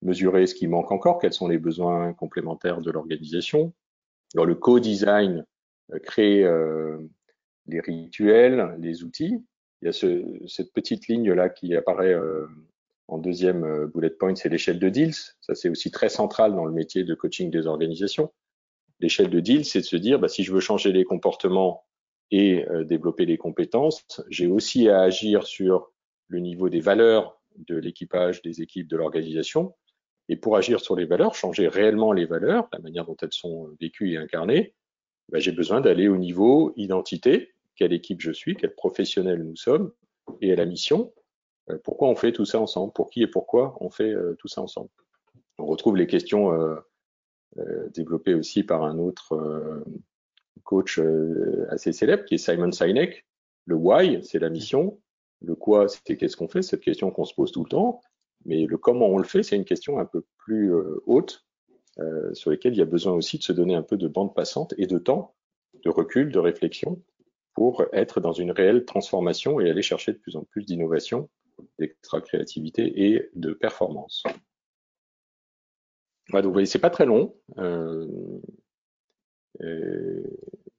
mesurer 0.02 0.46
ce 0.46 0.54
qui 0.54 0.66
manque 0.66 0.92
encore, 0.92 1.18
quels 1.18 1.32
sont 1.32 1.48
les 1.48 1.58
besoins 1.58 2.12
complémentaires 2.14 2.80
de 2.80 2.90
l'organisation. 2.90 3.72
Dans 4.34 4.44
le 4.44 4.54
co-design, 4.54 5.44
créer 6.02 6.44
les 7.66 7.80
rituels, 7.80 8.76
les 8.78 9.02
outils. 9.04 9.44
Il 9.82 9.86
y 9.86 9.88
a 9.88 9.92
ce, 9.92 10.24
cette 10.46 10.72
petite 10.72 11.08
ligne 11.08 11.32
là 11.32 11.48
qui 11.48 11.74
apparaît 11.74 12.14
euh, 12.14 12.46
en 13.08 13.18
deuxième 13.18 13.64
euh, 13.64 13.86
bullet 13.86 14.10
point, 14.10 14.34
c'est 14.34 14.48
l'échelle 14.48 14.78
de 14.78 14.88
deals. 14.88 15.14
Ça, 15.40 15.54
c'est 15.54 15.68
aussi 15.68 15.90
très 15.90 16.08
central 16.08 16.54
dans 16.54 16.64
le 16.64 16.72
métier 16.72 17.04
de 17.04 17.14
coaching 17.14 17.50
des 17.50 17.66
organisations. 17.66 18.32
L'échelle 19.04 19.28
de 19.28 19.40
deals, 19.40 19.66
c'est 19.66 19.80
de 19.80 19.84
se 19.84 19.96
dire, 19.96 20.18
bah, 20.18 20.28
si 20.28 20.44
je 20.44 20.50
veux 20.50 20.60
changer 20.60 20.90
les 20.90 21.04
comportements 21.04 21.84
et 22.30 22.66
euh, 22.70 22.84
développer 22.84 23.26
les 23.26 23.36
compétences, 23.36 24.02
j'ai 24.30 24.46
aussi 24.46 24.88
à 24.88 25.02
agir 25.02 25.46
sur 25.46 25.92
le 26.28 26.40
niveau 26.40 26.70
des 26.70 26.80
valeurs 26.80 27.38
de 27.58 27.76
l'équipage, 27.76 28.40
des 28.40 28.62
équipes, 28.62 28.88
de 28.88 28.96
l'organisation. 28.96 29.74
Et 30.30 30.36
pour 30.36 30.56
agir 30.56 30.80
sur 30.80 30.96
les 30.96 31.04
valeurs, 31.04 31.34
changer 31.34 31.68
réellement 31.68 32.12
les 32.12 32.24
valeurs, 32.24 32.66
la 32.72 32.78
manière 32.78 33.04
dont 33.04 33.16
elles 33.20 33.34
sont 33.34 33.68
vécues 33.78 34.14
et 34.14 34.16
incarnées, 34.16 34.72
bah, 35.28 35.38
j'ai 35.38 35.52
besoin 35.52 35.82
d'aller 35.82 36.08
au 36.08 36.16
niveau 36.16 36.72
identité, 36.76 37.52
quelle 37.76 37.92
équipe 37.92 38.22
je 38.22 38.32
suis, 38.32 38.56
quel 38.56 38.74
professionnel 38.74 39.42
nous 39.42 39.56
sommes, 39.56 39.92
et 40.40 40.50
à 40.50 40.56
la 40.56 40.64
mission. 40.64 41.12
Euh, 41.68 41.76
pourquoi 41.84 42.08
on 42.08 42.16
fait 42.16 42.32
tout 42.32 42.46
ça 42.46 42.58
ensemble 42.58 42.94
Pour 42.94 43.10
qui 43.10 43.22
et 43.22 43.26
pourquoi 43.26 43.76
on 43.82 43.90
fait 43.90 44.14
euh, 44.14 44.34
tout 44.38 44.48
ça 44.48 44.62
ensemble 44.62 44.88
On 45.58 45.66
retrouve 45.66 45.94
les 45.94 46.06
questions 46.06 46.54
euh, 47.58 47.88
développées 47.90 48.34
aussi 48.34 48.62
par 48.64 48.84
un 48.84 48.98
autre 48.98 49.84
coach 50.62 51.00
assez 51.68 51.92
célèbre 51.92 52.24
qui 52.24 52.34
est 52.34 52.38
Simon 52.38 52.72
Sinek. 52.72 53.26
Le 53.66 53.76
why, 53.76 54.22
c'est 54.22 54.38
la 54.38 54.50
mission. 54.50 55.00
Le 55.42 55.54
quoi, 55.54 55.88
c'est 55.88 56.16
qu'est-ce 56.16 56.36
qu'on 56.36 56.48
fait? 56.48 56.62
Cette 56.62 56.80
question 56.80 57.10
qu'on 57.10 57.24
se 57.24 57.34
pose 57.34 57.52
tout 57.52 57.64
le 57.64 57.68
temps. 57.68 58.00
Mais 58.46 58.66
le 58.66 58.78
comment 58.78 59.06
on 59.06 59.18
le 59.18 59.24
fait, 59.24 59.42
c'est 59.42 59.56
une 59.56 59.64
question 59.64 59.98
un 59.98 60.04
peu 60.04 60.24
plus 60.38 60.72
haute 61.06 61.44
sur 62.32 62.50
laquelle 62.50 62.74
il 62.74 62.78
y 62.78 62.82
a 62.82 62.86
besoin 62.86 63.12
aussi 63.12 63.38
de 63.38 63.42
se 63.42 63.52
donner 63.52 63.74
un 63.74 63.82
peu 63.82 63.96
de 63.96 64.08
bande 64.08 64.34
passante 64.34 64.74
et 64.78 64.86
de 64.86 64.98
temps, 64.98 65.34
de 65.84 65.90
recul, 65.90 66.30
de 66.30 66.38
réflexion 66.38 67.02
pour 67.54 67.84
être 67.92 68.20
dans 68.20 68.32
une 68.32 68.50
réelle 68.50 68.84
transformation 68.84 69.60
et 69.60 69.70
aller 69.70 69.82
chercher 69.82 70.12
de 70.12 70.18
plus 70.18 70.36
en 70.36 70.42
plus 70.42 70.64
d'innovation, 70.64 71.30
d'extra 71.78 72.20
créativité 72.20 73.14
et 73.14 73.30
de 73.34 73.52
performance. 73.52 74.24
Voilà, 76.30 76.42
donc 76.42 76.50
vous 76.50 76.54
voyez, 76.54 76.66
c'est 76.66 76.78
pas 76.78 76.90
très 76.90 77.06
long. 77.06 77.34
Euh, 77.58 78.06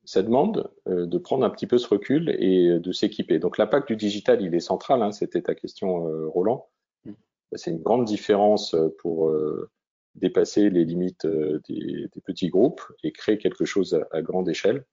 ça 0.03 0.21
demande 0.21 0.71
euh, 0.87 1.05
de 1.05 1.17
prendre 1.17 1.45
un 1.45 1.49
petit 1.49 1.67
peu 1.67 1.77
ce 1.77 1.87
recul 1.87 2.35
et 2.39 2.79
de 2.79 2.91
s'équiper. 2.91 3.39
Donc 3.39 3.57
l'impact 3.57 3.87
du 3.87 3.95
digital, 3.95 4.41
il 4.41 4.53
est 4.53 4.59
central. 4.59 5.01
Hein, 5.01 5.11
C'était 5.11 5.41
ta 5.41 5.55
question, 5.55 6.07
euh, 6.07 6.27
Roland. 6.27 6.67
Mm. 7.05 7.11
C'est 7.53 7.71
une 7.71 7.81
grande 7.81 8.05
différence 8.05 8.75
pour 8.99 9.29
euh, 9.29 9.69
dépasser 10.15 10.69
les 10.69 10.83
limites 10.83 11.25
des, 11.25 12.07
des, 12.11 12.21
petits 12.21 12.49
groupes 12.49 12.81
et 13.03 13.11
créer 13.11 13.37
quelque 13.37 13.65
chose 13.65 13.93
à, 13.93 14.07
à 14.17 14.21
grande 14.21 14.49
échelle. 14.49 14.85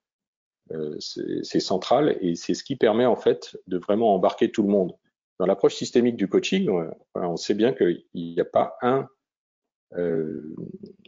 Euh, 0.71 0.97
c'est 1.01 1.61
central 1.61 2.17
et 2.21 2.35
c'est 2.35 2.55
ce 2.55 2.63
qui 2.63 2.77
permet 2.77 3.05
en 3.05 3.17
fait 3.17 3.59
de 3.67 3.79
vraiment 3.79 4.15
embarquer 4.15 4.51
tout 4.51 4.63
le 4.63 4.69
monde. 4.69 4.93
Dans 5.39 5.47
l'approche 5.47 5.75
systémique 5.75 6.17
du 6.17 6.29
coaching, 6.29 6.71
on 7.15 7.37
sait 7.37 7.55
bien 7.55 7.73
qu'il 7.73 8.05
n'y 8.15 8.41
a 8.41 8.45
pas 8.45 8.77
un 8.81 9.01
euh, 9.01 9.05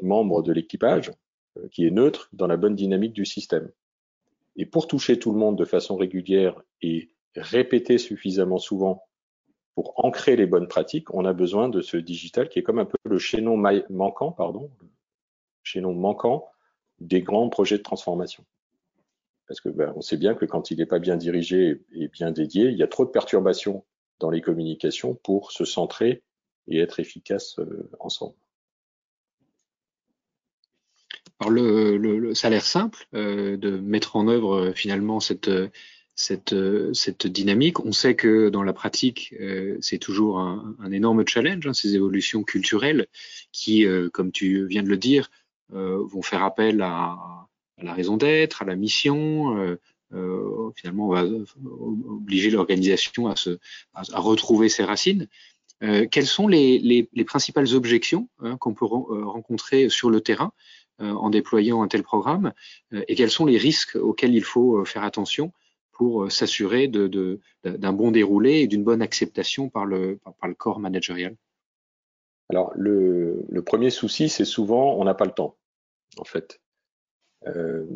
membre 0.03 0.43
de 0.43 0.53
l'équipage 0.53 1.11
euh, 1.59 1.69
qui 1.69 1.87
est 1.87 1.91
neutre 1.91 2.29
dans 2.33 2.47
la 2.47 2.57
bonne 2.57 2.75
dynamique 2.75 3.13
du 3.13 3.25
système. 3.25 3.71
Et 4.57 4.67
pour 4.67 4.87
toucher 4.87 5.19
tout 5.19 5.33
le 5.33 5.39
monde 5.39 5.59
de 5.59 5.65
façon 5.65 5.97
régulière 5.97 6.61
et 6.83 7.11
répéter 7.37 7.99
suffisamment 7.99 8.59
souvent 8.59 9.05
pour 9.75 9.93
ancrer 10.05 10.37
les 10.37 10.47
bonnes 10.47 10.69
pratiques, 10.69 11.13
on 11.13 11.25
a 11.25 11.33
besoin 11.33 11.69
de 11.69 11.81
ce 11.81 11.97
digital 11.97 12.49
qui 12.49 12.61
est 12.61 12.63
comme 12.63 12.79
un 12.79 12.85
peu 12.85 12.97
le 13.05 13.19
chaînon 13.19 13.57
manquant, 13.91 14.31
pardon, 14.31 14.71
chaînon 15.65 15.95
manquant 15.95 16.49
des 17.01 17.23
grands 17.23 17.49
projets 17.49 17.79
de 17.79 17.83
transformation. 17.83 18.45
Parce 19.49 19.61
que 19.61 19.69
ben, 19.69 19.93
on 19.97 20.01
sait 20.01 20.17
bien 20.17 20.35
que 20.35 20.45
quand 20.45 20.71
il 20.71 20.79
n'est 20.79 20.87
pas 20.87 21.01
bien 21.01 21.17
dirigé 21.17 21.83
et 21.93 22.09
bien 22.09 22.31
dédié, 22.31 22.69
il 22.69 22.79
y 22.79 22.85
a 22.85 22.89
trop 22.89 23.05
de 23.05 23.11
perturbations 23.11 23.85
dans 24.21 24.31
les 24.31 24.41
communications 24.41 25.17
pour 25.17 25.51
se 25.51 25.65
centrer 25.65 26.23
et 26.69 26.79
être 26.79 27.01
efficace 27.01 27.59
euh, 27.59 27.91
ensemble. 27.99 28.37
Alors 31.45 31.51
le, 31.51 32.33
ça 32.33 32.47
a 32.47 32.51
l'air 32.51 32.65
simple 32.65 33.07
euh, 33.15 33.59
de 33.59 33.77
mettre 33.77 34.17
en 34.17 34.29
œuvre 34.29 34.55
euh, 34.55 34.73
finalement 34.73 35.21
cette, 35.21 35.51
cette, 36.15 37.27
dynamique. 37.27 37.85
On 37.85 37.93
sait 37.93 38.15
que 38.15 38.49
dans 38.49 38.63
la 38.63 38.73
pratique, 38.73 39.35
euh, 39.41 39.77
c'est 39.83 39.99
toujours 39.99 40.39
un, 40.39 40.91
énorme 40.91 41.27
challenge, 41.27 41.67
hein, 41.67 41.75
ces 41.75 41.97
évolutions 41.97 42.45
culturelles 42.45 43.09
qui, 43.53 43.85
euh, 43.85 44.09
comme 44.11 44.33
tu 44.33 44.67
viens 44.67 44.83
de 44.83 44.89
le 44.89 44.97
dire, 44.97 45.31
vont 45.71 46.23
faire 46.23 46.45
appel 46.45 46.81
à, 46.83 47.17
la 47.79 47.93
raison 47.93 48.17
d'être, 48.17 48.63
à 48.63 48.65
la 48.65 48.77
mission. 48.77 49.59
Euh, 49.59 49.79
euh, 50.15 50.71
finalement, 50.77 51.09
on 51.09 51.13
va 51.13 51.25
obliger 52.09 52.51
l'organisation 52.51 53.29
à, 53.29 54.21
retrouver 54.21 54.71
ses 54.71 54.85
racines. 54.85 55.29
Euh, 55.83 56.07
quelles 56.11 56.27
sont 56.27 56.49
les 56.49 57.09
principales 57.27 57.75
objections 57.75 58.29
hein, 58.39 58.57
qu'on 58.57 58.73
peut 58.73 58.87
rencontrer 58.87 59.89
sur 59.89 60.09
le 60.09 60.21
terrain? 60.21 60.53
En 60.99 61.31
déployant 61.31 61.83
un 61.83 61.89
tel 61.89 62.03
programme 62.03 62.53
et 62.93 63.15
quels 63.15 63.31
sont 63.31 63.47
les 63.47 63.59
risques 63.59 63.97
auxquels 63.97 64.35
il 64.35 64.45
faut 64.45 64.85
faire 64.85 65.03
attention 65.03 65.53
pour 65.91 66.31
s'assurer 66.31 66.89
d'un 66.89 67.09
de, 67.09 67.41
bon 67.65 68.11
déroulé 68.11 68.61
et 68.61 68.67
d'une 68.67 68.85
bonne 68.85 69.03
acceptation 69.03 69.69
par 69.71 69.87
le, 69.87 70.21
par, 70.39 70.49
le 70.49 70.55
corps 70.55 70.79
managérial? 70.79 71.37
Alors, 72.51 72.73
le, 72.77 73.63
premier 73.65 73.91
souci, 73.91 74.29
c'est 74.29 74.45
souvent 74.45 74.95
on 74.95 75.05
n'a 75.05 75.15
pas 75.15 75.25
le 75.25 75.33
temps, 75.33 75.57
en 76.19 76.25
fait. 76.25 76.61
Euh, 77.47 77.87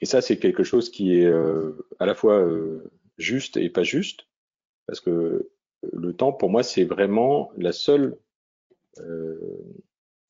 et 0.00 0.06
ça, 0.06 0.20
c'est 0.20 0.38
quelque 0.38 0.64
chose 0.64 0.90
qui 0.90 1.16
est 1.16 1.26
euh, 1.26 1.86
à 1.98 2.06
la 2.06 2.14
fois 2.14 2.38
euh, 2.38 2.90
juste 3.18 3.56
et 3.56 3.70
pas 3.70 3.82
juste, 3.82 4.26
parce 4.86 5.00
que 5.00 5.50
le 5.92 6.12
temps, 6.14 6.32
pour 6.32 6.50
moi, 6.50 6.62
c'est 6.62 6.84
vraiment 6.84 7.52
la 7.56 7.72
seule 7.72 8.18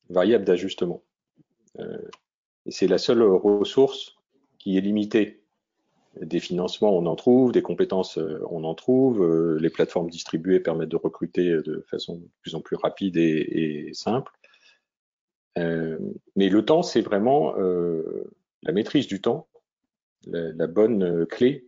variable 0.09 0.45
d'ajustement. 0.45 1.03
Et 1.79 2.71
c'est 2.71 2.87
la 2.87 2.99
seule 2.99 3.23
ressource 3.23 4.17
qui 4.59 4.77
est 4.77 4.81
limitée. 4.81 5.43
Des 6.21 6.41
financements, 6.41 6.97
on 6.97 7.07
en 7.07 7.15
trouve, 7.15 7.53
des 7.53 7.63
compétences, 7.63 8.19
on 8.51 8.65
en 8.65 8.75
trouve, 8.75 9.57
les 9.57 9.71
plateformes 9.71 10.11
distribuées 10.11 10.61
permettent 10.61 10.89
de 10.89 10.97
recruter 10.97 11.51
de 11.63 11.85
façon 11.89 12.17
de 12.17 12.29
plus 12.43 12.55
en 12.55 12.61
plus 12.61 12.77
rapide 12.77 13.17
et, 13.17 13.91
simple. 13.95 14.33
Euh, 15.59 15.99
mais 16.37 16.49
le 16.49 16.65
temps, 16.65 16.83
c'est 16.83 17.01
vraiment 17.01 17.57
euh, 17.59 18.31
la 18.63 18.73
maîtrise 18.73 19.07
du 19.07 19.21
temps, 19.21 19.49
la, 20.27 20.67
bonne 20.67 21.03
euh, 21.03 21.27
clé. 21.27 21.67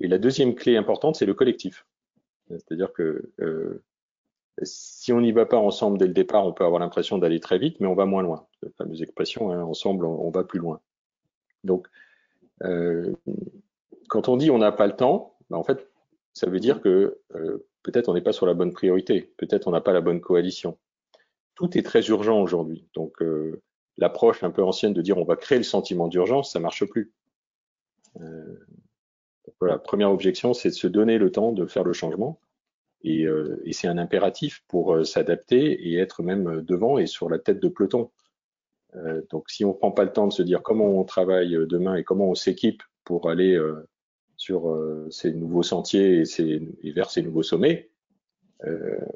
Et 0.00 0.08
la 0.08 0.18
deuxième 0.18 0.54
clé 0.54 0.76
importante, 0.76 1.16
c'est 1.16 1.26
le 1.26 1.34
collectif. 1.34 1.86
C'est-à-dire 2.50 2.92
que 2.92 3.30
euh, 3.40 3.82
si 4.62 5.12
on 5.12 5.20
n'y 5.20 5.32
va 5.32 5.46
pas 5.46 5.56
ensemble 5.56 5.98
dès 5.98 6.06
le 6.06 6.12
départ, 6.12 6.46
on 6.46 6.52
peut 6.52 6.64
avoir 6.64 6.80
l'impression 6.80 7.18
d'aller 7.18 7.40
très 7.40 7.58
vite, 7.58 7.78
mais 7.80 7.86
on 7.86 7.94
va 7.94 8.06
moins 8.06 8.22
loin. 8.22 8.46
La 8.62 8.70
fameuse 8.76 9.02
expression, 9.02 9.50
hein, 9.50 9.62
ensemble, 9.62 10.04
on, 10.04 10.30
va 10.30 10.44
plus 10.44 10.58
loin. 10.58 10.80
Donc, 11.64 11.86
euh, 12.62 13.14
quand 14.08 14.28
on 14.28 14.36
dit 14.36 14.50
on 14.50 14.58
n'a 14.58 14.72
pas 14.72 14.86
le 14.86 14.96
temps, 14.96 15.36
ben 15.50 15.58
en 15.58 15.64
fait, 15.64 15.88
ça 16.32 16.48
veut 16.48 16.60
dire 16.60 16.80
que 16.80 17.18
euh, 17.34 17.66
peut-être 17.82 18.08
on 18.08 18.14
n'est 18.14 18.22
pas 18.22 18.32
sur 18.32 18.46
la 18.46 18.54
bonne 18.54 18.72
priorité, 18.72 19.32
peut-être 19.36 19.68
on 19.68 19.70
n'a 19.70 19.80
pas 19.80 19.92
la 19.92 20.00
bonne 20.00 20.20
coalition. 20.20 20.78
Tout 21.54 21.76
est 21.76 21.82
très 21.82 22.06
urgent 22.08 22.40
aujourd'hui. 22.40 22.88
Donc, 22.94 23.22
euh, 23.22 23.62
l'approche 23.96 24.42
un 24.44 24.50
peu 24.50 24.62
ancienne 24.62 24.92
de 24.92 25.02
dire 25.02 25.18
on 25.18 25.24
va 25.24 25.36
créer 25.36 25.58
le 25.58 25.64
sentiment 25.64 26.08
d'urgence, 26.08 26.52
ça 26.52 26.60
marche 26.60 26.84
plus. 26.84 27.12
Voilà, 29.60 29.78
première 29.78 30.10
objection, 30.10 30.54
c'est 30.54 30.70
de 30.70 30.74
se 30.74 30.86
donner 30.86 31.18
le 31.18 31.30
temps 31.30 31.52
de 31.52 31.66
faire 31.66 31.84
le 31.84 31.92
changement. 31.92 32.40
Et, 33.02 33.24
euh, 33.24 33.60
et 33.64 33.72
c'est 33.72 33.88
un 33.88 33.98
impératif 33.98 34.62
pour 34.68 34.94
euh, 34.94 35.04
s'adapter 35.04 35.88
et 35.88 35.98
être 35.98 36.22
même 36.22 36.62
devant 36.62 36.98
et 36.98 37.06
sur 37.06 37.28
la 37.28 37.38
tête 37.38 37.60
de 37.60 37.68
peloton. 37.68 38.10
donc 39.30 39.50
si 39.50 39.64
on 39.64 39.74
prend 39.74 39.92
pas 39.92 40.04
le 40.04 40.12
temps 40.12 40.26
de 40.26 40.32
se 40.32 40.42
dire 40.42 40.62
comment 40.62 40.98
on 40.98 41.04
travaille 41.04 41.56
demain 41.68 41.94
et 41.96 42.04
comment 42.04 42.30
on 42.30 42.34
s'équipe 42.34 42.82
pour 43.04 43.30
aller 43.30 43.58
sur 44.36 44.62
ces 45.10 45.32
nouveaux 45.32 45.62
sentiers 45.62 46.22
et, 46.22 46.92
vers 46.92 47.10
ces 47.10 47.22
nouveaux 47.22 47.42
sommets, 47.42 47.90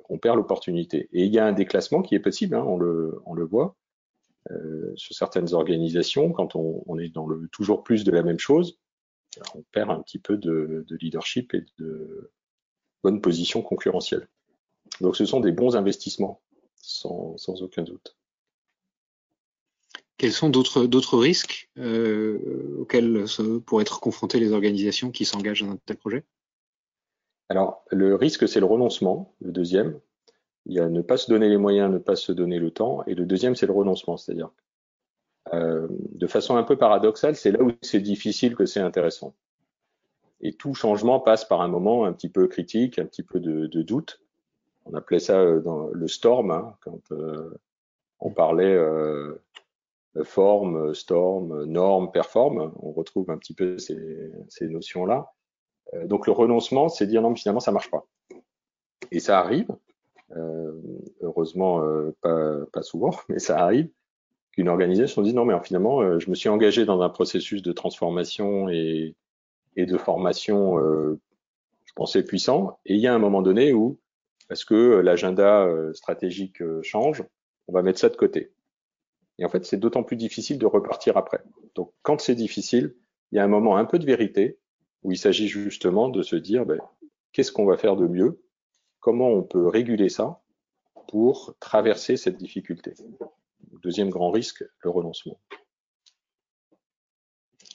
on 0.09 0.19
perd 0.19 0.37
l'opportunité. 0.37 1.09
Et 1.13 1.25
il 1.25 1.33
y 1.33 1.39
a 1.39 1.47
un 1.47 1.53
déclassement 1.53 2.03
qui 2.03 2.15
est 2.15 2.21
possible, 2.21 2.55
hein, 2.55 2.65
on, 2.67 2.77
le, 2.77 3.21
on 3.25 3.35
le 3.35 3.45
voit. 3.45 3.77
Euh, 4.51 4.93
sur 4.97 5.15
certaines 5.15 5.55
organisations, 5.55 6.33
quand 6.33 6.57
on, 6.57 6.83
on, 6.87 6.99
est 6.99 7.09
dans 7.09 7.27
le 7.27 7.49
toujours 7.49 7.85
plus 7.85 8.03
de 8.03 8.11
la 8.11 8.23
même 8.23 8.41
chose, 8.41 8.79
on 9.55 9.63
perd 9.73 9.91
un 9.91 10.01
petit 10.01 10.19
peu 10.19 10.37
de, 10.37 10.85
de 10.89 10.97
leadership 10.97 11.55
et 11.55 11.65
de 11.79 12.33
bonne 13.03 13.21
position 13.21 13.63
concurrentielle. 13.63 14.29
Donc 15.01 15.17
ce 15.17 15.25
sont 15.25 15.41
des 15.41 15.53
bons 15.53 15.77
investissements, 15.77 16.41
sans, 16.77 17.37
sans 17.37 17.63
aucun 17.63 17.83
doute. 17.83 18.17
Quels 20.19 20.33
sont 20.33 20.51
d'autres 20.51 21.19
risques 21.19 21.69
euh, 21.79 22.77
auxquels 22.79 23.25
pourraient 23.67 23.83
être 23.83 23.99
confrontées 23.99 24.39
les 24.39 24.53
organisations 24.53 25.11
qui 25.11 25.25
s'engagent 25.25 25.63
dans 25.63 25.73
un 25.73 25.79
tel 25.85 25.97
projet? 25.97 26.25
Alors, 27.49 27.85
le 27.91 28.15
risque, 28.15 28.49
c'est 28.49 28.61
le 28.61 28.67
renoncement, 28.67 29.35
le 29.41 29.51
deuxième. 29.51 29.99
Il 30.67 30.75
y 30.75 30.81
a 30.81 30.89
ne 30.89 31.03
pas 31.03 31.17
se 31.17 31.29
donner 31.29 31.49
les 31.49 31.57
moyens, 31.57 31.93
ne 31.93 31.99
pas 31.99 32.15
se 32.15 32.31
donner 32.31 32.61
le 32.61 32.71
temps. 32.71 33.05
Et 33.07 33.15
le 33.15 33.27
deuxième, 33.27 33.57
c'est 33.57 33.67
le 33.67 33.73
renoncement. 33.73 34.17
C'est-à-dire, 34.17 34.51
euh, 35.53 35.89
de 35.91 36.27
façon 36.29 36.57
un 36.57 36.63
peu 36.63 36.79
paradoxale, 36.79 37.35
c'est 37.35 37.51
là 37.51 37.63
où 37.63 37.73
c'est 37.83 38.01
difficile 38.01 38.55
que 38.55 38.65
c'est 38.65 38.81
intéressant. 38.81 39.35
Et 40.43 40.55
tout 40.55 40.75
changement 40.75 41.21
passe 41.21 41.45
par 41.45 41.61
un 41.61 41.69
moment 41.69 42.05
un 42.05 42.13
petit 42.13 42.29
peu 42.29 42.49
critique, 42.49 42.99
un 42.99 43.07
petit 43.07 43.23
peu 43.23 43.41
de, 43.41 43.67
de 43.67 43.83
doute. 43.83 44.21
On 44.85 44.95
appelait 44.95 45.21
ça 45.21 45.39
euh, 45.39 45.61
dans 45.61 45.87
le 45.89 46.09
storm, 46.09 46.51
hein, 46.51 46.77
quand 46.81 47.13
euh, 47.13 47.51
on 48.19 48.31
parlait 48.31 48.75
euh, 48.75 49.41
forme, 50.25 50.95
storm, 50.95 51.65
norme, 51.65 52.11
perform. 52.11 52.73
On 52.81 52.93
retrouve 52.93 53.31
un 53.31 53.39
petit 53.39 53.55
peu 53.55 53.79
ces, 53.79 54.33
ces 54.49 54.69
notions-là. 54.69 55.33
Euh, 55.95 56.07
donc 56.07 56.27
le 56.27 56.33
renoncement, 56.33 56.89
c'est 56.89 57.07
dire 57.07 57.23
non, 57.23 57.35
finalement, 57.35 57.61
ça 57.61 57.73
marche 57.73 57.91
pas. 57.91 58.05
Et 59.11 59.21
ça 59.21 59.39
arrive. 59.39 59.69
Euh, 60.37 60.73
heureusement, 61.21 61.83
euh, 61.83 62.17
pas, 62.23 62.67
pas, 62.73 62.83
souvent, 62.83 63.11
mais 63.29 63.39
ça 63.39 63.59
arrive 63.59 63.89
qu'une 64.53 64.69
organisation 64.69 65.23
dise 65.23 65.35
non, 65.35 65.45
mais 65.45 65.55
finalement, 65.63 66.01
euh, 66.01 66.19
je 66.19 66.31
me 66.31 66.35
suis 66.35 66.49
engagé 66.49 66.85
dans 66.85 67.01
un 67.03 67.09
processus 67.09 67.63
de 67.63 67.73
transformation 67.73 68.69
et, 68.69 69.15
et 69.77 69.87
de 69.87 69.97
formation, 69.97 70.79
je 70.79 71.93
pensais 71.95 72.23
puissant, 72.23 72.79
et 72.87 72.95
il 72.95 73.01
y 73.01 73.07
a 73.07 73.15
un 73.15 73.19
moment 73.19 73.43
donné 73.43 73.73
où, 73.73 73.99
parce 74.49 74.65
que 74.65 75.01
l'agenda 75.01 75.69
stratégique 75.95 76.63
change, 76.83 77.25
on 77.69 77.73
va 77.73 77.83
mettre 77.83 77.99
ça 77.99 78.09
de 78.09 78.17
côté. 78.17 78.53
Et 79.39 79.45
en 79.45 79.49
fait, 79.49 79.65
c'est 79.65 79.79
d'autant 79.79 80.03
plus 80.03 80.17
difficile 80.17 80.59
de 80.59 80.67
repartir 80.67 81.17
après. 81.17 81.43
Donc, 81.75 81.93
quand 82.03 82.21
c'est 82.21 82.35
difficile, 82.35 82.95
il 83.31 83.37
y 83.37 83.39
a 83.39 83.45
un 83.45 83.49
moment 83.49 83.77
un 83.77 83.87
peu 83.87 83.99
de 83.99 84.05
vérité 84.05 84.59
où 85.03 85.11
il 85.11 85.17
s'agit 85.17 85.49
justement 85.49 86.09
de 86.09 86.23
se 86.23 86.37
dire 86.37 86.67
ben, 86.67 86.79
qu'est-ce 87.33 87.51
qu'on 87.51 87.65
va 87.65 87.77
faire 87.77 87.97
de 87.97 88.07
mieux? 88.07 88.43
Comment 89.01 89.31
on 89.31 89.43
peut 89.43 89.67
réguler 89.67 90.11
ça 90.11 90.43
pour 91.09 91.55
traverser 91.61 92.17
cette 92.17 92.37
difficulté? 92.37 92.93
Deuxième 93.83 94.11
grand 94.11 94.31
risque, 94.31 94.65
le 94.81 94.91
renoncement. 94.91 95.41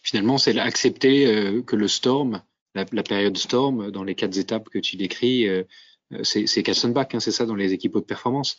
Finalement, 0.07 0.37
c'est 0.37 0.57
accepter 0.57 1.27
euh, 1.27 1.61
que 1.61 1.75
le 1.75 1.87
storm, 1.87 2.41
la, 2.75 2.85
période 3.03 3.37
storm, 3.37 3.91
dans 3.91 4.03
les 4.03 4.15
quatre 4.15 4.37
étapes 4.37 4.69
que 4.69 4.79
tu 4.79 4.95
décris, 4.95 5.49
euh, 5.49 5.63
c'est 6.23 6.63
Kassenbach, 6.63 7.13
hein, 7.13 7.19
c'est 7.19 7.31
ça 7.31 7.45
dans 7.45 7.55
les 7.55 7.73
équipes 7.73 7.95
de 7.95 7.99
performance. 7.99 8.57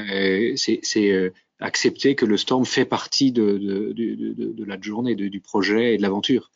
Euh, 0.00 0.54
c'est 0.56 1.32
accepter 1.58 2.14
que 2.14 2.24
le 2.24 2.36
storm 2.36 2.64
fait 2.64 2.86
partie 2.86 3.32
de, 3.32 3.58
de 3.58 4.64
la 4.64 4.80
journée, 4.80 5.14
du 5.14 5.40
projet 5.40 5.94
et 5.94 5.96
de 5.98 6.02
l'aventure. 6.02 6.50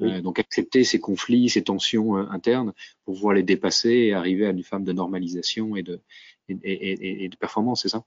Euh, 0.00 0.20
donc 0.20 0.38
accepter 0.38 0.84
ces 0.84 1.00
conflits, 1.00 1.48
ces 1.48 1.64
tensions 1.64 2.18
euh, 2.18 2.26
internes 2.30 2.72
pour 3.04 3.14
pouvoir 3.14 3.34
les 3.34 3.42
dépasser 3.42 3.90
et 3.90 4.12
arriver 4.12 4.46
à 4.46 4.50
une 4.50 4.62
forme 4.62 4.84
de 4.84 4.92
normalisation 4.92 5.74
et 5.74 5.82
de, 5.82 6.00
et, 6.48 6.54
et, 6.62 7.24
et 7.24 7.28
de 7.28 7.36
performance, 7.36 7.82
c'est 7.82 7.88
ça? 7.88 8.04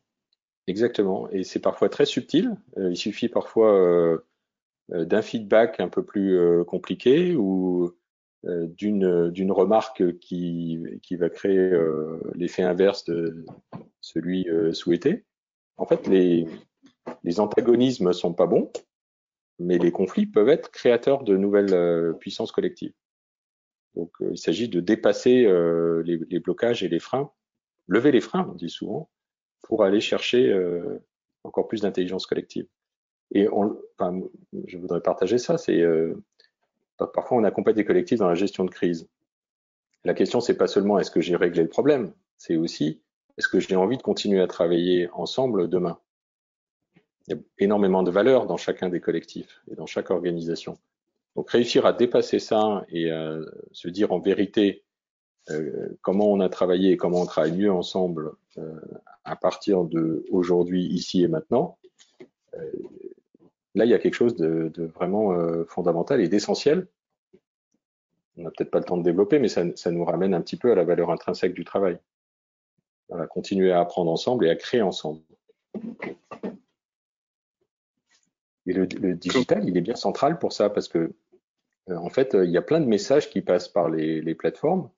Exactement. 0.68 1.30
Et 1.32 1.44
c'est 1.44 1.60
parfois 1.60 1.90
très 1.90 2.06
subtil. 2.06 2.56
Euh, 2.78 2.92
il 2.92 2.96
suffit 2.96 3.28
parfois 3.28 4.24
d'un 4.92 5.22
feedback 5.22 5.80
un 5.80 5.88
peu 5.88 6.04
plus 6.04 6.38
compliqué 6.66 7.36
ou 7.36 7.92
d'une 8.44 9.30
d'une 9.30 9.52
remarque 9.52 10.18
qui 10.20 10.84
qui 11.02 11.16
va 11.16 11.30
créer 11.30 11.72
l'effet 12.36 12.64
inverse 12.64 13.06
de 13.06 13.46
celui 14.02 14.48
souhaité. 14.74 15.26
En 15.78 15.86
fait, 15.86 16.08
les 16.08 16.46
les 17.24 17.40
antagonismes 17.40 18.14
sont 18.14 18.34
pas 18.34 18.48
bons 18.48 18.72
mais 19.62 19.78
les 19.78 19.92
conflits 19.92 20.26
peuvent 20.26 20.50
être 20.50 20.72
créateurs 20.72 21.24
de 21.24 21.38
nouvelles 21.38 21.74
euh, 21.74 22.14
puissances 22.14 22.52
collectives. 22.52 22.94
Donc 23.96 24.12
euh, 24.22 24.30
il 24.32 24.38
s'agit 24.38 24.68
de 24.68 24.80
dépasser 24.80 25.46
euh, 25.46 26.02
les, 26.04 26.40
blocages 26.40 26.84
et 26.84 26.90
les 26.90 27.00
freins, 27.00 27.32
lever 27.88 28.12
les 28.12 28.22
freins, 28.22 28.50
on 28.52 28.56
dit 28.56 28.70
souvent, 28.70 29.10
pour 29.64 29.84
aller 29.84 30.02
chercher 30.02 30.54
encore 31.44 31.68
plus 31.68 31.82
d'intelligence 31.82 32.26
collective. 32.26 32.68
Et 33.32 33.48
on, 33.50 33.78
enfin, 33.98 34.22
je 34.68 34.78
voudrais 34.78 35.02
partager 35.02 35.38
ça, 35.38 35.58
c'est 35.58 35.84
parfois 36.98 37.38
on 37.38 37.44
accompagne 37.44 37.76
des 37.76 37.86
collectifs 37.86 38.20
dans 38.20 38.30
la 38.30 38.36
gestion 38.36 38.66
de 38.66 38.72
crise. 38.72 39.08
La 40.04 40.14
question 40.14 40.42
c'est 40.42 40.58
pas 40.58 40.68
seulement 40.68 41.00
est-ce 41.00 41.12
que 41.12 41.22
j'ai 41.22 41.36
réglé 41.36 41.64
le 41.64 41.70
problème, 41.70 42.14
c'est 42.38 42.56
aussi 42.56 43.02
est-ce 43.38 43.48
que 43.48 43.60
j'ai 43.60 43.76
envie 43.76 43.98
de 43.98 44.02
continuer 44.02 44.42
à 44.42 44.48
travailler 44.48 45.10
ensemble 45.14 45.70
demain 45.70 46.00
il 47.28 47.36
y 47.36 47.38
a 47.38 47.42
énormément 47.60 48.04
de 48.04 48.12
valeur 48.12 48.46
dans 48.48 48.58
chacun 48.58 48.90
des 48.90 49.00
collectifs 49.00 49.62
et 49.70 49.76
dans 49.76 49.86
chaque 49.86 50.10
organisation. 50.10 50.78
Donc 51.36 51.50
réussir 51.50 51.86
à 51.86 51.94
dépasser 51.94 52.40
ça 52.40 52.86
et 52.90 53.12
à 53.12 53.38
se 53.72 53.88
dire 53.88 54.12
en 54.12 54.20
vérité 54.20 54.84
euh, 55.50 55.98
comment 56.02 56.32
on 56.32 56.40
a 56.40 56.50
travaillé 56.50 56.92
et 56.92 56.98
comment 56.98 57.22
on 57.22 57.26
travaille 57.26 57.54
mieux 57.54 57.72
ensemble 57.72 58.34
euh, 58.58 58.80
à 59.24 59.36
partir 59.36 59.84
de 59.84 60.26
aujourd'hui, 60.30 60.86
ici 60.86 61.24
et 61.24 61.28
maintenant, 61.28 61.78
euh, 62.56 62.72
là 63.76 63.86
il 63.86 63.92
y 63.92 63.94
a 63.94 64.00
quelque 64.00 64.16
chose 64.16 64.36
de, 64.36 64.72
vraiment 64.96 65.34
euh, 65.34 65.66
fondamental 65.66 66.22
et 66.22 66.28
d'essentiel. 66.28 66.88
On 68.38 68.44
n'a 68.44 68.52
peut-être 68.52 68.72
pas 68.72 68.80
le 68.80 68.86
temps 68.86 68.98
de 68.98 69.04
développer, 69.04 69.40
mais 69.40 69.50
ça, 69.50 69.92
nous 69.92 70.06
ramène 70.06 70.34
un 70.34 70.42
petit 70.42 70.58
peu 70.58 70.72
à 70.72 70.76
la 70.76 70.84
valeur 70.84 71.12
intrinsèque 71.12 71.54
du 71.54 71.66
travail. 71.66 72.00
Continuer 73.30 73.74
à 73.74 73.82
apprendre 73.82 74.10
ensemble 74.10 74.46
et 74.46 74.50
à 74.50 74.56
créer 74.56 74.82
ensemble. 74.82 75.20
Et 78.68 78.74
le, 78.74 78.86
digital, 79.16 79.68
il 79.68 79.76
est 79.76 79.82
bien 79.82 79.96
central 79.96 80.40
pour 80.40 80.54
ça 80.54 80.70
parce 80.70 80.88
que, 80.88 81.14
euh, 81.90 81.96
en 81.96 82.10
fait, 82.10 82.38
il 82.42 82.52
y 82.52 82.58
a 82.58 82.62
plein 82.62 82.80
de 82.80 82.86
messages 82.86 83.30
qui 83.30 83.42
passent 83.42 83.68
par 83.68 83.90
les, 83.90 84.36
plateformes. 84.36 84.90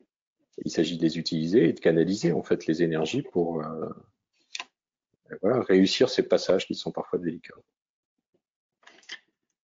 Il 0.63 0.71
s'agit 0.71 0.97
de 0.97 1.01
les 1.01 1.17
utiliser 1.17 1.69
et 1.69 1.73
de 1.73 1.79
canaliser 1.79 2.31
en 2.31 2.43
fait 2.43 2.67
les 2.67 2.83
énergies 2.83 3.23
pour 3.23 3.61
euh, 3.61 3.89
réussir 5.41 6.09
ces 6.09 6.23
passages 6.23 6.67
qui 6.67 6.75
sont 6.75 6.91
parfois 6.91 7.17
délicats. 7.17 7.55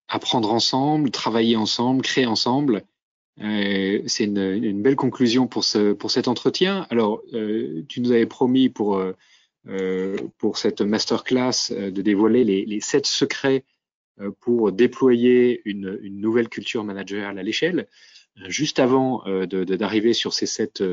Apprendre 0.09 0.51
ensemble, 0.51 1.11
travailler 1.11 1.55
ensemble, 1.55 2.01
créer 2.01 2.25
ensemble, 2.25 2.83
euh, 3.41 4.01
c'est 4.07 4.25
une, 4.25 4.37
une, 4.37 4.81
belle 4.81 4.95
conclusion 4.95 5.47
pour, 5.47 5.63
ce, 5.63 5.93
pour 5.93 6.11
cet 6.11 6.27
entretien. 6.27 6.87
Alors, 6.89 7.21
euh, 7.33 7.83
tu 7.87 8.01
nous 8.01 8.11
avais 8.11 8.25
promis 8.25 8.69
pour, 8.69 9.01
euh, 9.67 10.17
pour 10.37 10.57
cette 10.57 10.81
masterclass 10.81 11.71
de 11.71 12.01
dévoiler 12.01 12.43
les, 12.43 12.65
les 12.65 12.81
sept 12.81 13.05
secrets 13.05 13.63
euh, 14.21 14.31
pour 14.41 14.71
déployer 14.71 15.61
une, 15.65 15.97
une, 16.01 16.19
nouvelle 16.19 16.49
culture 16.49 16.83
managériale 16.83 17.39
à 17.39 17.43
l'échelle. 17.43 17.87
Euh, 18.41 18.49
juste 18.49 18.79
avant 18.79 19.25
euh, 19.27 19.45
d'arriver 19.45 20.13
sur 20.13 20.33
ces 20.33 20.45
sept 20.45 20.83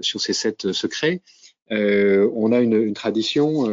sur 0.00 0.20
ces 0.20 0.32
sept 0.32 0.72
secrets, 0.72 1.22
on 1.70 2.52
a 2.52 2.60
une, 2.60 2.74
une 2.74 2.94
tradition 2.94 3.66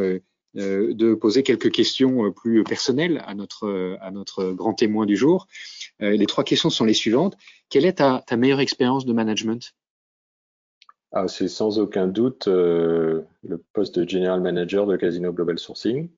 de 0.54 1.14
poser 1.14 1.42
quelques 1.42 1.70
questions 1.70 2.30
plus 2.32 2.64
personnelles 2.64 3.22
à 3.26 3.34
notre, 3.34 3.98
à 4.00 4.10
notre 4.10 4.52
grand 4.52 4.74
témoin 4.74 5.06
du 5.06 5.16
jour. 5.16 5.46
les 6.00 6.26
trois 6.26 6.44
questions 6.44 6.70
sont 6.70 6.84
les 6.84 6.94
suivantes. 6.94 7.36
Quelle 7.70 7.84
est 7.84 7.94
ta, 7.94 8.22
ta 8.26 8.36
meilleure 8.36 8.60
expérience 8.60 9.04
de 9.04 9.12
management? 9.12 9.74
Ah, 11.12 11.28
C'est 11.28 11.48
sans 11.48 11.78
aucun 11.78 12.06
doute 12.06 12.46
le 12.46 13.26
poste 13.72 13.98
de 13.98 14.08
General 14.08 14.40
Manager 14.40 14.86
de 14.86 14.96
Casino 14.96 15.32
Global 15.32 15.58
Sourcing 15.58 16.08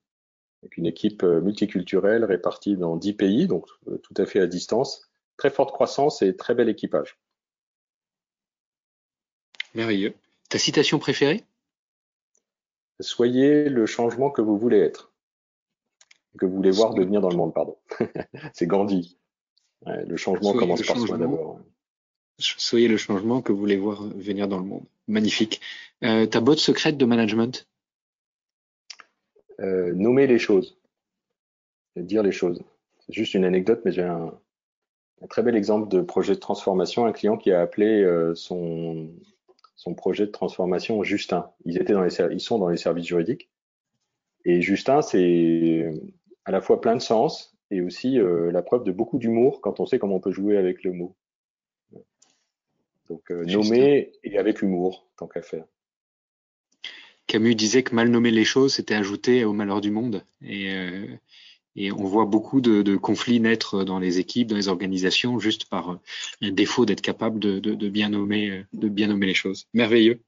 avec 0.62 0.76
une 0.76 0.86
équipe 0.86 1.22
euh, 1.22 1.40
multiculturelle 1.40 2.24
répartie 2.24 2.76
dans 2.76 2.96
10 2.96 3.12
pays, 3.14 3.46
donc 3.46 3.66
euh, 3.88 3.98
tout 3.98 4.14
à 4.16 4.26
fait 4.26 4.40
à 4.40 4.46
distance. 4.46 5.08
Très 5.36 5.50
forte 5.50 5.72
croissance 5.72 6.22
et 6.22 6.34
très 6.36 6.54
bel 6.54 6.68
équipage. 6.68 7.18
Merveilleux. 9.74 10.14
Ta 10.48 10.58
citation 10.58 10.98
préférée? 10.98 11.44
Soyez 13.00 13.68
le 13.68 13.86
changement 13.86 14.30
que 14.30 14.40
vous 14.40 14.58
voulez 14.58 14.78
être, 14.78 15.12
que 16.38 16.46
vous 16.46 16.56
voulez 16.56 16.70
voir 16.70 16.94
devenir 16.94 17.20
dans 17.20 17.28
le 17.28 17.36
monde, 17.36 17.52
pardon. 17.52 17.76
C'est 18.54 18.66
Gandhi. 18.66 19.18
le 19.84 20.16
changement 20.16 20.52
commence 20.52 20.82
par 20.82 20.98
soi 20.98 21.18
d'abord. 21.18 21.60
Soyez 22.38 22.88
le 22.88 22.96
changement 22.96 23.40
que 23.40 23.52
vous 23.52 23.58
voulez 23.58 23.76
voir 23.76 24.02
venir 24.02 24.48
dans 24.48 24.58
le 24.58 24.64
monde. 24.64 24.84
Magnifique. 25.08 25.60
Euh, 26.02 26.26
ta 26.26 26.40
botte 26.40 26.58
secrète 26.58 26.98
de 26.98 27.04
management? 27.06 27.66
Euh, 29.60 29.92
nommer 29.94 30.26
les 30.26 30.38
choses, 30.38 30.76
dire 31.96 32.22
les 32.22 32.32
choses. 32.32 32.62
C'est 33.00 33.14
juste 33.14 33.32
une 33.32 33.44
anecdote, 33.44 33.80
mais 33.86 33.92
j'ai 33.92 34.02
un, 34.02 34.38
un 35.22 35.26
très 35.28 35.42
bel 35.42 35.56
exemple 35.56 35.88
de 35.88 36.02
projet 36.02 36.34
de 36.34 36.40
transformation, 36.40 37.06
un 37.06 37.12
client 37.12 37.38
qui 37.38 37.52
a 37.52 37.62
appelé 37.62 38.06
son, 38.34 39.08
son 39.76 39.94
projet 39.94 40.26
de 40.26 40.32
transformation 40.32 41.02
Justin. 41.02 41.50
Ils, 41.64 41.78
étaient 41.78 41.92
dans 41.92 42.02
les, 42.02 42.20
ils 42.32 42.40
sont 42.40 42.58
dans 42.58 42.68
les 42.68 42.76
services 42.76 43.06
juridiques. 43.06 43.50
Et 44.44 44.60
Justin, 44.60 45.02
c'est 45.02 45.90
à 46.44 46.50
la 46.50 46.60
fois 46.60 46.80
plein 46.80 46.96
de 46.96 47.00
sens 47.00 47.56
et 47.70 47.80
aussi 47.80 48.18
la 48.18 48.62
preuve 48.62 48.84
de 48.84 48.92
beaucoup 48.92 49.18
d'humour 49.18 49.60
quand 49.60 49.80
on 49.80 49.86
sait 49.86 49.98
comment 49.98 50.16
on 50.16 50.20
peut 50.20 50.32
jouer 50.32 50.56
avec 50.56 50.82
le 50.84 50.92
mot. 50.92 51.16
Donc 53.08 53.28
nommer 53.30 54.12
et 54.24 54.38
avec 54.38 54.62
humour, 54.62 55.08
tant 55.16 55.26
qu'à 55.26 55.42
faire. 55.42 55.64
Camus 57.26 57.56
disait 57.56 57.82
que 57.82 57.94
mal 57.94 58.08
nommer 58.08 58.30
les 58.30 58.44
choses, 58.44 58.74
c'était 58.74 58.94
ajouter 58.94 59.44
au 59.44 59.52
malheur 59.52 59.80
du 59.80 59.90
monde. 59.90 60.24
Et, 60.42 60.72
euh, 60.72 61.06
et 61.76 61.92
on 61.92 62.04
voit 62.04 62.24
beaucoup 62.24 62.60
de, 62.60 62.82
de, 62.82 62.96
conflits 62.96 63.40
naître 63.40 63.84
dans 63.84 63.98
les 63.98 64.18
équipes, 64.18 64.48
dans 64.48 64.56
les 64.56 64.68
organisations, 64.68 65.38
juste 65.38 65.66
par 65.66 65.98
un 66.40 66.50
défaut 66.50 66.86
d'être 66.86 67.02
capable 67.02 67.38
de, 67.38 67.58
de, 67.58 67.74
de, 67.74 67.88
bien 67.88 68.08
nommer, 68.08 68.64
de 68.72 68.88
bien 68.88 69.08
nommer 69.08 69.26
les 69.26 69.34
choses. 69.34 69.66
Merveilleux, 69.74 70.20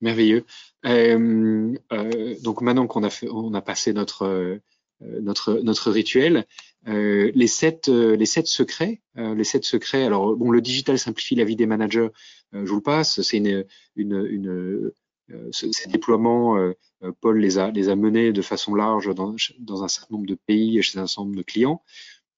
merveilleux. 0.00 0.44
Euh, 0.84 1.74
euh, 1.92 2.34
donc 2.42 2.60
maintenant 2.60 2.86
qu'on 2.86 3.02
a 3.02 3.10
fait, 3.10 3.28
on 3.30 3.54
a 3.54 3.62
passé 3.62 3.92
notre 3.92 4.22
euh, 4.22 4.58
notre 5.00 5.60
notre 5.60 5.90
rituel, 5.90 6.46
euh, 6.88 7.30
les 7.34 7.48
sept 7.48 7.88
les 7.88 8.26
sept 8.26 8.46
secrets, 8.46 9.02
les 9.14 9.44
sept 9.44 9.64
secrets. 9.64 10.04
Alors 10.04 10.34
bon, 10.36 10.50
le 10.50 10.62
digital 10.62 10.98
simplifie 10.98 11.34
la 11.34 11.44
vie 11.44 11.56
des 11.56 11.66
managers. 11.66 12.08
je 12.52 12.60
vous 12.60 12.76
le 12.76 12.82
passe. 12.82 13.20
C'est 13.20 13.36
une, 13.36 13.66
une, 13.96 14.26
une 14.30 14.92
euh, 15.32 15.50
ces 15.52 15.88
déploiements, 15.88 16.56
euh, 16.56 16.72
euh, 17.02 17.12
Paul 17.20 17.38
les 17.38 17.58
a, 17.58 17.70
les 17.70 17.88
a 17.88 17.96
menés 17.96 18.32
de 18.32 18.42
façon 18.42 18.74
large 18.74 19.12
dans, 19.14 19.34
dans 19.58 19.82
un 19.82 19.88
certain 19.88 20.14
nombre 20.14 20.26
de 20.26 20.34
pays 20.34 20.78
et 20.78 20.82
chez 20.82 20.98
un 20.98 21.06
certain 21.06 21.22
nombre 21.24 21.36
de 21.36 21.42
clients. 21.42 21.82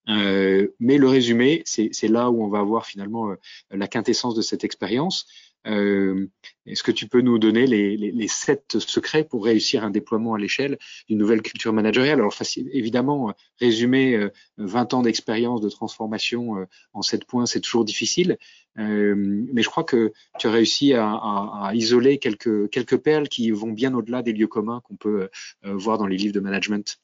Euh, 0.07 0.69
mais 0.79 0.97
le 0.97 1.07
résumé, 1.07 1.61
c'est 1.65 2.07
là 2.07 2.31
où 2.31 2.43
on 2.43 2.49
va 2.49 2.59
avoir 2.59 2.87
finalement 2.87 3.35
la 3.69 3.87
quintessence 3.87 4.33
de 4.33 4.41
cette 4.41 4.63
expérience. 4.63 5.27
Euh, 5.67 6.27
Est-ce 6.65 6.83
que 6.83 6.91
tu 6.91 7.07
peux 7.07 7.21
nous 7.21 7.37
donner 7.37 7.67
les, 7.67 7.97
les, 7.97 8.11
les, 8.11 8.27
sept 8.27 8.79
secrets 8.79 9.23
pour 9.23 9.43
réussir 9.43 9.83
un 9.83 9.89
déploiement 9.89 10.33
à 10.33 10.39
l'échelle 10.39 10.77
d'une 11.07 11.17
nouvelle 11.17 11.41
culture 11.41 11.73
managériale? 11.73 12.19
Alors, 12.19 12.33
facile, 12.33 12.69
évidemment, 12.71 13.33
résumer 13.59 14.29
20 14.57 14.93
ans 14.93 15.01
d'expérience 15.01 15.61
de 15.61 15.69
transformation 15.69 16.65
en 16.93 17.01
sept 17.01 17.25
points, 17.25 17.45
c'est 17.45 17.59
toujours 17.59 17.85
difficile. 17.85 18.37
Euh, 18.77 19.15
mais 19.17 19.61
je 19.61 19.69
crois 19.69 19.83
que 19.83 20.13
tu 20.37 20.47
as 20.47 20.51
réussi 20.51 20.93
à, 20.93 21.09
à, 21.09 21.67
à, 21.67 21.75
isoler 21.75 22.17
quelques, 22.17 22.69
quelques 22.69 22.97
perles 22.97 23.27
qui 23.27 23.51
vont 23.51 23.71
bien 23.71 23.93
au-delà 23.93 24.21
des 24.21 24.31
lieux 24.31 24.47
communs 24.47 24.81
qu'on 24.81 24.95
peut 24.95 25.29
euh, 25.65 25.73
voir 25.75 25.97
dans 25.97 26.07
les 26.07 26.17
livres 26.17 26.33
de 26.33 26.39
management. 26.39 26.99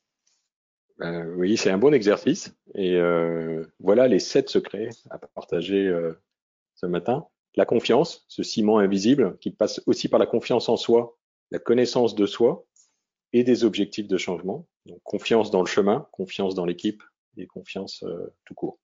Euh, 1.02 1.34
oui, 1.36 1.58
c'est 1.58 1.72
un 1.72 1.78
bon 1.78 1.94
exercice. 1.94 2.56
Et 2.74 2.96
euh, 2.96 3.66
voilà 3.80 4.08
les 4.08 4.20
sept 4.20 4.50
secrets 4.50 4.90
à 5.10 5.18
partager 5.18 5.88
euh, 5.88 6.14
ce 6.76 6.86
matin. 6.86 7.28
La 7.56 7.66
confiance, 7.66 8.26
ce 8.28 8.44
ciment 8.44 8.80
invisible 8.80 9.38
qui 9.40 9.52
passe 9.52 9.82
aussi 9.86 10.10
par 10.10 10.20
la 10.20 10.26
confiance 10.26 10.70
en 10.70 10.78
soi, 10.78 11.18
la 11.52 11.60
connaissance 11.60 12.16
de 12.16 12.26
soi 12.26 12.66
et 13.34 13.44
des 13.44 13.64
objectifs 13.64 14.08
de 14.08 14.18
changement. 14.18 14.68
Donc 14.86 15.00
confiance 15.04 15.52
dans 15.52 15.62
le 15.62 15.68
chemin, 15.68 16.08
confiance 16.12 16.54
dans 16.54 16.66
l'équipe 16.66 17.02
et 17.38 17.48
confiance 17.48 18.04
tout 18.46 18.54
court. 18.54 18.80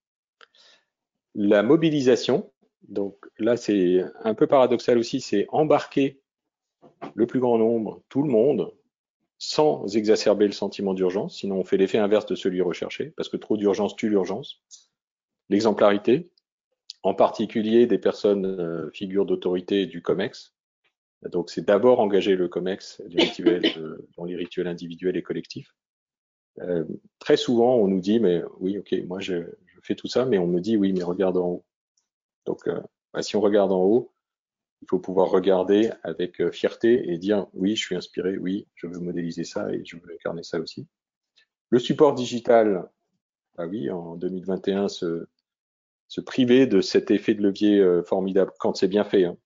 La 1.36 1.64
mobilisation, 1.64 2.52
donc 2.88 3.16
là, 3.38 3.58
c'est 3.58 4.04
un 4.24 4.34
peu 4.34 4.48
paradoxal 4.48 4.98
aussi, 4.98 5.22
c'est 5.22 5.46
embarquer 5.50 6.22
le 7.14 7.28
plus 7.28 7.40
grand 7.40 7.58
nombre, 7.58 8.02
tout 8.10 8.24
le 8.24 8.30
monde, 8.30 8.74
sans 9.38 9.96
exacerber 9.96 10.46
le 10.46 10.52
sentiment 10.52 10.94
d'urgence, 10.94 11.38
sinon 11.38 11.58
on 11.58 11.64
fait 11.64 11.78
l'effet 11.78 11.98
inverse 11.98 12.26
de 12.26 12.36
celui 12.36 12.62
recherché, 12.62 13.14
parce 13.18 13.30
que 13.30 13.38
trop 13.38 13.58
d'urgence 13.58 13.96
tue 13.96 14.10
l'urgence. 14.10 14.62
L'exemplarité, 15.50 16.31
en 17.04 17.14
particulier 17.14 17.88
des 17.88 17.98
personnes 17.98 18.46
euh, 18.46 18.90
figures 18.92 19.26
d'autorité 19.26 19.86
du 19.86 20.02
COMEX. 20.02 20.54
Donc 21.30 21.50
c'est 21.50 21.66
d'abord 21.66 22.00
engager 22.00 22.36
le 22.36 22.48
COMEX 22.48 23.02
euh, 23.02 24.08
dans 24.18 24.26
les 24.26 24.36
rituels 24.36 24.68
individuels 24.68 25.18
et 25.18 25.24
collectifs. 25.24 25.74
Euh, 26.60 26.84
très 27.20 27.38
souvent, 27.38 27.76
on 27.76 27.88
nous 27.88 28.02
dit, 28.02 28.20
mais 28.20 28.42
oui, 28.60 28.78
ok, 28.78 28.94
moi 29.08 29.20
je, 29.20 29.36
je, 29.66 29.80
fais 29.84 29.96
tout 29.96 30.08
ça, 30.08 30.26
mais 30.26 30.38
on 30.38 30.48
me 30.48 30.60
dit, 30.60 30.78
oui, 30.78 30.94
mais 30.94 31.04
regarde 31.04 31.38
en 31.38 31.48
haut. 31.48 31.66
Donc, 32.46 32.68
euh, 32.68 32.82
bah, 33.14 33.22
si 33.22 33.36
on 33.36 33.42
regarde 33.42 33.72
en 33.72 33.84
haut, 33.84 34.12
il 34.82 34.88
faut 34.90 35.00
pouvoir 35.00 35.30
regarder 35.30 35.92
avec 36.04 36.42
euh, 36.42 36.52
fierté 36.52 37.12
et 37.12 37.18
dire 37.18 37.48
oui, 37.54 37.76
je 37.76 37.84
suis 37.84 37.96
inspiré, 37.96 38.38
oui, 38.38 38.68
je 38.76 38.88
veux 38.88 39.00
modéliser 39.00 39.44
ça 39.44 39.72
et 39.72 39.84
je 39.86 39.96
veux 39.98 40.14
incarner 40.14 40.44
ça 40.44 40.60
aussi. 40.60 40.88
Le 41.70 41.80
support 41.80 42.14
digital, 42.14 42.90
bah 43.56 43.68
oui, 43.68 43.90
en 43.90 44.16
2021, 44.16 44.88
se, 44.88 45.28
se 46.12 46.20
priver 46.20 46.68
de 46.68 46.82
cet 46.82 47.10
effet 47.10 47.36
de 47.36 47.42
levier 47.42 47.80
euh, 47.80 48.04
formidable 48.04 48.52
quand 48.60 48.76
c'est 48.76 48.90
bien 48.90 49.06
fait, 49.06 49.24
hein, 49.24 49.38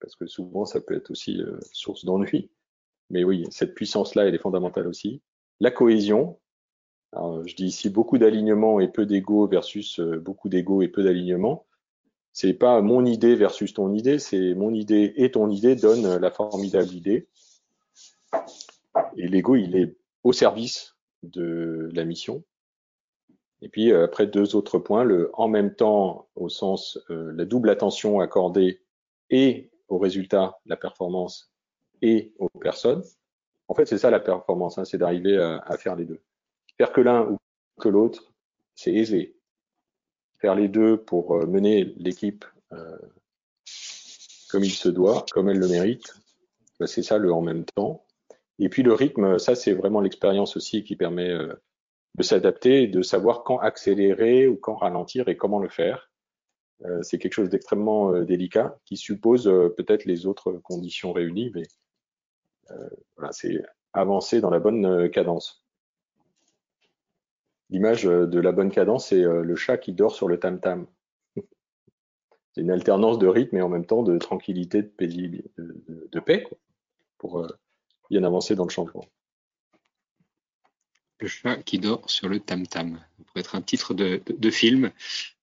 parce 0.00 0.16
que 0.16 0.26
souvent 0.26 0.64
ça 0.64 0.80
peut 0.80 0.96
être 0.96 1.10
aussi 1.12 1.40
source 1.70 2.04
d'ennui. 2.04 2.50
Mais 3.10 3.22
oui, 3.22 3.44
cette 3.50 3.74
puissance-là, 3.74 4.26
elle 4.26 4.34
est 4.34 4.38
fondamentale 4.38 4.88
aussi. 4.88 5.22
La 5.60 5.70
cohésion. 5.70 6.38
Je 7.14 7.54
dis 7.54 7.66
ici 7.66 7.90
beaucoup 7.90 8.16
d'alignement 8.16 8.80
et 8.80 8.88
peu 8.88 9.04
d'ego 9.04 9.46
versus 9.46 10.00
beaucoup 10.00 10.48
d'ego 10.48 10.80
et 10.80 10.88
peu 10.88 11.02
d'alignement 11.02 11.66
c'est 12.32 12.54
pas 12.54 12.80
mon 12.80 13.04
idée 13.04 13.34
versus 13.34 13.74
ton 13.74 13.92
idée, 13.92 14.18
c'est 14.18 14.54
mon 14.54 14.72
idée 14.72 15.12
et 15.16 15.30
ton 15.30 15.50
idée 15.50 15.76
donnent 15.76 16.16
la 16.16 16.30
formidable 16.30 16.92
idée. 16.92 17.28
Et 19.16 19.28
l'ego, 19.28 19.56
il 19.56 19.76
est 19.76 19.96
au 20.24 20.32
service 20.32 20.96
de 21.22 21.90
la 21.92 22.04
mission. 22.04 22.42
Et 23.62 23.68
puis 23.68 23.92
euh, 23.92 24.04
après 24.04 24.26
deux 24.26 24.54
autres 24.54 24.78
points, 24.78 25.04
le 25.04 25.30
en 25.34 25.48
même 25.48 25.74
temps 25.74 26.28
au 26.34 26.48
sens 26.48 26.98
euh, 27.10 27.32
la 27.34 27.44
double 27.44 27.70
attention 27.70 28.20
accordée 28.20 28.82
et 29.30 29.70
au 29.88 29.98
résultat, 29.98 30.58
la 30.66 30.76
performance 30.76 31.52
et 32.02 32.34
aux 32.38 32.48
personnes. 32.60 33.02
En 33.68 33.74
fait, 33.74 33.86
c'est 33.86 33.98
ça 33.98 34.10
la 34.10 34.20
performance, 34.20 34.76
hein, 34.78 34.84
c'est 34.84 34.98
d'arriver 34.98 35.38
à, 35.38 35.58
à, 35.58 35.78
faire 35.78 35.96
les 35.96 36.04
deux. 36.04 36.20
Faire 36.76 36.92
que 36.92 37.00
l'un 37.00 37.22
ou 37.30 37.38
que 37.80 37.88
l'autre, 37.88 38.34
c'est 38.74 38.92
aisé 38.92 39.36
faire 40.42 40.54
les 40.56 40.68
deux 40.68 40.96
pour 40.96 41.36
euh, 41.36 41.46
mener 41.46 41.94
l'équipe 41.96 42.44
euh, 42.72 42.98
comme 44.50 44.64
il 44.64 44.72
se 44.72 44.88
doit, 44.88 45.24
comme 45.30 45.48
elle 45.48 45.58
le 45.58 45.68
mérite. 45.68 46.14
Bah, 46.78 46.86
c'est 46.86 47.02
ça 47.02 47.16
le 47.16 47.32
en 47.32 47.40
même 47.40 47.64
temps. 47.64 48.04
Et 48.58 48.68
puis 48.68 48.82
le 48.82 48.92
rythme, 48.92 49.38
ça 49.38 49.54
c'est 49.54 49.72
vraiment 49.72 50.00
l'expérience 50.00 50.56
aussi 50.56 50.82
qui 50.84 50.96
permet 50.96 51.30
euh, 51.30 51.54
de 52.16 52.22
s'adapter, 52.22 52.86
de 52.86 53.02
savoir 53.02 53.42
quand 53.42 53.58
accélérer 53.58 54.46
ou 54.46 54.56
quand 54.56 54.76
ralentir 54.76 55.28
et 55.28 55.36
comment 55.36 55.58
le 55.58 55.68
faire. 55.68 56.10
c'est 57.02 57.18
quelque 57.18 57.32
chose 57.32 57.48
d'extrêmement 57.48 58.12
délicat 58.22 58.78
qui 58.84 58.96
suppose 58.96 59.44
peut-être 59.76 60.04
les 60.04 60.26
autres 60.26 60.52
conditions 60.64 61.12
réunies, 61.12 61.50
mais 61.54 61.62
voilà, 63.16 63.32
c'est 63.32 63.62
avancer 63.92 64.40
dans 64.40 64.50
la 64.50 64.58
bonne 64.58 65.10
cadence. 65.10 65.62
L'image 67.72 68.06
euh, 68.06 68.26
de 68.26 68.38
la 68.38 68.52
bonne 68.52 68.70
cadence, 68.70 69.08
c'est 69.08 69.24
euh, 69.24 69.42
le 69.42 69.56
chat 69.56 69.78
qui 69.78 69.94
dort 69.94 70.14
sur 70.14 70.28
le 70.28 70.38
tam-tam. 70.38 70.86
c'est 72.52 72.60
une 72.60 72.70
alternance 72.70 73.18
de 73.18 73.26
rythme 73.26 73.56
et 73.56 73.62
en 73.62 73.70
même 73.70 73.86
temps 73.86 74.02
de 74.02 74.18
tranquillité, 74.18 74.82
de, 74.82 75.42
de, 75.56 76.20
paix, 76.20 76.46
pour 77.16 77.40
euh, 77.40 77.48
bien 78.10 78.24
avancer 78.24 78.54
dans 78.54 78.64
le 78.64 78.70
changement. 78.70 79.06
Le 81.22 81.28
chat 81.28 81.56
qui 81.62 81.78
dort 81.78 82.10
sur 82.10 82.28
le 82.28 82.40
tam-tam. 82.40 82.98
Ça 82.98 83.24
pourrait 83.24 83.40
être 83.40 83.54
un 83.54 83.62
titre 83.62 83.94
de, 83.94 84.50
film. 84.50 84.90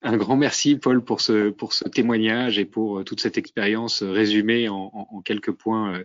Un 0.02 0.18
grand 0.18 0.36
merci, 0.36 0.76
Paul, 0.76 1.02
pour 1.02 1.22
ce, 1.22 1.48
pour 1.48 1.72
ce 1.72 1.88
témoignage 1.88 2.58
et 2.58 2.66
pour 2.66 3.02
toute 3.04 3.20
cette 3.20 3.38
expérience 3.38 4.02
résumée 4.02 4.68
en, 4.68 5.22
quelques 5.24 5.52
points 5.52 6.02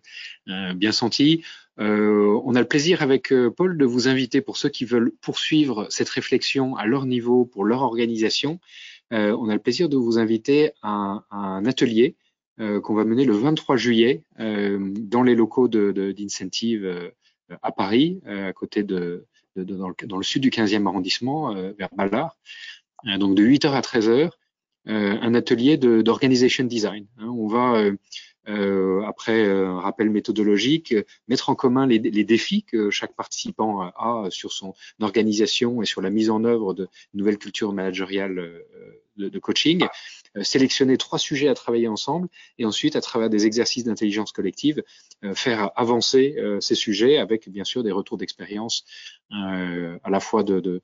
euh, 0.47 0.73
bien 0.73 0.93
sentis. 0.93 1.43
Euh, 1.79 2.39
on 2.45 2.55
a 2.55 2.61
le 2.61 2.67
plaisir 2.67 3.01
avec 3.01 3.33
euh, 3.33 3.51
Paul 3.51 3.77
de 3.77 3.85
vous 3.85 4.07
inviter 4.07 4.39
pour 4.39 4.55
ceux 4.55 4.69
qui 4.69 4.85
veulent 4.85 5.11
poursuivre 5.19 5.87
cette 5.89 6.07
réflexion 6.07 6.77
à 6.77 6.85
leur 6.85 7.05
niveau, 7.05 7.45
pour 7.45 7.65
leur 7.65 7.81
organisation. 7.81 8.59
Euh, 9.11 9.35
on 9.37 9.49
a 9.49 9.53
le 9.53 9.59
plaisir 9.59 9.89
de 9.89 9.97
vous 9.97 10.17
inviter 10.17 10.71
à, 10.81 11.25
un 11.31 11.65
atelier 11.65 12.15
qu'on 12.57 12.93
va 12.93 13.03
mener 13.03 13.25
le 13.25 13.33
23 13.33 13.75
juillet 13.75 14.23
dans 14.39 15.23
les 15.23 15.35
locaux 15.35 15.67
d'Incentive 15.67 17.11
à 17.61 17.73
Paris, 17.73 18.21
à 18.25 18.53
côté 18.53 18.83
de, 18.83 19.25
dans 19.55 19.89
le, 19.89 20.07
dans, 20.07 20.17
le, 20.17 20.23
sud 20.23 20.41
du 20.41 20.49
15e 20.49 20.87
arrondissement, 20.87 21.53
vers 21.77 21.89
Ballard. 21.95 22.35
donc 23.19 23.35
de 23.35 23.43
8h 23.43 23.71
à 23.71 23.81
13h, 23.81 24.29
un 24.85 25.33
atelier 25.33 25.77
d'organisation 25.77 26.65
design. 26.65 27.07
Hein. 27.17 27.27
on 27.27 27.47
va 27.47 27.75
euh, 27.75 27.95
après 28.47 29.45
euh, 29.45 29.67
un 29.67 29.79
rappel 29.79 30.09
méthodologique, 30.09 30.93
mettre 31.27 31.49
en 31.49 31.55
commun 31.55 31.87
les, 31.87 31.99
les, 31.99 32.23
défis 32.23 32.63
que 32.63 32.89
chaque 32.89 33.15
participant 33.15 33.81
a 33.81 34.27
sur 34.29 34.51
son 34.51 34.73
organisation 35.01 35.81
et 35.81 35.85
sur 35.85 36.01
la 36.01 36.09
mise 36.09 36.29
en 36.29 36.43
œuvre 36.43 36.73
de 36.73 36.87
nouvelles 37.13 37.37
cultures 37.37 37.73
managériales 37.73 38.39
euh, 38.39 38.61
de, 39.17 39.29
de 39.29 39.39
coaching, 39.39 39.85
sélectionner 40.41 40.97
trois 40.97 41.17
sujets 41.17 41.47
à 41.47 41.53
travailler 41.53 41.87
ensemble 41.87 42.27
et 42.57 42.65
ensuite, 42.65 42.97
à 42.97 43.01
travers 43.01 43.29
des 43.29 43.45
exercices 43.45 43.85
d'intelligence 43.85 44.33
collective, 44.33 44.83
faire 45.35 45.71
avancer 45.77 46.35
ces 46.59 46.75
sujets 46.75 47.15
avec 47.15 47.47
bien 47.47 47.63
sûr 47.63 47.81
des 47.81 47.93
retours 47.93 48.17
d'expérience 48.17 48.83
à 49.31 50.09
la 50.09 50.19
fois 50.19 50.43
de, 50.43 50.59
de, 50.59 50.81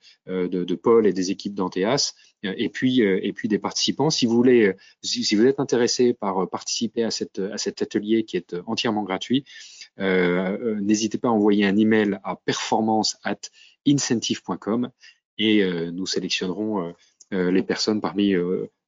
de, 0.47 0.75
Paul 0.75 1.05
et 1.07 1.11
des 1.11 1.31
équipes 1.31 1.55
d'Anteas, 1.55 2.13
et 2.43 2.69
puis 2.69 3.01
et 3.01 3.33
puis 3.33 3.47
des 3.47 3.59
participants. 3.59 4.09
Si 4.09 4.25
vous 4.25 4.35
voulez, 4.35 4.73
si, 5.03 5.35
vous 5.35 5.45
êtes 5.45 5.59
intéressé 5.59 6.13
par 6.13 6.49
participer 6.49 7.03
à 7.03 7.11
cette 7.11 7.39
à 7.39 7.57
cet 7.57 7.81
atelier 7.81 8.23
qui 8.23 8.37
est 8.37 8.55
entièrement 8.65 9.03
gratuit, 9.03 9.45
n'hésitez 9.97 11.17
pas 11.17 11.29
à 11.29 11.31
envoyer 11.31 11.65
un 11.65 11.77
email 11.77 12.19
à 12.23 12.35
performance 12.35 13.17
at 13.23 13.39
incentive.com 13.87 14.89
et 15.37 15.63
nous 15.91 16.05
sélectionnerons 16.05 16.93
les 17.31 17.63
personnes 17.63 18.01
parmi. 18.01 18.35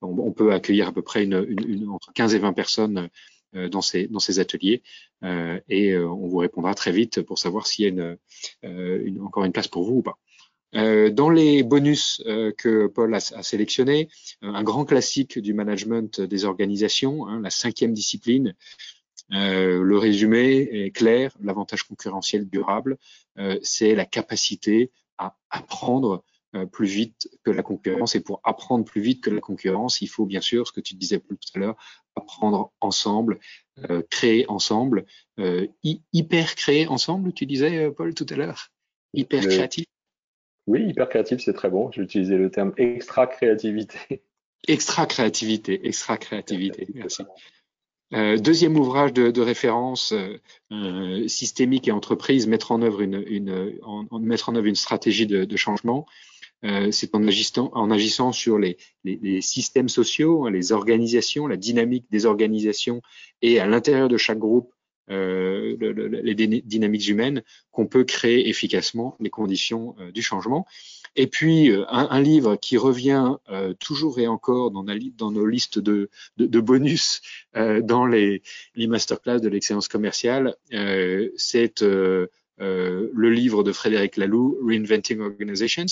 On, 0.01 0.31
peut 0.31 0.51
accueillir 0.51 0.89
à 0.89 0.91
peu 0.91 1.01
près 1.01 1.23
une, 1.23 1.45
une, 1.47 1.87
entre 1.89 2.11
15 2.11 2.35
et 2.35 2.39
20 2.39 2.51
personnes 2.51 3.09
euh, 3.55 3.69
dans 3.69 3.81
ces, 3.81 4.07
dans 4.07 4.19
ces 4.19 4.39
ateliers 4.39 4.81
euh, 5.23 5.59
et 5.69 5.91
euh, 5.91 6.09
on 6.09 6.27
vous 6.27 6.37
répondra 6.37 6.73
très 6.73 6.91
vite 6.91 7.21
pour 7.21 7.37
savoir 7.37 7.67
s'il 7.67 7.83
y 7.83 7.85
a 7.85 7.89
une, 7.91 8.17
une, 8.63 9.21
encore 9.21 9.45
une 9.45 9.51
place 9.51 9.67
pour 9.67 9.83
vous 9.83 9.97
ou 9.97 10.01
pas. 10.01 10.17
Euh, 10.75 11.09
dans 11.09 11.29
les 11.29 11.63
bonus 11.63 12.21
euh, 12.25 12.51
que 12.51 12.87
Paul 12.87 13.13
a, 13.13 13.17
a 13.17 13.43
sélectionnés, 13.43 14.09
un 14.41 14.63
grand 14.63 14.85
classique 14.85 15.39
du 15.39 15.53
management 15.53 16.21
des 16.21 16.45
organisations, 16.45 17.27
hein, 17.27 17.41
la 17.41 17.49
cinquième 17.49 17.93
discipline, 17.93 18.55
euh, 19.33 19.81
le 19.81 19.97
résumé 19.97 20.69
est 20.71 20.91
clair, 20.91 21.31
l'avantage 21.41 21.83
concurrentiel 21.83 22.49
durable, 22.49 22.97
c'est 23.61 23.95
la 23.95 24.05
capacité 24.05 24.91
à 25.17 25.35
apprendre 25.49 26.23
euh, 26.55 26.67
plus 26.67 26.85
vite 26.85 27.29
que 27.43 27.49
la 27.49 27.63
concurrence. 27.63 28.15
Et 28.15 28.19
pour 28.19 28.39
apprendre 28.43 28.85
plus 28.85 29.01
vite 29.01 29.23
que 29.23 29.31
la 29.31 29.41
concurrence, 29.41 30.01
il 30.01 30.07
faut 30.07 30.25
bien 30.25 30.41
sûr, 30.41 30.67
ce 30.67 30.71
que 30.71 30.81
tu 30.81 30.93
disais 30.93 31.19
tout 31.19 31.35
à 31.55 31.59
l'heure, 31.59 31.75
apprendre 32.15 32.71
ensemble, 32.79 33.39
euh, 33.89 34.03
créer 34.11 34.45
ensemble, 34.49 35.05
euh, 35.39 35.65
hyper 35.81 36.53
créer 36.53 36.85
ensemble, 36.87 37.33
tu 37.33 37.47
disais, 37.47 37.89
Paul, 37.89 38.13
tout 38.13 38.27
à 38.29 38.35
l'heure? 38.35 38.69
Hyper 39.15 39.41
créatif 39.47 39.85
Oui, 40.67 40.83
hyper 40.87 41.09
créatif, 41.09 41.41
c'est 41.43 41.53
très 41.53 41.69
bon. 41.69 41.91
J'ai 41.91 42.01
utilisé 42.01 42.37
le 42.37 42.49
terme 42.49 42.73
extra 42.77 43.27
créativité. 43.27 44.23
Extra 44.67 45.05
créativité, 45.05 45.85
extra 45.85 46.17
créativité, 46.17 46.87
merci. 46.93 47.23
Euh, 48.13 48.37
deuxième 48.37 48.77
ouvrage 48.77 49.11
de, 49.11 49.31
de 49.31 49.41
référence 49.41 50.13
euh, 50.71 51.27
systémique 51.27 51.87
et 51.87 51.91
entreprise, 51.91 52.47
mettre 52.47 52.71
en 52.71 52.81
œuvre 52.81 53.01
une, 53.01 53.23
une 53.27 53.79
en, 53.81 54.19
mettre 54.19 54.49
en 54.49 54.55
œuvre 54.55 54.67
une 54.67 54.75
stratégie 54.75 55.25
de, 55.25 55.45
de 55.45 55.57
changement. 55.57 56.05
Euh, 56.63 56.91
c'est 56.91 57.13
en 57.15 57.27
agissant, 57.27 57.71
en 57.73 57.91
agissant 57.91 58.31
sur 58.31 58.57
les, 58.57 58.77
les, 59.03 59.19
les, 59.21 59.41
systèmes 59.41 59.89
sociaux, 59.89 60.47
les 60.47 60.71
organisations, 60.71 61.47
la 61.47 61.57
dynamique 61.57 62.05
des 62.09 62.25
organisations 62.25 63.01
et 63.41 63.59
à 63.59 63.65
l'intérieur 63.65 64.07
de 64.07 64.15
chaque 64.15 64.39
groupe, 64.39 64.71
euh, 65.09 65.75
le, 65.79 65.91
le, 65.91 66.07
les 66.07 66.35
dynamiques 66.35 67.07
humaines, 67.07 67.43
qu'on 67.71 67.87
peut 67.87 68.03
créer 68.03 68.49
efficacement 68.49 69.15
les 69.19 69.29
conditions 69.29 69.95
euh, 69.99 70.11
du 70.11 70.21
changement. 70.21 70.65
Et 71.15 71.27
puis 71.27 71.69
euh, 71.69 71.85
un, 71.89 72.21
livre 72.21 72.55
qui 72.55 72.77
revient 72.77 73.35
toujours 73.79 74.19
et 74.19 74.27
encore 74.27 74.71
dans, 74.71 74.83
nos 74.83 75.45
listes 75.45 75.77
de, 75.77 76.09
bonus 76.37 77.21
dans 77.53 78.05
les, 78.05 78.41
les 78.75 78.87
masterclass 78.87 79.39
de 79.39 79.49
l'excellence 79.49 79.87
commerciale, 79.87 80.55
c'est 81.37 81.81
le 81.81 82.29
livre 83.29 83.63
de 83.63 83.71
Frédéric 83.71 84.17
Laloux, 84.17 84.57
Reinventing 84.65 85.19
Organizations, 85.19 85.85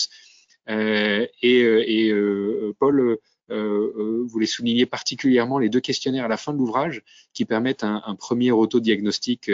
euh, 0.70 1.26
et, 1.42 1.64
euh, 1.64 2.74
euh, 2.82 3.18
Paul 3.52 4.26
voulait 4.28 4.46
souligner 4.46 4.86
particulièrement 4.86 5.60
les 5.60 5.70
deux 5.70 5.80
questionnaires 5.80 6.26
à 6.26 6.28
la 6.28 6.38
fin 6.38 6.54
de 6.54 6.58
l'ouvrage 6.58 7.04
qui 7.34 7.46
permettent 7.46 7.84
un, 7.84 8.02
un 8.06 8.16
premier 8.16 8.52
autodiagnostic 8.52 9.52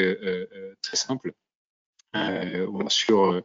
très 0.82 0.98
simple 0.98 1.34
sur 2.89 3.41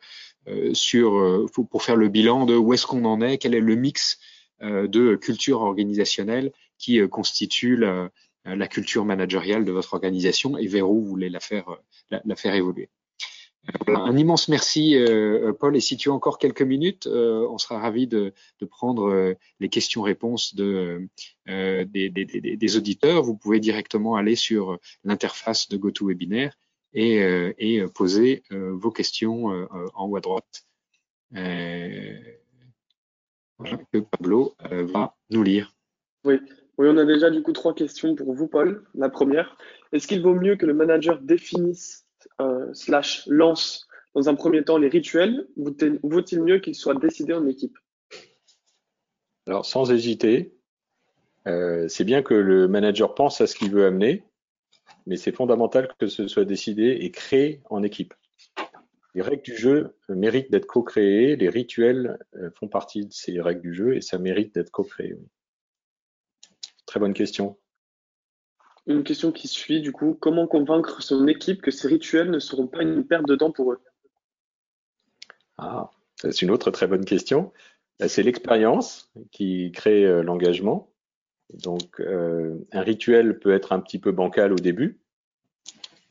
sur 0.73 1.47
pour 1.71 1.83
faire 1.83 1.97
le 1.97 2.09
bilan 2.09 2.47
de 2.47 2.57
où 2.57 2.73
est-ce 2.75 2.87
qu'on 2.87 3.05
en 3.05 3.21
est, 3.21 3.39
quel 3.39 3.55
est 3.55 3.61
le 3.61 3.75
mix 3.75 4.19
de 4.61 5.17
culture 5.17 5.63
organisationnelle 5.63 6.53
qui 6.79 7.07
constitue 7.09 7.77
la, 7.77 8.11
la, 8.45 8.69
culture 8.69 9.05
managériale 9.05 9.65
de 9.65 9.73
votre 9.73 9.95
organisation 9.95 10.57
et 10.59 10.67
vers 10.67 10.89
où 10.89 11.01
vous 11.01 11.09
voulez 11.09 11.29
la 11.29 11.41
faire 11.41 11.67
la 12.11 12.37
faire 12.37 12.55
évoluer. 12.55 12.89
Un 13.87 14.17
immense 14.17 14.49
merci, 14.49 14.97
euh, 14.97 15.53
Paul. 15.53 15.77
Et 15.77 15.81
si 15.81 15.97
tu 15.97 16.11
as 16.11 16.13
encore 16.13 16.39
quelques 16.39 16.63
minutes, 16.63 17.07
euh, 17.07 17.47
on 17.49 17.59
sera 17.59 17.79
ravi 17.79 18.09
de, 18.09 18.33
de 18.61 18.67
prendre 18.67 19.09
euh, 19.09 19.35
les 19.61 19.69
questions-réponses 19.69 20.57
de, 20.57 21.09
des, 21.47 21.85
des, 21.85 22.11
des, 22.11 22.77
auditeurs. 22.77 23.23
Vous 23.23 23.37
pouvez 23.37 23.61
directement 23.61 24.17
aller 24.17 24.35
sur 24.35 24.79
l'interface 25.05 25.69
de 25.69 25.77
GoToWebinar 25.77 26.51
et, 26.93 27.19
et 27.59 27.87
poser 27.95 28.43
vos 28.51 28.91
questions 28.91 29.47
en 29.95 30.09
haut 30.09 30.17
à 30.17 30.21
droite. 30.21 30.67
que 31.33 32.39
Pablo 34.11 34.55
va 34.71 35.17
nous 35.31 35.43
lire. 35.43 35.75
Oui. 36.25 36.35
oui, 36.79 36.89
on 36.91 36.97
a 36.99 37.05
déjà 37.05 37.31
du 37.31 37.43
coup 37.43 37.53
trois 37.53 37.75
questions 37.75 38.15
pour 38.15 38.35
vous, 38.35 38.47
Paul. 38.47 38.85
La 38.95 39.09
première, 39.09 39.57
est-ce 39.93 40.07
qu'il 40.07 40.23
vaut 40.23 40.35
mieux 40.35 40.57
que 40.57 40.67
le 40.67 40.75
manager 40.75 41.21
définisse 41.21 42.02
euh, 42.02 42.02
slash 42.73 43.27
lance 43.27 43.89
dans 44.15 44.29
un 44.29 44.35
premier 44.35 44.65
temps 44.65 44.79
les 44.79 44.89
rituels, 44.89 45.47
vaut-il 45.57 46.43
mieux 46.43 46.59
qu'ils 46.59 46.75
soient 46.75 46.95
décidés 46.95 47.33
en 47.33 47.47
équipe? 47.47 47.77
Alors, 49.47 49.67
sans 49.67 49.91
hésiter, 49.91 50.55
euh, 51.49 51.89
c'est 51.89 52.05
bien 52.05 52.23
que 52.23 52.35
le 52.35 52.69
manager 52.69 53.15
pense 53.15 53.41
à 53.41 53.47
ce 53.47 53.57
qu'il 53.57 53.71
veut 53.71 53.87
amener, 53.87 54.25
mais 55.07 55.17
c'est 55.17 55.33
fondamental 55.33 55.93
que 55.99 56.07
ce 56.07 56.29
soit 56.29 56.45
décidé 56.45 56.99
et 57.01 57.11
créé 57.11 57.61
en 57.71 57.83
équipe. 57.83 58.15
Les 59.15 59.23
règles 59.23 59.43
du 59.43 59.57
jeu 59.57 59.97
méritent 60.09 60.51
d'être 60.51 60.67
co-créées, 60.67 61.37
les 61.37 61.49
rituels 61.49 62.19
euh, 62.37 62.51
font 62.59 62.69
partie 62.69 63.07
de 63.07 63.13
ces 63.13 63.41
règles 63.41 63.61
du 63.61 63.75
jeu 63.75 63.97
et 63.97 64.01
ça 64.01 64.19
mérite 64.19 64.55
d'être 64.55 64.71
co-créé. 64.71 65.17
Très 66.87 67.01
bonne 67.01 67.15
question. 67.15 67.59
Une 68.87 69.05
question 69.05 69.31
qui 69.31 69.47
suit, 69.47 69.81
du 69.81 69.93
coup, 69.93 70.17
comment 70.19 70.47
convaincre 70.47 71.03
son 71.03 71.29
équipe 71.29 71.63
que 71.63 71.71
ces 71.71 71.87
rituels 71.87 72.31
ne 72.31 72.41
seront 72.41 72.67
pas 72.67 72.83
une 72.83 73.07
perte 73.07 73.27
de 73.29 73.37
temps 73.37 73.53
pour 73.53 73.73
eux? 73.73 73.81
Ah, 75.57 75.91
c'est 76.17 76.43
une 76.43 76.51
autre 76.51 76.71
très 76.71 76.89
bonne 76.89 77.05
question. 77.05 77.53
Euh, 78.01 78.09
c'est 78.09 78.23
l'expérience 78.23 79.11
qui 79.31 79.71
crée 79.73 80.05
euh, 80.05 80.23
l'engagement. 80.23 80.91
Donc, 81.55 82.01
euh, 82.01 82.59
un 82.73 82.81
rituel 82.81 83.39
peut 83.39 83.53
être 83.53 83.73
un 83.73 83.81
petit 83.81 83.99
peu 83.99 84.11
bancal 84.11 84.53
au 84.53 84.57
début, 84.57 85.01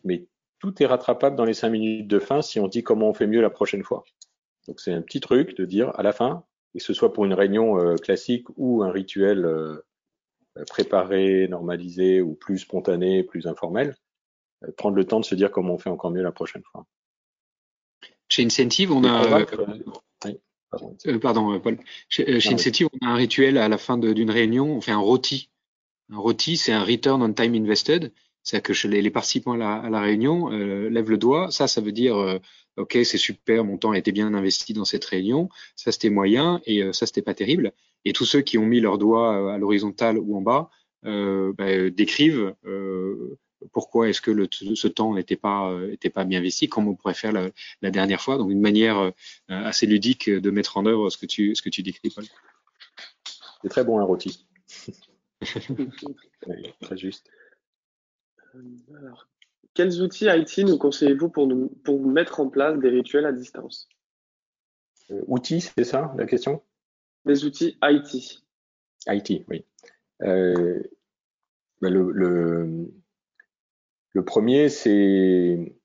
mais 0.03 0.28
tout 0.59 0.82
est 0.82 0.86
rattrapable 0.86 1.36
dans 1.36 1.45
les 1.45 1.55
cinq 1.55 1.69
minutes 1.72 2.07
de 2.07 2.19
fin 2.19 2.41
si 2.41 2.59
on 2.59 2.67
dit 2.67 2.84
comment 2.84 3.09
on 3.09 3.13
fait 3.13 3.28
mieux 3.28 3.41
la 3.41 3.49
prochaine 3.49 3.84
fois. 3.84 4.05
Donc, 4.67 4.80
c'est 4.80 4.93
un 4.93 5.01
petit 5.01 5.19
truc 5.19 5.57
de 5.57 5.65
dire 5.65 5.91
à 5.99 6.03
la 6.03 6.13
fin, 6.13 6.45
et 6.76 6.78
que 6.78 6.84
ce 6.86 6.93
soit 6.93 7.11
pour 7.11 7.26
une 7.26 7.34
réunion 7.34 7.95
classique 7.95 8.45
ou 8.55 8.84
un 8.84 8.91
rituel 8.91 9.82
préparé, 10.68 11.47
normalisé 11.47 12.22
ou 12.22 12.34
plus 12.34 12.60
spontané, 12.60 13.24
plus 13.24 13.47
informel, 13.47 13.95
euh, 14.64 14.72
prendre 14.76 14.95
le 14.95 15.06
temps 15.06 15.20
de 15.20 15.26
se 15.26 15.36
dire 15.36 15.52
comment 15.52 15.76
on 15.76 15.78
fait 15.78 15.89
encore 15.89 16.12
mieux 16.12 16.24
la 16.24 16.32
prochaine 16.32 16.64
fois. 16.64 16.86
Chez 18.28 18.45
Incentive, 18.45 18.91
on 18.91 19.04
a. 19.04 19.45
Euh, 21.06 21.20
pardon, 21.20 21.60
Paul. 21.60 21.78
Chez, 22.08 22.52
Incentive, 22.52 22.88
on 23.02 23.06
a 23.06 23.10
un 23.10 23.16
rituel 23.16 23.58
à 23.58 23.68
la 23.68 23.78
fin 23.78 23.97
d'une 23.97 24.32
réunion, 24.32 24.78
on 24.78 24.82
fait 24.82 24.91
un 24.91 24.99
roti. 24.99 25.49
Un 26.10 26.18
roti, 26.18 26.58
c'est 26.58 26.72
un 26.72 26.84
return 26.84 27.22
on 27.22 27.34
time 27.34 27.56
invested. 27.56 28.12
C'est-à-dire 28.44 28.64
que 28.64 28.88
les, 28.88 29.02
les, 29.02 29.10
participants 29.12 29.54
à 29.54 29.58
la, 29.58 29.74
à 29.76 29.89
la 29.89 30.02
réunion 30.02 30.52
euh, 30.52 30.89
lèvent 30.89 31.10
le 31.10 31.18
doigt. 31.18 31.52
Ça, 31.52 31.68
ça 31.68 31.82
veut 31.82 31.92
dire, 31.92 32.16
OK, 32.78 32.98
c'est 33.04 33.18
super, 33.18 33.64
mon 33.64 33.78
temps 33.78 33.92
a 33.92 33.98
été 33.98 34.12
bien 34.12 34.34
investi 34.34 34.74
dans 34.74 34.86
cette 34.86 35.06
réunion. 35.06 35.50
Ça, 35.76 35.92
c'était 35.92 36.10
moyen 36.10 36.62
et 36.66 36.92
ça, 36.94 37.06
c'était 37.06 37.22
pas 37.22 37.34
terrible. 37.34 37.74
Et 38.06 38.14
tous 38.14 38.26
ceux 38.26 38.42
qui 38.42 38.58
ont 38.58 38.66
mis 38.66 38.80
leurs 38.80 38.98
doigts 38.98 39.36
euh, 39.36 39.50
à 39.50 39.58
l'horizontale 39.58 40.18
ou 40.18 40.38
en 40.38 40.42
bas 40.42 40.70
euh, 41.06 41.54
bah, 41.58 41.89
décrivent 41.89 42.56
euh, 42.66 43.38
pourquoi 43.74 44.10
est-ce 44.10 44.22
que 44.22 44.32
le, 44.32 44.48
ce 44.52 44.88
temps 44.88 45.14
n'était 45.14 45.36
pas 45.36 45.72
était 45.92 46.10
pas 46.10 46.24
bien 46.24 46.39
investi, 46.39 46.68
comme 46.68 46.88
on 46.88 46.96
pourrait 46.96 47.14
faire 47.14 47.32
la, 47.32 47.52
la 47.84 47.92
dernière 47.92 48.20
fois. 48.20 48.38
Donc 48.39 48.50
une 48.50 48.60
manière 48.60 49.12
assez 49.50 49.86
ludique 49.86 50.32
de 50.32 50.50
mettre 50.50 50.78
en 50.78 50.88
œuvre 50.88 51.12
ce 51.12 51.18
que 51.20 51.28
tu 51.28 51.54
ce 51.54 51.62
que 51.62 51.70
tu 51.70 51.84
décris, 51.84 52.10
Paul. 52.10 52.24
C'est 53.62 53.70
très 53.70 53.84
bon 53.84 54.00
un 54.00 54.04
rôti. 54.04 54.48
très 56.82 56.98
juste. 56.98 57.30
Alors, 58.97 59.28
quels 59.74 60.02
outils 60.02 60.28
IT 60.28 60.60
nous 60.60 60.78
conseillez-vous 60.78 61.30
pour, 61.30 61.47
nous, 61.47 61.70
pour 61.84 62.02
mettre 62.06 62.39
en 62.39 62.49
place 62.49 62.78
des 62.80 62.89
rituels 62.89 63.26
à 63.26 63.32
distance? 63.32 63.88
Outils, 65.28 65.62
c'est 65.62 65.84
ça 65.84 66.14
la 66.18 66.26
question? 66.26 66.62
Des 67.26 67.45
outils 67.45 67.78
IT. 67.84 68.43
IT, 69.08 69.45
oui. 69.49 69.66
Euh, 70.22 70.82
ben 71.82 71.91
le, 71.91 72.12
le, 72.12 72.93
le, 74.14 74.26
premier, 74.26 74.70
c'est 74.70 75.76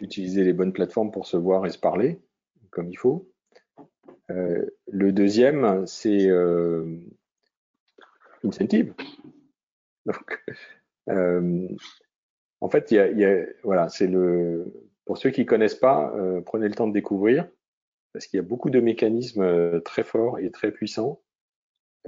utiliser 0.00 0.44
les 0.44 0.52
bonnes 0.52 0.72
plateformes 0.72 1.10
pour 1.10 1.26
se 1.26 1.36
voir 1.36 1.66
et 1.66 1.70
se 1.70 1.78
parler 1.78 2.20
comme 2.70 2.88
il 2.88 2.96
faut. 2.96 3.30
Euh, 4.30 4.64
le 4.88 5.12
deuxième, 5.12 5.86
c'est 5.86 6.26
euh, 6.28 6.98
incentive. 8.44 8.94
Donc, 10.06 10.44
euh, 11.08 11.68
en 12.60 12.68
fait, 12.68 12.90
il 12.90 12.94
y 12.94 12.98
a, 13.00 13.10
y 13.10 13.24
a, 13.24 13.44
voilà, 13.62 13.88
c'est 13.88 14.06
le 14.06 14.72
pour 15.04 15.18
ceux 15.18 15.30
qui 15.30 15.44
connaissent 15.44 15.74
pas, 15.74 16.14
prenez 16.46 16.68
le 16.68 16.74
temps 16.74 16.86
de 16.86 16.92
découvrir 16.92 17.48
parce 18.12 18.26
qu'il 18.26 18.36
y 18.36 18.40
a 18.40 18.46
beaucoup 18.46 18.70
de 18.70 18.78
mécanismes 18.78 19.80
très 19.82 20.04
forts 20.04 20.38
et 20.38 20.52
très 20.52 20.70
puissants 20.70 21.20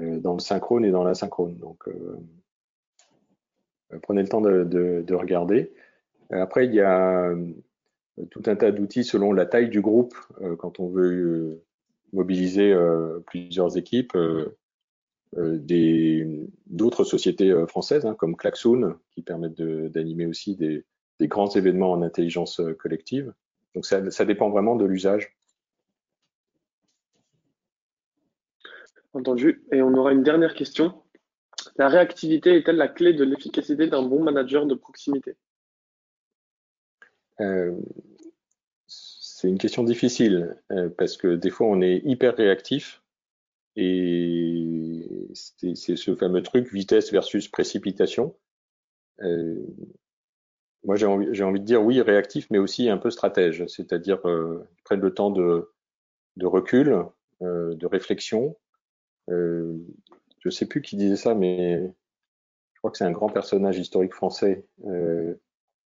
dans 0.00 0.34
le 0.34 0.38
synchrone 0.38 0.84
et 0.84 0.92
dans 0.92 1.02
l'asynchrone. 1.02 1.56
Donc, 1.56 1.88
prenez 4.02 4.22
le 4.22 4.28
temps 4.28 4.40
de, 4.40 4.62
de 4.62 5.14
regarder. 5.14 5.72
Après, 6.30 6.66
il 6.66 6.74
y 6.74 6.80
a 6.80 7.34
tout 8.30 8.42
un 8.46 8.54
tas 8.54 8.70
d'outils 8.70 9.02
selon 9.02 9.32
la 9.32 9.46
taille 9.46 9.70
du 9.70 9.80
groupe 9.80 10.14
quand 10.58 10.78
on 10.78 10.86
veut 10.86 11.64
mobiliser 12.14 12.74
plusieurs 13.26 13.76
équipes 13.76 14.14
euh, 14.14 14.56
d'autres 15.36 17.04
sociétés 17.04 17.50
euh, 17.50 17.66
françaises 17.66 18.06
hein, 18.06 18.14
comme 18.14 18.36
Klaxoon 18.36 18.96
qui 19.10 19.22
permettent 19.22 19.60
d'animer 19.60 20.26
aussi 20.26 20.54
des, 20.54 20.84
des, 21.18 21.28
grands 21.28 21.50
événements 21.50 21.92
en 21.92 22.02
intelligence 22.02 22.60
euh, 22.60 22.74
collective. 22.74 23.32
Donc 23.74 23.84
ça, 23.84 24.10
ça 24.10 24.24
dépend 24.24 24.50
vraiment 24.50 24.76
de 24.76 24.84
l'usage. 24.84 25.36
Entendu. 29.12 29.64
Et 29.72 29.82
on 29.82 29.94
aura 29.94 30.12
une 30.12 30.22
dernière 30.22 30.54
question. 30.54 31.02
La 31.76 31.88
réactivité 31.88 32.56
est-elle 32.56 32.76
la 32.76 32.88
clé 32.88 33.12
de 33.12 33.24
l'efficacité 33.24 33.86
d'un 33.86 34.02
bon 34.02 34.22
manager 34.22 34.66
de 34.66 34.74
proximité? 34.74 35.36
Euh, 37.40 37.76
C'est 38.86 39.48
une 39.48 39.58
question 39.58 39.82
difficile 39.82 40.56
parce 40.96 41.16
que 41.16 41.36
des 41.36 41.50
fois 41.50 41.66
on 41.68 41.80
est 41.80 42.02
hyper 42.04 42.36
réactif 42.36 43.03
et 43.76 45.06
c'est 45.32 45.96
ce 45.96 46.14
fameux 46.14 46.42
truc 46.42 46.72
vitesse 46.72 47.12
versus 47.12 47.48
précipitation. 47.48 48.36
Euh, 49.20 49.66
moi, 50.84 50.96
j'ai 50.96 51.06
envie, 51.06 51.42
envie, 51.42 51.60
de 51.60 51.64
dire 51.64 51.82
oui, 51.82 52.00
réactif, 52.00 52.46
mais 52.50 52.58
aussi 52.58 52.88
un 52.88 52.98
peu 52.98 53.10
stratège, 53.10 53.66
c'est-à-dire 53.66 54.26
euh, 54.28 54.68
prennent 54.84 55.00
le 55.00 55.14
temps 55.14 55.30
de, 55.30 55.72
de 56.36 56.46
recul, 56.46 57.04
euh, 57.42 57.74
de 57.74 57.86
réflexion. 57.86 58.56
Euh, 59.30 59.76
je 60.40 60.50
sais 60.50 60.66
plus 60.66 60.82
qui 60.82 60.96
disait 60.96 61.16
ça, 61.16 61.34
mais 61.34 61.80
je 62.74 62.78
crois 62.78 62.90
que 62.90 62.98
c'est 62.98 63.04
un 63.04 63.12
grand 63.12 63.30
personnage 63.30 63.78
historique 63.78 64.12
français. 64.12 64.66
Euh, 64.86 65.34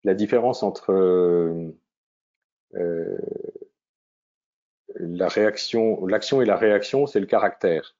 la 0.04 0.14
différence 0.14 0.64
entre 0.64 0.92
euh, 0.92 1.72
la 4.96 5.28
réaction, 5.28 6.06
l'action 6.06 6.42
et 6.42 6.46
la 6.46 6.58
réaction, 6.58 7.08
c'est 7.08 7.20
le 7.20 7.26
caractère. 7.26 7.96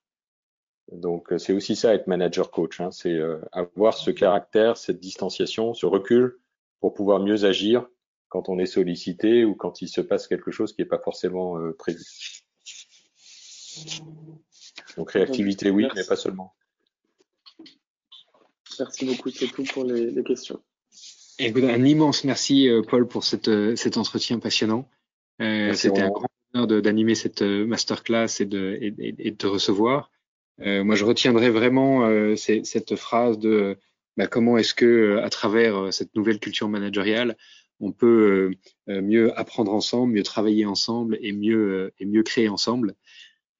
Donc 0.92 1.32
euh, 1.32 1.38
c'est 1.38 1.52
aussi 1.52 1.74
ça 1.74 1.94
être 1.94 2.06
manager 2.06 2.50
coach, 2.50 2.80
hein, 2.80 2.90
c'est 2.90 3.12
euh, 3.12 3.40
avoir 3.52 3.94
ce 3.94 4.10
caractère, 4.10 4.76
cette 4.76 5.00
distanciation, 5.00 5.74
ce 5.74 5.86
recul 5.86 6.38
pour 6.80 6.94
pouvoir 6.94 7.20
mieux 7.20 7.44
agir 7.44 7.88
quand 8.28 8.48
on 8.48 8.58
est 8.58 8.66
sollicité 8.66 9.44
ou 9.44 9.54
quand 9.54 9.82
il 9.82 9.88
se 9.88 10.00
passe 10.00 10.28
quelque 10.28 10.50
chose 10.50 10.72
qui 10.72 10.82
n'est 10.82 10.88
pas 10.88 10.98
forcément 10.98 11.58
euh, 11.58 11.72
prévu. 11.72 12.04
Donc 14.96 15.10
réactivité, 15.10 15.70
oui, 15.70 15.86
mais 15.94 16.04
pas 16.04 16.16
seulement. 16.16 16.54
Merci 18.78 19.06
beaucoup, 19.06 19.30
c'est 19.30 19.48
tout 19.48 19.64
pour 19.64 19.84
les, 19.84 20.10
les 20.10 20.22
questions. 20.22 20.62
un 21.40 21.84
immense 21.84 22.24
merci 22.24 22.68
Paul 22.88 23.08
pour 23.08 23.24
cette, 23.24 23.50
cet 23.76 23.96
entretien 23.96 24.38
passionnant. 24.38 24.88
Euh, 25.40 25.72
C'était 25.74 26.02
un 26.02 26.10
grand 26.10 26.28
d'animer 26.64 27.14
cette 27.14 27.42
euh, 27.42 27.66
masterclass 27.66 28.40
et 28.40 28.46
de, 28.46 28.78
et, 28.80 28.90
de 29.12 29.36
te 29.36 29.46
recevoir. 29.46 30.10
Euh, 30.60 30.84
moi, 30.84 30.94
je 30.94 31.04
retiendrai 31.04 31.50
vraiment 31.50 32.06
euh, 32.06 32.34
cette 32.36 32.96
phrase 32.96 33.38
de 33.38 33.76
bah, 34.16 34.26
comment 34.26 34.56
est-ce 34.56 34.72
que, 34.72 35.18
à 35.18 35.28
travers 35.28 35.92
cette 35.92 36.14
nouvelle 36.14 36.40
culture 36.40 36.68
managériale, 36.68 37.36
on 37.78 37.92
peut 37.92 38.52
mieux 38.86 39.38
apprendre 39.38 39.74
ensemble, 39.74 40.14
mieux 40.14 40.22
travailler 40.22 40.64
ensemble 40.64 41.18
et 41.20 41.32
mieux 41.32 41.92
et 41.98 42.06
mieux 42.06 42.22
créer 42.22 42.48
ensemble. 42.48 42.94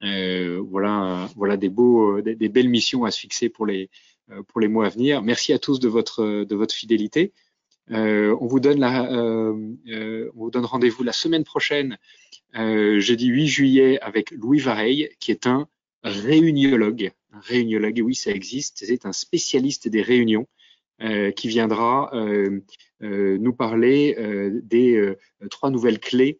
Voilà, 0.01 1.29
voilà 1.37 1.59
des 1.59 1.69
beaux, 1.69 2.23
des, 2.23 2.35
des, 2.35 2.49
belles 2.49 2.71
missions 2.71 3.05
à 3.05 3.11
se 3.11 3.21
fixer 3.21 3.51
pour 3.51 3.67
les 3.67 3.91
pour 4.49 4.63
les 4.63 4.69
mois 4.69 4.87
à 4.87 4.89
venir. 4.89 5.21
Merci 5.21 5.53
à 5.53 5.59
tous 5.59 5.81
de 5.81 5.89
votre 5.89 6.45
de 6.45 6.57
votre 6.57 6.75
fidélité. 6.75 7.35
Euh, 7.93 8.37
on 8.41 8.47
vous 8.47 8.61
donne 8.61 8.81
la, 8.81 9.05
on 9.13 9.77
vous 10.35 10.51
donne 10.51 10.65
rendez-vous 10.65 11.05
la 11.05 11.13
semaine 11.13 11.45
prochaine 11.45 11.99
euh, 12.57 13.01
jeudi 13.01 13.27
8 13.27 13.47
juillet 13.47 14.01
avec 14.01 14.31
Louis 14.31 14.59
Vareille, 14.61 15.11
qui 15.21 15.31
est 15.31 15.47
un 15.47 15.69
réuniologue. 16.03 17.13
Un 17.33 17.41
réuniologue, 17.41 18.01
oui, 18.05 18.15
ça 18.15 18.31
existe. 18.31 18.85
C'est 18.87 19.05
un 19.05 19.13
spécialiste 19.13 19.89
des 19.89 20.03
réunions 20.03 20.47
euh, 21.03 21.31
qui 21.31 21.49
viendra 21.49 22.11
euh, 22.15 22.61
euh 23.03 23.37
nous 23.39 23.53
parler 23.53 24.17
euh, 24.19 24.61
des 24.63 25.15
trois 25.51 25.71
nouvelles 25.71 26.01
clés 26.01 26.39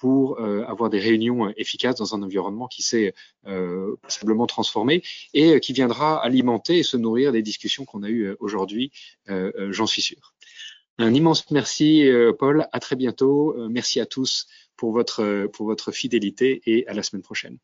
pour 0.00 0.40
avoir 0.40 0.90
des 0.90 0.98
réunions 0.98 1.48
efficaces 1.56 1.94
dans 1.94 2.16
un 2.16 2.24
environnement 2.24 2.66
qui 2.66 2.82
s'est 2.82 3.14
possiblement 4.02 4.48
transformé 4.48 5.00
et 5.32 5.60
qui 5.60 5.72
viendra 5.72 6.20
alimenter 6.20 6.78
et 6.78 6.82
se 6.82 6.96
nourrir 6.96 7.30
des 7.30 7.42
discussions 7.42 7.84
qu'on 7.84 8.02
a 8.02 8.10
eues 8.10 8.34
aujourd'hui, 8.40 8.90
j'en 9.28 9.86
suis 9.86 10.02
sûr. 10.02 10.34
Un 11.00 11.14
immense 11.14 11.50
merci, 11.50 12.06
Paul. 12.38 12.68
À 12.72 12.78
très 12.78 12.94
bientôt. 12.94 13.56
merci 13.70 14.00
à 14.00 14.06
tous 14.06 14.46
pour 14.76 14.92
votre, 14.92 15.46
pour 15.46 15.64
votre 15.64 15.92
fidélité 15.92 16.60
et 16.66 16.86
à 16.88 16.92
la 16.92 17.02
semaine 17.02 17.22
prochaine. 17.22 17.56